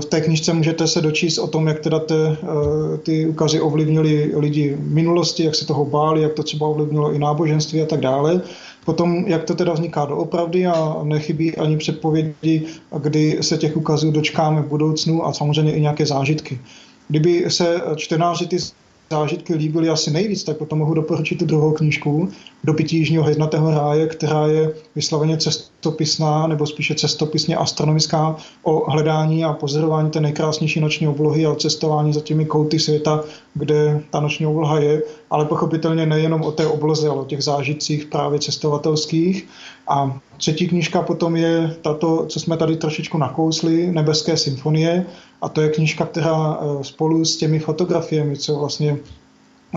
V 0.00 0.04
té 0.04 0.20
knižce 0.20 0.52
můžete 0.52 0.86
se 0.86 1.00
dočíst 1.00 1.38
o 1.38 1.46
tom, 1.46 1.66
jak 1.66 1.80
teda 1.80 1.98
te, 1.98 2.36
ty 3.02 3.26
ukazy 3.26 3.60
ovlivnili 3.60 4.32
lidi 4.36 4.74
v 4.74 4.94
minulosti, 4.94 5.44
jak 5.44 5.54
se 5.54 5.66
toho 5.66 5.84
báli, 5.84 6.22
jak 6.22 6.32
to 6.32 6.42
třeba 6.42 6.66
ovlivnilo 6.66 7.12
i 7.12 7.18
náboženství 7.18 7.82
a 7.82 7.86
tak 7.86 8.00
dále. 8.00 8.40
Potom, 8.84 9.24
jak 9.26 9.44
to 9.44 9.54
teda 9.54 9.72
vzniká 9.72 10.04
doopravdy 10.04 10.66
a 10.66 10.96
nechybí 11.02 11.56
ani 11.56 11.76
předpovědi, 11.76 12.66
kdy 13.02 13.38
se 13.40 13.56
těch 13.56 13.76
ukazů 13.76 14.10
dočkáme 14.10 14.62
v 14.62 14.68
budoucnu 14.68 15.26
a 15.26 15.32
samozřejmě 15.32 15.72
i 15.72 15.80
nějaké 15.80 16.06
zážitky. 16.06 16.60
Kdyby 17.08 17.44
se 17.48 17.80
čtenáři 17.96 18.46
ty 18.46 18.58
zážitky 19.10 19.54
líbily 19.54 19.88
asi 19.88 20.10
nejvíc, 20.10 20.44
tak 20.44 20.56
potom 20.56 20.78
mohu 20.78 20.94
doporučit 20.94 21.38
tu 21.38 21.44
druhou 21.44 21.72
knížku 21.72 22.28
Dopití 22.64 22.96
jižního 22.96 23.22
hvězdnatého 23.22 23.70
ráje, 23.70 24.06
která 24.06 24.46
je 24.46 24.74
vysloveně 24.94 25.36
cestopisná, 25.36 26.46
nebo 26.46 26.66
spíše 26.66 26.94
cestopisně 26.94 27.56
astronomická 27.56 28.36
o 28.62 28.90
hledání 28.90 29.44
a 29.44 29.52
pozorování 29.52 30.10
té 30.10 30.20
nejkrásnější 30.20 30.80
noční 30.80 31.08
oblohy 31.08 31.46
a 31.46 31.50
o 31.50 31.54
cestování 31.54 32.12
za 32.12 32.20
těmi 32.20 32.46
kouty 32.46 32.78
světa, 32.78 33.24
kde 33.54 34.02
ta 34.10 34.20
noční 34.20 34.46
obloha 34.46 34.78
je, 34.78 35.02
ale 35.30 35.44
pochopitelně 35.44 36.06
nejenom 36.06 36.42
o 36.42 36.52
té 36.52 36.66
obloze, 36.66 37.08
ale 37.08 37.20
o 37.20 37.24
těch 37.24 37.42
zážitcích 37.42 38.04
právě 38.06 38.38
cestovatelských. 38.38 39.48
A 39.88 40.20
třetí 40.36 40.68
knížka 40.68 41.02
potom 41.02 41.36
je 41.36 41.76
tato, 41.82 42.26
co 42.26 42.40
jsme 42.40 42.56
tady 42.56 42.76
trošičku 42.76 43.18
nakousli, 43.18 43.92
Nebeské 43.92 44.36
symfonie, 44.36 45.06
a 45.42 45.48
to 45.48 45.60
je 45.60 45.68
knížka, 45.68 46.06
která 46.06 46.58
eh, 46.60 46.84
spolu 46.84 47.24
s 47.24 47.36
těmi 47.36 47.58
fotografiemi, 47.58 48.36
co 48.36 48.58
vlastně 48.58 48.96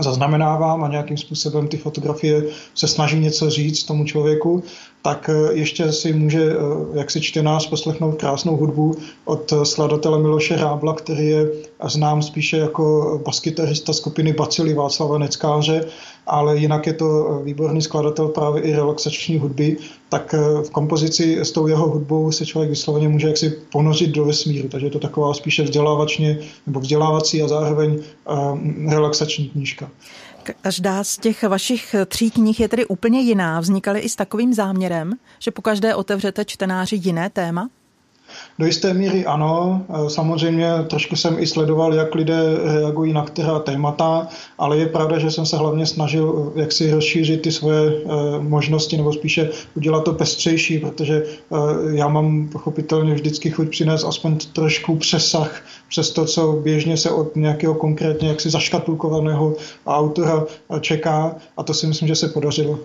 zaznamenávám 0.02 0.84
a 0.84 0.88
nějakým 0.88 1.16
způsobem 1.16 1.68
ty 1.68 1.76
fotografie 1.76 2.42
se 2.74 2.88
snaží 2.88 3.18
něco 3.18 3.50
říct 3.50 3.84
tomu 3.84 4.04
člověku, 4.04 4.62
tak 5.02 5.30
eh, 5.32 5.52
ještě 5.52 5.92
si 5.92 6.12
může, 6.12 6.52
eh, 6.52 6.98
jak 6.98 7.10
si 7.10 7.20
čtenář, 7.20 7.68
poslechnout 7.68 8.12
krásnou 8.12 8.56
hudbu 8.56 8.96
od 9.24 9.52
skladatele 9.62 10.18
Miloše 10.18 10.56
Rábla, 10.56 10.94
který 10.94 11.26
je 11.26 11.48
znám 11.88 12.22
spíše 12.22 12.56
jako 12.56 13.20
baskytarista 13.24 13.92
skupiny 13.92 14.32
Bacily 14.32 14.74
Václava 14.74 15.18
Neckáře, 15.18 15.84
ale 16.26 16.56
jinak 16.56 16.86
je 16.86 16.92
to 16.92 17.40
výborný 17.44 17.82
skladatel 17.82 18.28
právě 18.28 18.62
i 18.62 18.72
relaxační 18.72 19.38
hudby, 19.38 19.76
tak 20.08 20.34
eh, 20.34 20.62
v 20.62 20.70
kompozici 20.70 21.40
s 21.40 21.52
tou 21.52 21.66
jeho 21.66 21.88
hudbou 21.88 22.32
se 22.32 22.46
člověk 22.46 22.70
vysloveně 22.70 23.08
může 23.08 23.28
jaksi 23.28 23.50
ponořit 23.72 24.10
do 24.10 24.24
vesmíru, 24.24 24.68
takže 24.68 24.86
je 24.86 24.90
to 24.90 24.98
taková 24.98 25.34
spíše 25.34 25.62
vzdělávačně 25.62 26.38
nebo 26.66 26.80
vzdělávací 26.80 27.42
a 27.42 27.48
zároveň 27.48 27.98
relaxační 28.88 29.48
knížka. 29.48 29.90
Každá 30.60 31.04
z 31.04 31.16
těch 31.16 31.42
vašich 31.42 31.94
tří 32.06 32.30
knih 32.30 32.60
je 32.60 32.68
tedy 32.68 32.86
úplně 32.86 33.20
jiná. 33.20 33.60
Vznikaly 33.60 34.00
i 34.00 34.08
s 34.08 34.16
takovým 34.16 34.54
záměrem, 34.54 35.12
že 35.38 35.50
po 35.50 35.62
každé 35.62 35.94
otevřete 35.94 36.44
čtenáři 36.44 36.96
jiné 36.96 37.30
téma? 37.30 37.68
Do 38.58 38.66
jisté 38.66 38.94
míry 38.94 39.26
ano. 39.26 39.82
E, 40.06 40.10
samozřejmě 40.10 40.70
trošku 40.86 41.16
jsem 41.16 41.38
i 41.38 41.46
sledoval, 41.46 41.94
jak 41.94 42.14
lidé 42.14 42.40
reagují 42.64 43.12
na 43.12 43.24
která 43.24 43.58
témata, 43.58 44.28
ale 44.58 44.78
je 44.78 44.86
pravda, 44.86 45.18
že 45.18 45.30
jsem 45.30 45.46
se 45.46 45.56
hlavně 45.56 45.86
snažil 45.86 46.52
e, 46.56 46.60
jak 46.60 46.72
si 46.72 46.90
rozšířit 46.90 47.42
ty 47.42 47.52
svoje 47.52 47.90
e, 47.90 48.02
možnosti, 48.38 48.96
nebo 48.96 49.12
spíše 49.12 49.50
udělat 49.76 50.04
to 50.04 50.12
pestřejší, 50.12 50.78
protože 50.78 51.24
já 51.92 52.08
mám 52.08 52.48
pochopitelně 52.48 53.14
vždycky 53.14 53.50
chuť 53.50 53.68
přinést 53.68 54.04
aspoň 54.04 54.38
trošku 54.52 54.96
přesah 54.96 55.62
přes 55.88 56.10
to, 56.10 56.24
co 56.24 56.52
běžně 56.52 56.96
se 56.96 57.10
od 57.10 57.36
nějakého 57.36 57.74
konkrétně 57.74 58.28
jaksi 58.28 58.50
zaškatulkovaného 58.50 59.54
autora 59.86 60.44
čeká 60.80 61.36
a 61.56 61.62
to 61.62 61.74
si 61.74 61.86
myslím, 61.86 62.08
že 62.08 62.14
se 62.14 62.28
podařilo. 62.28 62.78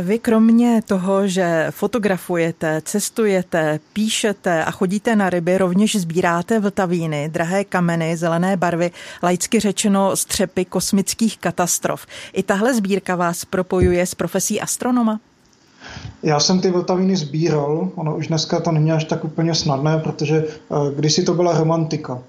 Vy 0.00 0.18
kromě 0.18 0.82
toho, 0.82 1.28
že 1.28 1.66
fotografujete, 1.70 2.82
cestujete, 2.84 3.80
píšete 3.92 4.64
a 4.64 4.70
chodíte 4.70 5.16
na 5.16 5.30
ryby, 5.30 5.58
rovněž 5.58 5.96
sbíráte 5.96 6.60
vltavíny, 6.60 7.28
drahé 7.28 7.64
kameny, 7.64 8.16
zelené 8.16 8.56
barvy, 8.56 8.90
laicky 9.22 9.60
řečeno 9.60 10.16
střepy 10.16 10.64
kosmických 10.64 11.38
katastrof. 11.38 12.06
I 12.32 12.42
tahle 12.42 12.74
sbírka 12.74 13.16
vás 13.16 13.44
propojuje 13.44 14.06
s 14.06 14.14
profesí 14.14 14.60
astronoma? 14.60 15.20
Já 16.22 16.40
jsem 16.40 16.60
ty 16.60 16.70
vltavíny 16.70 17.16
sbíral, 17.16 17.88
ono 17.94 18.16
už 18.16 18.26
dneska 18.26 18.60
to 18.60 18.72
není 18.72 18.92
až 18.92 19.04
tak 19.04 19.24
úplně 19.24 19.54
snadné, 19.54 19.98
protože 19.98 20.44
uh, 20.68 20.90
kdysi 20.90 21.22
to 21.22 21.34
byla 21.34 21.58
romantika. 21.58 22.22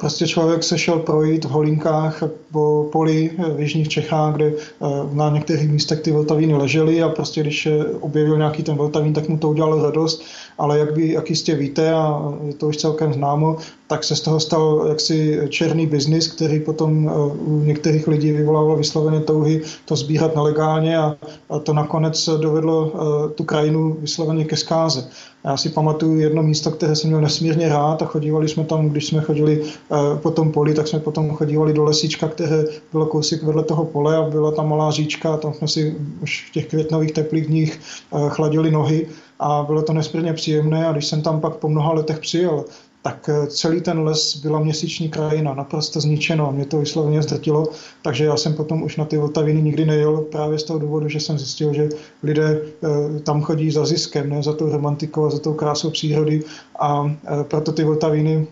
Prostě 0.00 0.26
člověk 0.26 0.62
se 0.62 0.78
šel 0.78 0.98
projít 0.98 1.44
v 1.44 1.48
holinkách 1.48 2.22
po 2.52 2.88
poli 2.92 3.30
v 3.56 3.60
jižních 3.60 3.88
Čechách, 3.88 4.34
kde 4.34 4.52
uh, 4.52 5.14
na 5.14 5.30
některých 5.30 5.70
místech 5.70 6.00
ty 6.00 6.12
vltavíny 6.12 6.54
ležely 6.54 7.02
a 7.02 7.08
prostě 7.08 7.40
když 7.40 7.68
objevil 8.00 8.36
nějaký 8.36 8.62
ten 8.62 8.74
vltavín, 8.74 9.12
tak 9.12 9.28
mu 9.28 9.38
to 9.38 9.48
udělalo 9.48 9.82
radost, 9.82 10.22
ale 10.58 10.78
jak, 10.78 10.94
by, 10.94 11.12
jak 11.12 11.30
jistě 11.30 11.54
víte 11.54 11.92
a 11.92 12.32
je 12.46 12.54
to 12.54 12.68
už 12.68 12.76
celkem 12.76 13.12
známo, 13.12 13.56
tak 13.92 14.04
se 14.04 14.16
z 14.16 14.20
toho 14.20 14.40
stal 14.40 14.84
jaksi 14.88 15.40
černý 15.48 15.86
biznis, 15.86 16.28
který 16.28 16.60
potom 16.60 17.12
u 17.46 17.60
některých 17.60 18.08
lidí 18.08 18.32
vyvolával 18.32 18.76
vysloveně 18.76 19.20
touhy 19.20 19.62
to 19.84 19.96
sbírat 19.96 20.36
nelegálně 20.36 20.98
a, 20.98 21.16
a 21.50 21.58
to 21.58 21.72
nakonec 21.72 22.28
dovedlo 22.40 22.92
tu 23.34 23.44
krajinu 23.44 23.96
vysloveně 24.00 24.44
ke 24.44 24.56
zkáze. 24.56 25.08
Já 25.44 25.56
si 25.56 25.68
pamatuju 25.68 26.20
jedno 26.20 26.42
místo, 26.42 26.70
které 26.70 26.96
jsem 26.96 27.10
měl 27.10 27.20
nesmírně 27.20 27.68
rád 27.68 28.02
a 28.02 28.06
chodívali 28.06 28.48
jsme 28.48 28.64
tam, 28.64 28.88
když 28.88 29.06
jsme 29.06 29.20
chodili 29.20 29.62
eh, 29.62 29.96
po 30.22 30.30
tom 30.30 30.52
poli, 30.52 30.74
tak 30.74 30.88
jsme 30.88 31.00
potom 31.00 31.30
chodívali 31.30 31.72
do 31.72 31.84
lesíčka, 31.84 32.28
které 32.28 32.64
bylo 32.92 33.06
kousek 33.06 33.42
vedle 33.42 33.62
toho 33.62 33.84
pole 33.84 34.16
a 34.16 34.22
byla 34.22 34.52
tam 34.52 34.68
malá 34.68 34.90
říčka 34.90 35.34
a 35.34 35.36
tam 35.36 35.54
jsme 35.54 35.68
si 35.68 35.96
už 36.22 36.48
v 36.48 36.52
těch 36.52 36.66
květnových 36.66 37.12
teplých 37.12 37.46
dních 37.46 37.80
eh, 37.80 38.28
chladili 38.28 38.70
nohy 38.70 39.06
a 39.38 39.62
bylo 39.62 39.82
to 39.82 39.92
nesmírně 39.92 40.32
příjemné 40.32 40.86
a 40.86 40.92
když 40.92 41.06
jsem 41.06 41.22
tam 41.22 41.40
pak 41.40 41.56
po 41.56 41.68
mnoha 41.68 41.92
letech 41.92 42.18
přijel, 42.18 42.64
tak 43.02 43.28
eh, 43.28 43.46
celý 43.46 43.80
ten 43.80 44.00
les 44.00 44.36
byla 44.36 44.60
měsíční 44.60 45.08
krajina, 45.08 45.54
naprosto 45.54 46.00
zničeno 46.00 46.52
mě 46.52 46.64
to 46.64 46.78
vysloveně 46.78 47.22
zdrtilo, 47.22 47.66
takže 48.02 48.24
já 48.24 48.36
jsem 48.36 48.54
potom 48.54 48.82
už 48.82 48.96
na 48.96 49.04
ty 49.04 49.18
Vltaviny 49.18 49.62
nikdy 49.62 49.84
nejel 49.84 50.20
právě 50.20 50.58
z 50.58 50.64
toho 50.64 50.78
důvodu, 50.78 51.08
že 51.08 51.20
jsem 51.20 51.38
zjistil, 51.38 51.74
že 51.74 51.88
lidé 52.22 52.62
eh, 52.62 53.20
tam 53.20 53.42
chodí 53.42 53.70
za 53.70 53.86
ziskem, 53.86 54.30
ne 54.30 54.42
za 54.42 54.52
tou 54.52 54.72
romantikou 54.72 55.26
a 55.26 55.30
za 55.30 55.38
tou 55.38 55.54
krásou 55.54 55.90
přírody 55.90 56.42
a 56.78 57.16
eh, 57.24 57.44
proto 57.44 57.72
ty 57.72 57.84
Vltaviny 57.84 58.46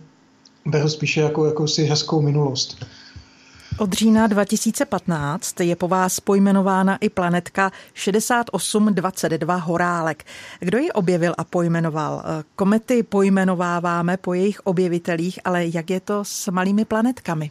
beru 0.67 0.89
spíše 0.89 1.21
jako 1.21 1.47
jakousi 1.47 1.85
hezkou 1.85 2.23
minulost. 2.23 2.85
Od 3.79 3.93
října 3.93 4.27
2015 4.27 5.61
je 5.61 5.77
po 5.77 5.89
vás 5.89 6.21
pojmenována 6.21 6.97
i 6.97 7.09
planetka 7.09 7.73
6822 7.95 9.57
Horálek. 9.57 10.25
Kdo 10.61 10.79
ji 10.79 10.91
objevil 10.91 11.35
a 11.39 11.45
pojmenoval? 11.45 12.23
Komety 12.57 13.03
pojmenováváme 13.03 14.17
po 14.17 14.35
jejich 14.35 14.61
objevitelích, 14.61 15.41
ale 15.45 15.67
jak 15.67 15.91
je 15.91 16.01
to 16.01 16.25
s 16.25 16.51
malými 16.51 16.85
planetkami? 16.85 17.51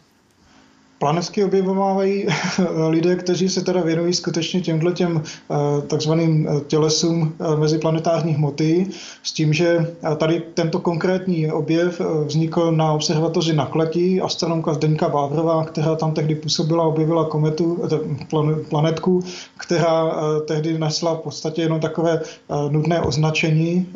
Planetky 1.00 1.44
objevovávají 1.44 2.26
lidé, 2.88 3.16
kteří 3.16 3.48
se 3.48 3.64
teda 3.64 3.80
věnují 3.80 4.14
skutečně 4.14 4.60
těmhle 4.60 4.92
těm 4.92 5.22
eh, 5.24 5.54
takzvaným 5.86 6.48
eh, 6.48 6.60
tělesům 6.60 7.32
eh, 7.40 7.56
meziplanetární 7.56 8.32
hmoty, 8.32 8.86
s 9.22 9.32
tím, 9.32 9.52
že 9.52 9.94
tady 10.16 10.42
tento 10.54 10.78
konkrétní 10.80 11.52
objev 11.52 12.00
vznikl 12.24 12.72
na 12.72 12.92
observatoři 12.92 13.52
na 13.52 13.66
Kleti. 13.66 14.20
Astronomka 14.20 14.74
Zdeňka 14.74 15.08
Vávrová, 15.08 15.64
která 15.64 15.96
tam 15.96 16.12
tehdy 16.12 16.34
působila, 16.34 16.84
objevila 16.84 17.24
kometu, 17.24 17.88
planetku, 18.68 19.22
která 19.58 20.12
tehdy 20.46 20.78
nesla 20.78 21.14
v 21.14 21.18
podstatě 21.18 21.62
jenom 21.62 21.80
takové 21.80 22.20
nudné 22.70 23.00
označení, 23.00 23.86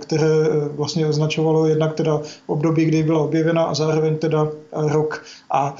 které 0.00 0.34
vlastně 0.70 1.06
označovalo 1.06 1.66
jednak 1.66 1.94
teda 1.94 2.20
období, 2.46 2.84
kdy 2.84 3.02
byla 3.02 3.20
objevena 3.20 3.62
a 3.62 3.74
zároveň 3.74 4.16
teda 4.16 4.48
rok. 4.72 5.24
A 5.50 5.76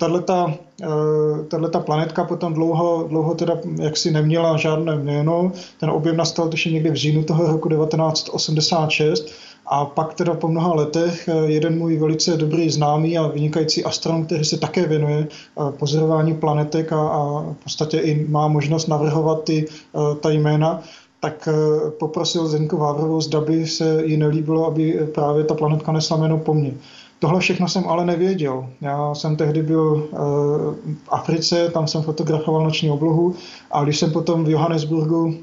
tato, 0.00 0.54
eh, 0.82 1.44
tato 1.48 1.80
planetka 1.80 2.24
potom 2.24 2.54
dlouho, 2.54 3.06
dlouho 3.08 3.34
teda 3.34 3.58
jaksi 3.80 4.10
neměla 4.10 4.56
žádné 4.56 4.96
jméno. 4.96 5.52
Ten 5.80 5.90
objev 5.90 6.16
nastal 6.16 6.48
tuším 6.48 6.74
někdy 6.74 6.90
v 6.90 6.94
říjnu 6.94 7.24
toho 7.24 7.52
roku 7.52 7.68
1986 7.68 9.28
a 9.66 9.84
pak 9.84 10.14
teda 10.14 10.34
po 10.34 10.48
mnoha 10.48 10.74
letech 10.74 11.28
eh, 11.28 11.46
jeden 11.46 11.78
můj 11.78 11.96
velice 11.96 12.36
dobrý 12.36 12.70
známý 12.70 13.18
a 13.18 13.26
vynikající 13.26 13.84
astronom, 13.84 14.26
který 14.26 14.44
se 14.44 14.58
také 14.58 14.86
věnuje 14.86 15.26
eh, 15.28 15.72
pozorování 15.78 16.34
planetek 16.34 16.92
a, 16.92 17.08
a 17.08 17.40
v 17.52 17.56
podstatě 17.62 17.98
i 17.98 18.26
má 18.28 18.48
možnost 18.48 18.86
navrhovat 18.86 19.44
ty, 19.44 19.66
ta 20.20 20.30
jména, 20.30 20.82
tak 21.20 21.48
poprosil 21.98 22.46
Zenku 22.46 22.76
Vávrovou, 22.76 23.20
zda 23.20 23.40
by 23.40 23.66
se 23.66 24.02
jí 24.04 24.16
nelíbilo, 24.16 24.66
aby 24.66 25.08
právě 25.14 25.44
ta 25.44 25.54
planetka 25.54 25.92
nesla 25.92 26.16
jméno 26.16 26.38
po 26.38 26.54
mně. 26.54 26.72
Tohle 27.20 27.40
všechno 27.40 27.68
jsem 27.68 27.88
ale 27.88 28.04
nevěděl. 28.04 28.66
Já 28.80 29.14
jsem 29.14 29.36
tehdy 29.36 29.62
byl 29.62 30.08
eh, 30.12 30.16
v 31.04 31.08
Africe, 31.08 31.70
tam 31.70 31.86
jsem 31.86 32.02
fotografoval 32.02 32.64
noční 32.64 32.90
oblohu 32.90 33.34
a 33.70 33.84
když 33.84 33.98
jsem 33.98 34.12
potom 34.12 34.44
v 34.44 34.48
Johannesburgu 34.48 35.34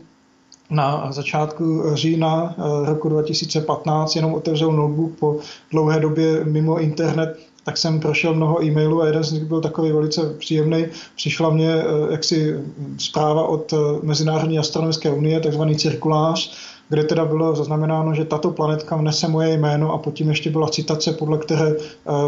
na 0.69 1.11
začátku 1.11 1.83
října 1.93 2.55
eh, 2.57 2.89
roku 2.89 3.09
2015 3.09 4.15
jenom 4.15 4.33
otevřel 4.33 4.71
notebook 4.71 5.11
po 5.19 5.37
dlouhé 5.71 5.99
době 5.99 6.43
mimo 6.43 6.79
internet, 6.79 7.39
tak 7.63 7.77
jsem 7.77 7.99
prošel 7.99 8.33
mnoho 8.33 8.63
e-mailů 8.63 9.01
a 9.01 9.07
jeden 9.07 9.23
z 9.23 9.31
nich 9.31 9.45
byl 9.45 9.61
takový 9.61 9.91
velice 9.91 10.33
příjemný. 10.33 10.85
Přišla 11.15 11.49
mě 11.49 11.73
eh, 11.73 11.83
jaksi 12.11 12.59
zpráva 12.97 13.47
od 13.47 13.73
Mezinárodní 14.03 14.59
astronomické 14.59 15.11
unie, 15.11 15.39
takzvaný 15.39 15.75
cirkulář, 15.75 16.51
kde 16.89 17.03
teda 17.03 17.25
bylo 17.25 17.55
zaznamenáno, 17.55 18.13
že 18.13 18.25
tato 18.25 18.51
planetka 18.51 19.01
nese 19.01 19.27
moje 19.27 19.57
jméno 19.57 19.93
a 19.93 19.97
pod 19.97 20.13
tím 20.13 20.29
ještě 20.29 20.49
byla 20.49 20.69
citace, 20.69 21.11
podle 21.11 21.37
které 21.37 21.73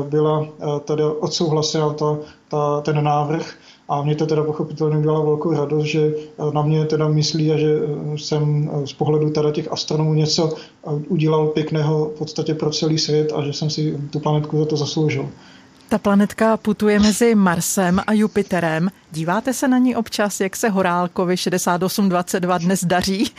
byla 0.10 0.48
teda 0.86 1.04
odsouhlasila 1.20 1.94
ta, 1.94 2.18
ta, 2.48 2.82
ten 2.82 3.04
návrh. 3.04 3.54
A 3.90 4.04
mě 4.04 4.16
to 4.16 4.26
teda 4.26 4.44
pochopitelně 4.44 4.98
udělalo 4.98 5.26
velkou 5.26 5.54
radost, 5.54 5.86
že 5.86 6.14
na 6.54 6.62
mě 6.62 6.86
teda 6.86 7.08
myslí 7.08 7.52
a 7.52 7.58
že 7.58 7.80
jsem 8.18 8.72
z 8.86 8.94
pohledu 8.94 9.30
teda 9.30 9.52
těch 9.52 9.72
astronomů 9.72 10.14
něco 10.14 10.54
udělal 11.08 11.48
pěkného 11.48 12.06
v 12.06 12.18
podstatě 12.18 12.54
pro 12.54 12.70
celý 12.70 12.98
svět 12.98 13.32
a 13.36 13.42
že 13.42 13.54
jsem 13.54 13.70
si 13.70 14.00
tu 14.12 14.20
planetku 14.20 14.60
za 14.60 14.66
to 14.66 14.78
zasloužil. 14.78 15.30
Ta 15.90 15.98
planetka 15.98 16.58
putuje 16.58 17.00
mezi 17.00 17.36
Marsem 17.36 18.02
a 18.08 18.14
Jupiterem. 18.14 18.90
Díváte 19.12 19.54
se 19.54 19.68
na 19.68 19.78
ní 19.78 19.96
občas, 19.96 20.40
jak 20.40 20.56
se 20.56 20.70
Horálkovi 20.70 21.38
6822 21.38 22.58
dnes 22.58 22.86
daří? 22.86 23.32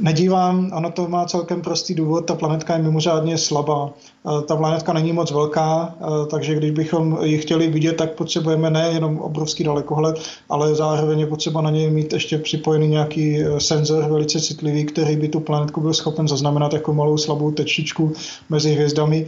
Nedívám, 0.00 0.70
ono 0.74 0.90
to 0.90 1.08
má 1.08 1.26
celkem 1.26 1.62
prostý 1.62 1.94
důvod, 1.94 2.20
ta 2.26 2.34
planetka 2.34 2.76
je 2.76 2.82
mimořádně 2.82 3.38
slabá. 3.38 3.90
Eh, 4.28 4.42
ta 4.42 4.56
planetka 4.56 4.92
není 4.92 5.12
moc 5.12 5.30
velká, 5.30 5.94
eh, 6.00 6.26
takže 6.26 6.54
když 6.54 6.70
bychom 6.70 7.18
ji 7.22 7.38
chtěli 7.38 7.68
vidět, 7.68 7.96
tak 7.96 8.14
potřebujeme 8.14 8.70
nejenom 8.70 9.18
obrovský 9.18 9.64
dalekohled, 9.64 10.20
ale 10.48 10.74
zároveň 10.74 11.20
je 11.20 11.26
potřeba 11.26 11.60
na 11.60 11.70
něj 11.70 11.90
mít 11.90 12.12
ještě 12.12 12.38
připojený 12.38 12.88
nějaký 12.88 13.40
eh, 13.40 13.60
senzor 13.60 14.04
velice 14.04 14.40
citlivý, 14.40 14.84
který 14.84 15.16
by 15.16 15.28
tu 15.28 15.40
planetku 15.40 15.80
byl 15.80 15.94
schopen 15.94 16.28
zaznamenat 16.28 16.72
jako 16.72 16.94
malou 16.94 17.16
slabou 17.16 17.50
tečičku 17.50 18.12
mezi 18.48 18.72
hvězdami. 18.72 19.26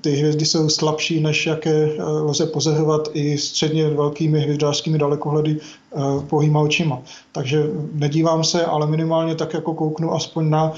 Ty 0.00 0.10
hvězdy 0.10 0.44
jsou 0.44 0.68
slabší, 0.68 1.20
než 1.20 1.46
jaké 1.46 1.88
lze 2.22 2.46
pozorovat 2.46 3.08
i 3.12 3.38
středně 3.38 3.88
velkými 3.88 4.40
hvězdářskými 4.40 4.98
dalekohledy 4.98 5.56
pohýma 6.28 6.60
očima. 6.60 7.02
Takže 7.32 7.66
nedívám 7.92 8.44
se, 8.44 8.64
ale 8.64 8.86
minimálně 8.86 9.34
tak 9.34 9.54
jako 9.54 9.74
kouknu 9.74 10.14
aspoň 10.14 10.50
na 10.50 10.72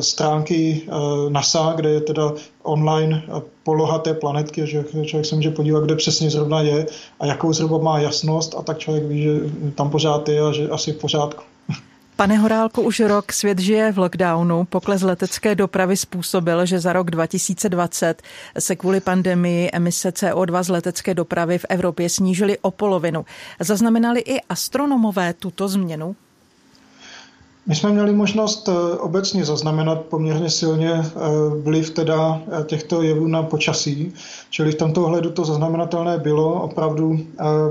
stránky 0.00 0.82
eh, 0.86 0.90
NASA, 1.30 1.72
kde 1.76 1.90
je 1.90 2.00
teda 2.00 2.32
online 2.62 3.22
eh, 3.28 3.42
poloha 3.62 3.98
té 3.98 4.14
planetky, 4.14 4.66
že 4.66 4.84
člověk 5.04 5.26
se 5.26 5.34
může 5.34 5.50
podívat, 5.50 5.84
kde 5.84 5.96
přesně 5.96 6.30
zrovna 6.30 6.60
je 6.60 6.86
a 7.20 7.26
jakou 7.26 7.52
zhruba 7.52 7.78
má 7.78 7.98
jasnost 7.98 8.54
a 8.58 8.62
tak 8.62 8.78
člověk 8.78 9.04
ví, 9.04 9.22
že 9.22 9.40
tam 9.74 9.90
pořád 9.90 10.28
je 10.28 10.40
a 10.40 10.52
že 10.52 10.68
asi 10.68 10.92
v 10.92 10.96
pořádku. 10.96 11.42
Pane 12.16 12.36
Horálku, 12.36 12.82
už 12.82 13.00
rok 13.00 13.32
svět 13.32 13.58
žije 13.58 13.92
v 13.92 13.98
lockdownu. 13.98 14.64
Pokles 14.64 15.02
letecké 15.02 15.54
dopravy 15.54 15.96
způsobil, 15.96 16.66
že 16.66 16.80
za 16.80 16.92
rok 16.92 17.10
2020 17.10 18.22
se 18.58 18.76
kvůli 18.76 19.00
pandemii 19.00 19.70
emise 19.72 20.10
CO2 20.10 20.62
z 20.62 20.68
letecké 20.68 21.14
dopravy 21.14 21.58
v 21.58 21.66
Evropě 21.68 22.08
snížily 22.08 22.58
o 22.58 22.70
polovinu. 22.70 23.24
Zaznamenali 23.60 24.20
i 24.20 24.40
astronomové 24.40 25.32
tuto 25.32 25.68
změnu? 25.68 26.16
My 27.66 27.74
jsme 27.74 27.90
měli 27.90 28.12
možnost 28.12 28.68
eh, 28.68 28.98
obecně 28.98 29.44
zaznamenat 29.44 30.00
poměrně 30.00 30.50
silně 30.50 30.92
eh, 30.92 31.10
vliv 31.62 31.90
teda 31.90 32.40
eh, 32.60 32.64
těchto 32.64 33.02
jevů 33.02 33.26
na 33.26 33.42
počasí, 33.42 34.12
čili 34.50 34.72
v 34.72 34.74
tomto 34.74 35.04
ohledu 35.04 35.30
to 35.30 35.44
zaznamenatelné 35.44 36.18
bylo. 36.18 36.62
Opravdu 36.62 37.18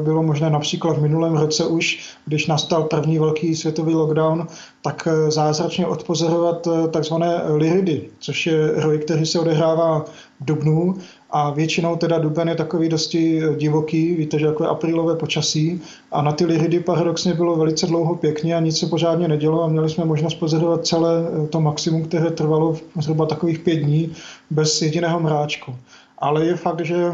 bylo 0.04 0.24
možné 0.24 0.50
například 0.50 0.98
v 0.98 1.02
minulém 1.02 1.38
roce 1.38 1.66
už, 1.66 2.16
když 2.26 2.48
nastal 2.48 2.84
první 2.84 3.20
velký 3.20 3.56
světový 3.56 3.96
lockdown, 3.96 4.48
tak 4.82 5.08
zázračně 5.28 5.88
odpozorovat 5.88 6.68
takzvané 6.92 7.42
liridy, 7.54 8.10
což 8.20 8.46
je 8.46 8.72
roj, 8.76 9.00
který 9.00 9.26
se 9.26 9.40
odehrává 9.40 10.00
v 10.00 10.46
Dubnu 10.46 10.96
a 11.36 11.50
většinou 11.50 11.96
teda 11.96 12.20
duben 12.20 12.50
je 12.50 12.56
takový 12.56 12.90
dosti 12.90 13.42
divoký, 13.58 14.16
víte, 14.16 14.40
že 14.40 14.46
jako 14.46 14.64
je 14.64 14.70
aprílové 14.70 15.16
počasí 15.16 15.82
a 16.12 16.22
na 16.22 16.32
ty 16.32 16.46
liridy 16.46 16.80
paradoxně 16.80 17.34
bylo 17.34 17.56
velice 17.56 17.88
dlouho 17.88 18.16
pěkně 18.16 18.56
a 18.56 18.60
nic 18.60 18.80
se 18.80 18.88
pořádně 18.88 19.28
nedělo 19.28 19.64
a 19.64 19.68
měli 19.68 19.90
jsme 19.90 20.06
možnost 20.06 20.36
pozorovat 20.36 20.86
celé 20.86 21.24
to 21.50 21.62
maximum, 21.62 22.04
které 22.04 22.32
trvalo 22.32 22.76
zhruba 23.02 23.26
takových 23.26 23.60
pět 23.60 23.76
dní 23.76 24.12
bez 24.50 24.82
jediného 24.82 25.20
mráčku. 25.20 25.76
Ale 26.18 26.46
je 26.46 26.56
fakt, 26.56 26.86
že 26.86 27.14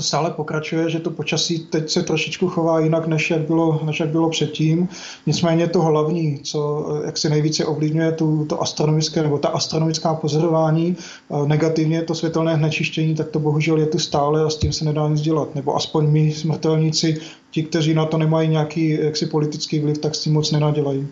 stále 0.00 0.30
pokračuje, 0.30 0.90
že 0.90 1.00
to 1.00 1.10
počasí 1.10 1.58
teď 1.58 1.90
se 1.90 2.02
trošičku 2.02 2.48
chová 2.48 2.80
jinak, 2.80 3.06
než 3.06 3.30
jak 3.30 3.40
bylo, 3.40 3.80
než 3.84 4.00
jak 4.00 4.08
bylo 4.08 4.30
předtím. 4.30 4.88
Nicméně 5.26 5.68
to 5.68 5.82
hlavní, 5.82 6.38
co 6.38 6.86
jak 7.06 7.18
si 7.18 7.30
nejvíce 7.30 7.64
ovlivňuje 7.64 8.12
tu, 8.12 8.46
to 8.48 8.62
astronomické 8.62 9.22
nebo 9.22 9.38
ta 9.38 9.48
astronomická 9.48 10.14
pozorování, 10.14 10.96
eh, 10.96 11.48
negativně 11.48 12.02
to 12.02 12.14
světelné 12.14 12.54
hnečištění, 12.54 13.14
tak 13.14 13.28
to 13.28 13.38
bohužel 13.38 13.78
je 13.78 13.86
tu 13.86 13.98
stále 13.98 14.44
a 14.44 14.50
s 14.50 14.56
tím 14.56 14.72
se 14.72 14.84
nedá 14.84 15.08
nic 15.08 15.20
dělat. 15.20 15.54
Nebo 15.54 15.76
aspoň 15.76 16.10
my 16.10 16.32
smrtelníci, 16.32 17.20
ti, 17.50 17.62
kteří 17.62 17.94
na 17.94 18.04
to 18.04 18.18
nemají 18.18 18.48
nějaký 18.48 18.88
jaksi 18.88 19.26
politický 19.26 19.80
vliv, 19.80 19.98
tak 19.98 20.14
s 20.14 20.20
tím 20.20 20.32
moc 20.32 20.52
nenadělají. 20.52 21.08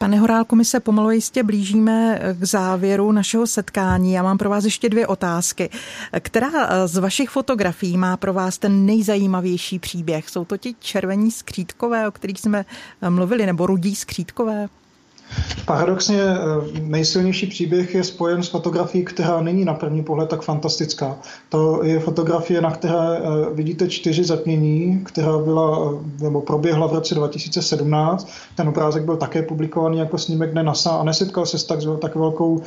Pane 0.00 0.18
Horálku, 0.18 0.56
my 0.56 0.64
se 0.64 0.80
pomalu 0.80 1.10
jistě 1.10 1.42
blížíme 1.42 2.20
k 2.40 2.44
závěru 2.44 3.12
našeho 3.12 3.46
setkání. 3.46 4.12
Já 4.12 4.22
mám 4.22 4.38
pro 4.38 4.50
vás 4.50 4.64
ještě 4.64 4.88
dvě 4.88 5.06
otázky. 5.06 5.70
Která 6.20 6.86
z 6.86 6.96
vašich 6.96 7.30
fotografií 7.30 7.96
má 7.96 8.16
pro 8.16 8.32
vás 8.32 8.58
ten 8.58 8.86
nejzajímavější 8.86 9.78
příběh? 9.78 10.28
Jsou 10.28 10.44
to 10.44 10.56
ti 10.56 10.74
červení 10.78 11.30
skřítkové, 11.30 12.08
o 12.08 12.10
kterých 12.10 12.40
jsme 12.40 12.64
mluvili, 13.08 13.46
nebo 13.46 13.66
rudí 13.66 13.96
skřítkové? 13.96 14.68
Paradoxně 15.70 16.22
eh, 16.22 16.36
nejsilnější 16.80 17.46
příběh 17.46 17.94
je 17.94 18.04
spojen 18.04 18.42
s 18.42 18.48
fotografií, 18.48 19.04
která 19.04 19.40
není 19.40 19.64
na 19.64 19.74
první 19.74 20.02
pohled 20.02 20.28
tak 20.28 20.42
fantastická. 20.42 21.18
To 21.48 21.84
je 21.84 22.00
fotografie, 22.00 22.60
na 22.60 22.70
které 22.70 23.16
eh, 23.16 23.20
vidíte 23.54 23.88
čtyři 23.88 24.24
zatmění, 24.24 25.00
která 25.04 25.38
byla, 25.38 25.92
eh, 25.92 26.24
nebo 26.24 26.40
proběhla 26.40 26.86
v 26.86 26.92
roce 26.92 27.14
2017. 27.14 28.28
Ten 28.56 28.68
obrázek 28.68 29.04
byl 29.04 29.16
také 29.16 29.42
publikovaný 29.42 29.98
jako 29.98 30.18
snímek 30.18 30.54
ne 30.54 30.62
NASA 30.62 30.90
a 30.90 31.04
nesetkal 31.04 31.46
se 31.46 31.58
s 31.58 31.64
tak, 31.64 31.78
tak, 32.00 32.16
velkou, 32.16 32.62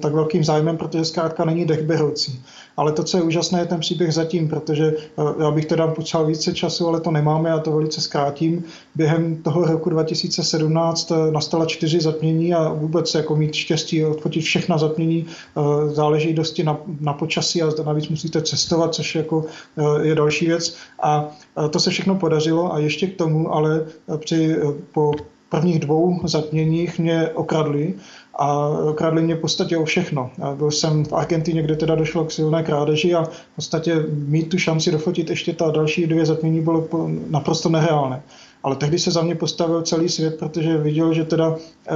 tak 0.00 0.14
velkým 0.14 0.44
zájmem, 0.44 0.76
protože 0.76 1.04
zkrátka 1.04 1.44
není 1.44 1.64
dechberoucí. 1.64 2.42
Ale 2.76 2.92
to, 2.92 3.04
co 3.04 3.16
je 3.16 3.22
úžasné, 3.22 3.58
je 3.60 3.66
ten 3.66 3.80
příběh 3.80 4.14
zatím, 4.14 4.48
protože 4.48 4.94
já 5.40 5.50
bych 5.50 5.66
teda 5.66 5.86
potřeboval 5.86 6.28
více 6.28 6.54
času, 6.54 6.88
ale 6.88 7.00
to 7.00 7.10
nemáme, 7.10 7.48
já 7.48 7.58
to 7.58 7.72
velice 7.72 8.00
zkrátím. 8.00 8.64
Během 8.94 9.36
toho 9.36 9.64
roku 9.64 9.90
2017 9.90 11.12
nastala 11.30 11.66
čtyři 11.66 11.91
zatmění 12.00 12.54
a 12.54 12.72
vůbec 12.72 13.14
jako 13.14 13.36
mít 13.36 13.54
štěstí 13.54 14.04
odfotit 14.04 14.44
všechna 14.44 14.78
zatmění 14.78 15.26
eh, 15.26 15.94
záleží 15.94 16.32
dosti 16.32 16.64
na, 16.64 16.78
na 17.00 17.12
počasí 17.12 17.62
a 17.62 17.70
navíc 17.86 18.08
musíte 18.08 18.42
cestovat, 18.42 18.94
což 18.94 19.14
jako 19.14 19.44
eh, 19.78 20.06
je 20.06 20.14
další 20.14 20.46
věc. 20.46 20.76
A 21.02 21.28
eh, 21.64 21.68
to 21.68 21.80
se 21.80 21.90
všechno 21.90 22.14
podařilo 22.14 22.74
a 22.74 22.78
ještě 22.78 23.06
k 23.06 23.16
tomu, 23.16 23.54
ale 23.54 23.86
při, 24.18 24.56
po 24.92 25.12
prvních 25.52 25.78
dvou 25.78 26.20
zatměních 26.24 26.98
mě 26.98 27.28
okradli 27.28 27.94
a 28.34 28.68
okradli 28.68 29.22
mě 29.22 29.34
v 29.34 29.40
podstatě 29.40 29.76
o 29.76 29.84
všechno. 29.84 30.30
Byl 30.54 30.70
jsem 30.70 31.04
v 31.04 31.12
Argentině, 31.12 31.62
kde 31.62 31.76
teda 31.76 31.94
došlo 31.94 32.24
k 32.24 32.32
silné 32.32 32.62
krádeži 32.62 33.14
a 33.14 33.24
v 33.24 33.54
podstatě 33.56 34.06
mít 34.08 34.48
tu 34.48 34.58
šanci 34.58 34.90
dofotit 34.90 35.30
ještě 35.30 35.52
ta 35.52 35.70
další 35.70 36.06
dvě 36.06 36.26
zatmění 36.26 36.60
bylo 36.60 36.88
naprosto 37.28 37.68
nereálné 37.68 38.22
ale 38.62 38.76
tehdy 38.76 38.98
se 38.98 39.10
za 39.10 39.22
mě 39.22 39.34
postavil 39.34 39.82
celý 39.82 40.08
svět, 40.08 40.38
protože 40.38 40.78
viděl, 40.78 41.14
že 41.14 41.24
teda, 41.24 41.56
eh, 41.88 41.92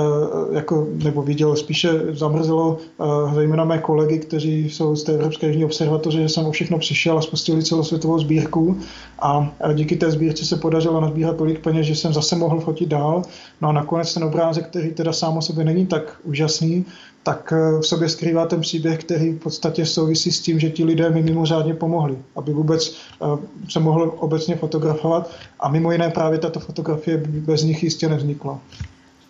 jako, 0.52 0.86
nebo 1.04 1.22
viděl, 1.22 1.56
spíše 1.56 1.90
zamrzelo 2.10 2.78
eh, 2.78 3.34
zejména 3.34 3.64
mé 3.64 3.78
kolegy, 3.78 4.18
kteří 4.18 4.70
jsou 4.70 4.96
z 4.96 5.04
té 5.04 5.12
Evropské 5.12 5.46
jižní 5.46 5.64
observatoře, 5.64 6.22
že 6.22 6.28
jsem 6.28 6.46
o 6.46 6.50
všechno 6.50 6.78
přišel 6.78 7.18
a 7.18 7.22
spustili 7.22 7.62
celosvětovou 7.62 8.18
sbírku 8.18 8.78
a 9.18 9.52
díky 9.74 9.96
té 9.96 10.10
sbírce 10.10 10.44
se 10.44 10.56
podařilo 10.56 11.00
nazbírat 11.00 11.36
tolik 11.36 11.60
peněz, 11.60 11.86
že 11.86 11.96
jsem 11.96 12.12
zase 12.12 12.36
mohl 12.36 12.60
fotit 12.60 12.88
dál. 12.88 13.22
No 13.60 13.68
a 13.68 13.72
nakonec 13.72 14.14
ten 14.14 14.24
obrázek, 14.24 14.66
který 14.66 14.94
teda 14.94 15.12
sám 15.12 15.36
o 15.36 15.42
sobě 15.42 15.64
není 15.64 15.86
tak 15.86 16.16
úžasný, 16.24 16.84
tak 17.26 17.52
eh, 17.52 17.80
v 17.80 17.86
sobě 17.86 18.08
skrývá 18.08 18.46
ten 18.46 18.60
příběh, 18.60 18.98
který 18.98 19.30
v 19.30 19.38
podstatě 19.38 19.86
souvisí 19.86 20.32
s 20.32 20.40
tím, 20.40 20.60
že 20.60 20.70
ti 20.70 20.84
lidé 20.84 21.10
mi 21.10 21.22
mimořádně 21.22 21.74
pomohli, 21.74 22.18
aby 22.36 22.52
vůbec 22.52 22.94
eh, 22.94 23.26
se 23.68 23.80
mohl 23.80 24.14
obecně 24.18 24.56
fotografovat 24.56 25.30
a 25.60 25.68
mimo 25.68 25.92
jiné 25.92 26.10
právě 26.10 26.38
tato 26.38 26.60
fotografie 26.60 27.16
bez 27.26 27.62
nich 27.62 27.82
jistě 27.82 28.08
nevznikla. 28.08 28.60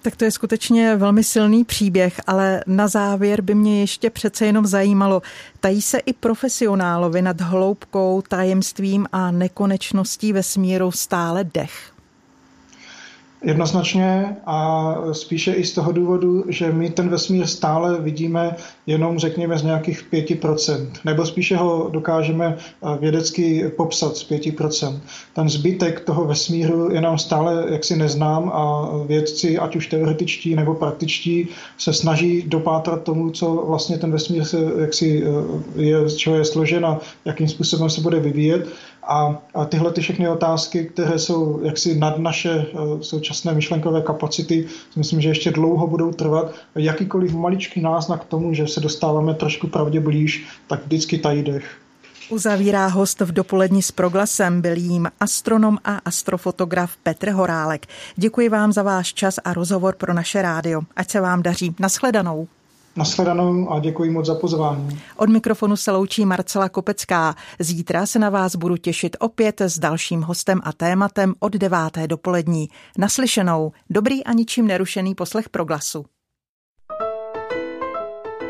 Tak 0.02 0.16
to 0.16 0.24
je 0.24 0.30
skutečně 0.30 0.96
velmi 0.96 1.24
silný 1.24 1.64
příběh, 1.64 2.20
ale 2.26 2.64
na 2.66 2.88
závěr 2.88 3.42
by 3.42 3.54
mě 3.54 3.80
ještě 3.80 4.10
přece 4.10 4.46
jenom 4.46 4.66
zajímalo, 4.66 5.22
tají 5.60 5.82
se 5.82 5.98
i 5.98 6.12
profesionálovi 6.12 7.22
nad 7.22 7.40
hloubkou, 7.40 8.22
tajemstvím 8.28 9.06
a 9.12 9.30
nekonečností 9.30 10.32
vesmíru 10.32 10.90
stále 10.90 11.44
dech? 11.54 11.95
Jednoznačně 13.44 14.36
a 14.46 14.94
spíše 15.12 15.52
i 15.52 15.64
z 15.64 15.72
toho 15.72 15.92
důvodu, 15.92 16.44
že 16.48 16.72
my 16.72 16.90
ten 16.90 17.08
vesmír 17.08 17.46
stále 17.46 18.00
vidíme 18.00 18.56
jenom 18.86 19.18
řekněme 19.18 19.58
z 19.58 19.62
nějakých 19.62 20.04
5%, 20.12 20.88
nebo 21.04 21.26
spíše 21.26 21.56
ho 21.56 21.88
dokážeme 21.92 22.56
eh, 22.56 22.98
vědecky 23.00 23.72
popsat 23.76 24.16
z 24.16 24.30
5%. 24.30 25.00
Ten 25.34 25.48
zbytek 25.48 26.00
toho 26.00 26.24
vesmíru 26.24 26.90
je 26.92 27.00
nám 27.00 27.18
stále 27.18 27.64
jaksi 27.68 27.96
neznám 27.96 28.48
a 28.54 28.90
vědci, 29.06 29.58
ať 29.58 29.76
už 29.76 29.86
teoretičtí 29.86 30.56
nebo 30.56 30.74
praktičtí, 30.74 31.48
se 31.78 31.92
snaží 31.92 32.42
dopátrat 32.42 33.02
tomu, 33.02 33.30
co 33.30 33.64
vlastně 33.68 33.98
ten 33.98 34.12
vesmír 34.12 34.44
se, 34.44 34.58
jaksi 34.80 35.24
eh, 35.24 35.82
je, 35.82 36.08
z 36.08 36.16
čeho 36.16 36.36
je 36.36 36.44
složen 36.44 36.86
a 36.86 36.98
jakým 37.24 37.48
způsobem 37.48 37.90
se 37.90 38.00
bude 38.00 38.20
vyvíjet 38.20 38.68
A, 39.06 39.42
tyhle 39.68 39.92
ty 39.92 40.00
všechny 40.00 40.28
otázky, 40.28 40.84
které 40.84 41.18
jsou 41.18 41.60
jaksi 41.64 41.98
nad 41.98 42.18
naše 42.18 42.56
uh, 42.56 43.00
současné 43.00 43.52
myšlenkové 43.52 44.02
kapacity, 44.02 44.66
si 44.92 44.98
myslím, 44.98 45.20
že 45.20 45.28
ještě 45.28 45.50
dlouho 45.50 45.86
budou 45.86 46.12
trvat. 46.12 46.54
Jakýkoliv 46.74 47.34
maličký 47.34 47.80
náznak 47.80 48.22
k 48.22 48.28
tomu, 48.28 48.54
že 48.54 48.66
se 48.66 48.80
dostáváme 48.80 49.34
trošku 49.34 49.66
pravdě 49.66 50.00
blíž, 50.00 50.46
tak 50.66 50.84
vždycky 50.84 51.18
tají 51.18 51.42
dech. 51.42 51.78
Uzavírá 52.30 52.86
host 52.86 53.20
v 53.20 53.32
dopolední 53.32 53.82
s 53.82 53.92
proglasem, 53.92 54.60
byl 54.60 54.76
jím 54.76 55.08
astronom 55.20 55.78
a 55.84 55.96
astrofotograf 56.04 56.96
Petr 57.02 57.30
Horálek. 57.30 57.86
Děkuji 58.16 58.48
vám 58.48 58.72
za 58.72 58.82
váš 58.82 59.14
čas 59.14 59.38
a 59.44 59.52
rozhovor 59.52 59.94
pro 59.94 60.14
naše 60.14 60.42
rádio. 60.42 60.80
Ať 60.96 61.10
se 61.10 61.20
vám 61.20 61.42
daří. 61.42 61.74
Naschledanou. 61.78 62.48
Naschledanou 62.96 63.70
a 63.70 63.78
děkuji 63.78 64.10
moc 64.10 64.26
za 64.26 64.34
pozvání. 64.34 65.00
Od 65.16 65.28
mikrofonu 65.28 65.76
se 65.76 65.90
loučí 65.90 66.24
Marcela 66.24 66.68
Kopecká. 66.68 67.34
Zítra 67.58 68.06
se 68.06 68.18
na 68.18 68.30
vás 68.30 68.56
budu 68.56 68.76
těšit 68.76 69.16
opět 69.20 69.60
s 69.60 69.78
dalším 69.78 70.22
hostem 70.22 70.60
a 70.64 70.72
tématem 70.72 71.34
od 71.40 71.52
deváté 71.52 72.06
dopolední. 72.06 72.68
Naslyšenou. 72.98 73.72
Dobrý 73.90 74.24
a 74.24 74.32
ničím 74.32 74.66
nerušený 74.66 75.14
poslech 75.14 75.48
proglasu. 75.48 76.04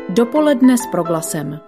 Dopoledne 0.09 0.77
s 0.77 0.87
proglasem. 0.91 1.59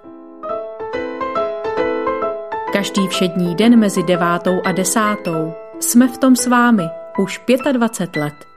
Každý 2.74 3.08
všední 3.08 3.56
den 3.56 3.80
mezi 3.80 4.04
devátou 4.04 4.62
a 4.66 4.72
desátou 4.72 5.54
jsme 5.80 6.08
v 6.08 6.18
tom 6.18 6.36
s 6.36 6.48
vámi 6.48 6.84
už 7.20 7.42
25 7.72 8.22
let. 8.22 8.49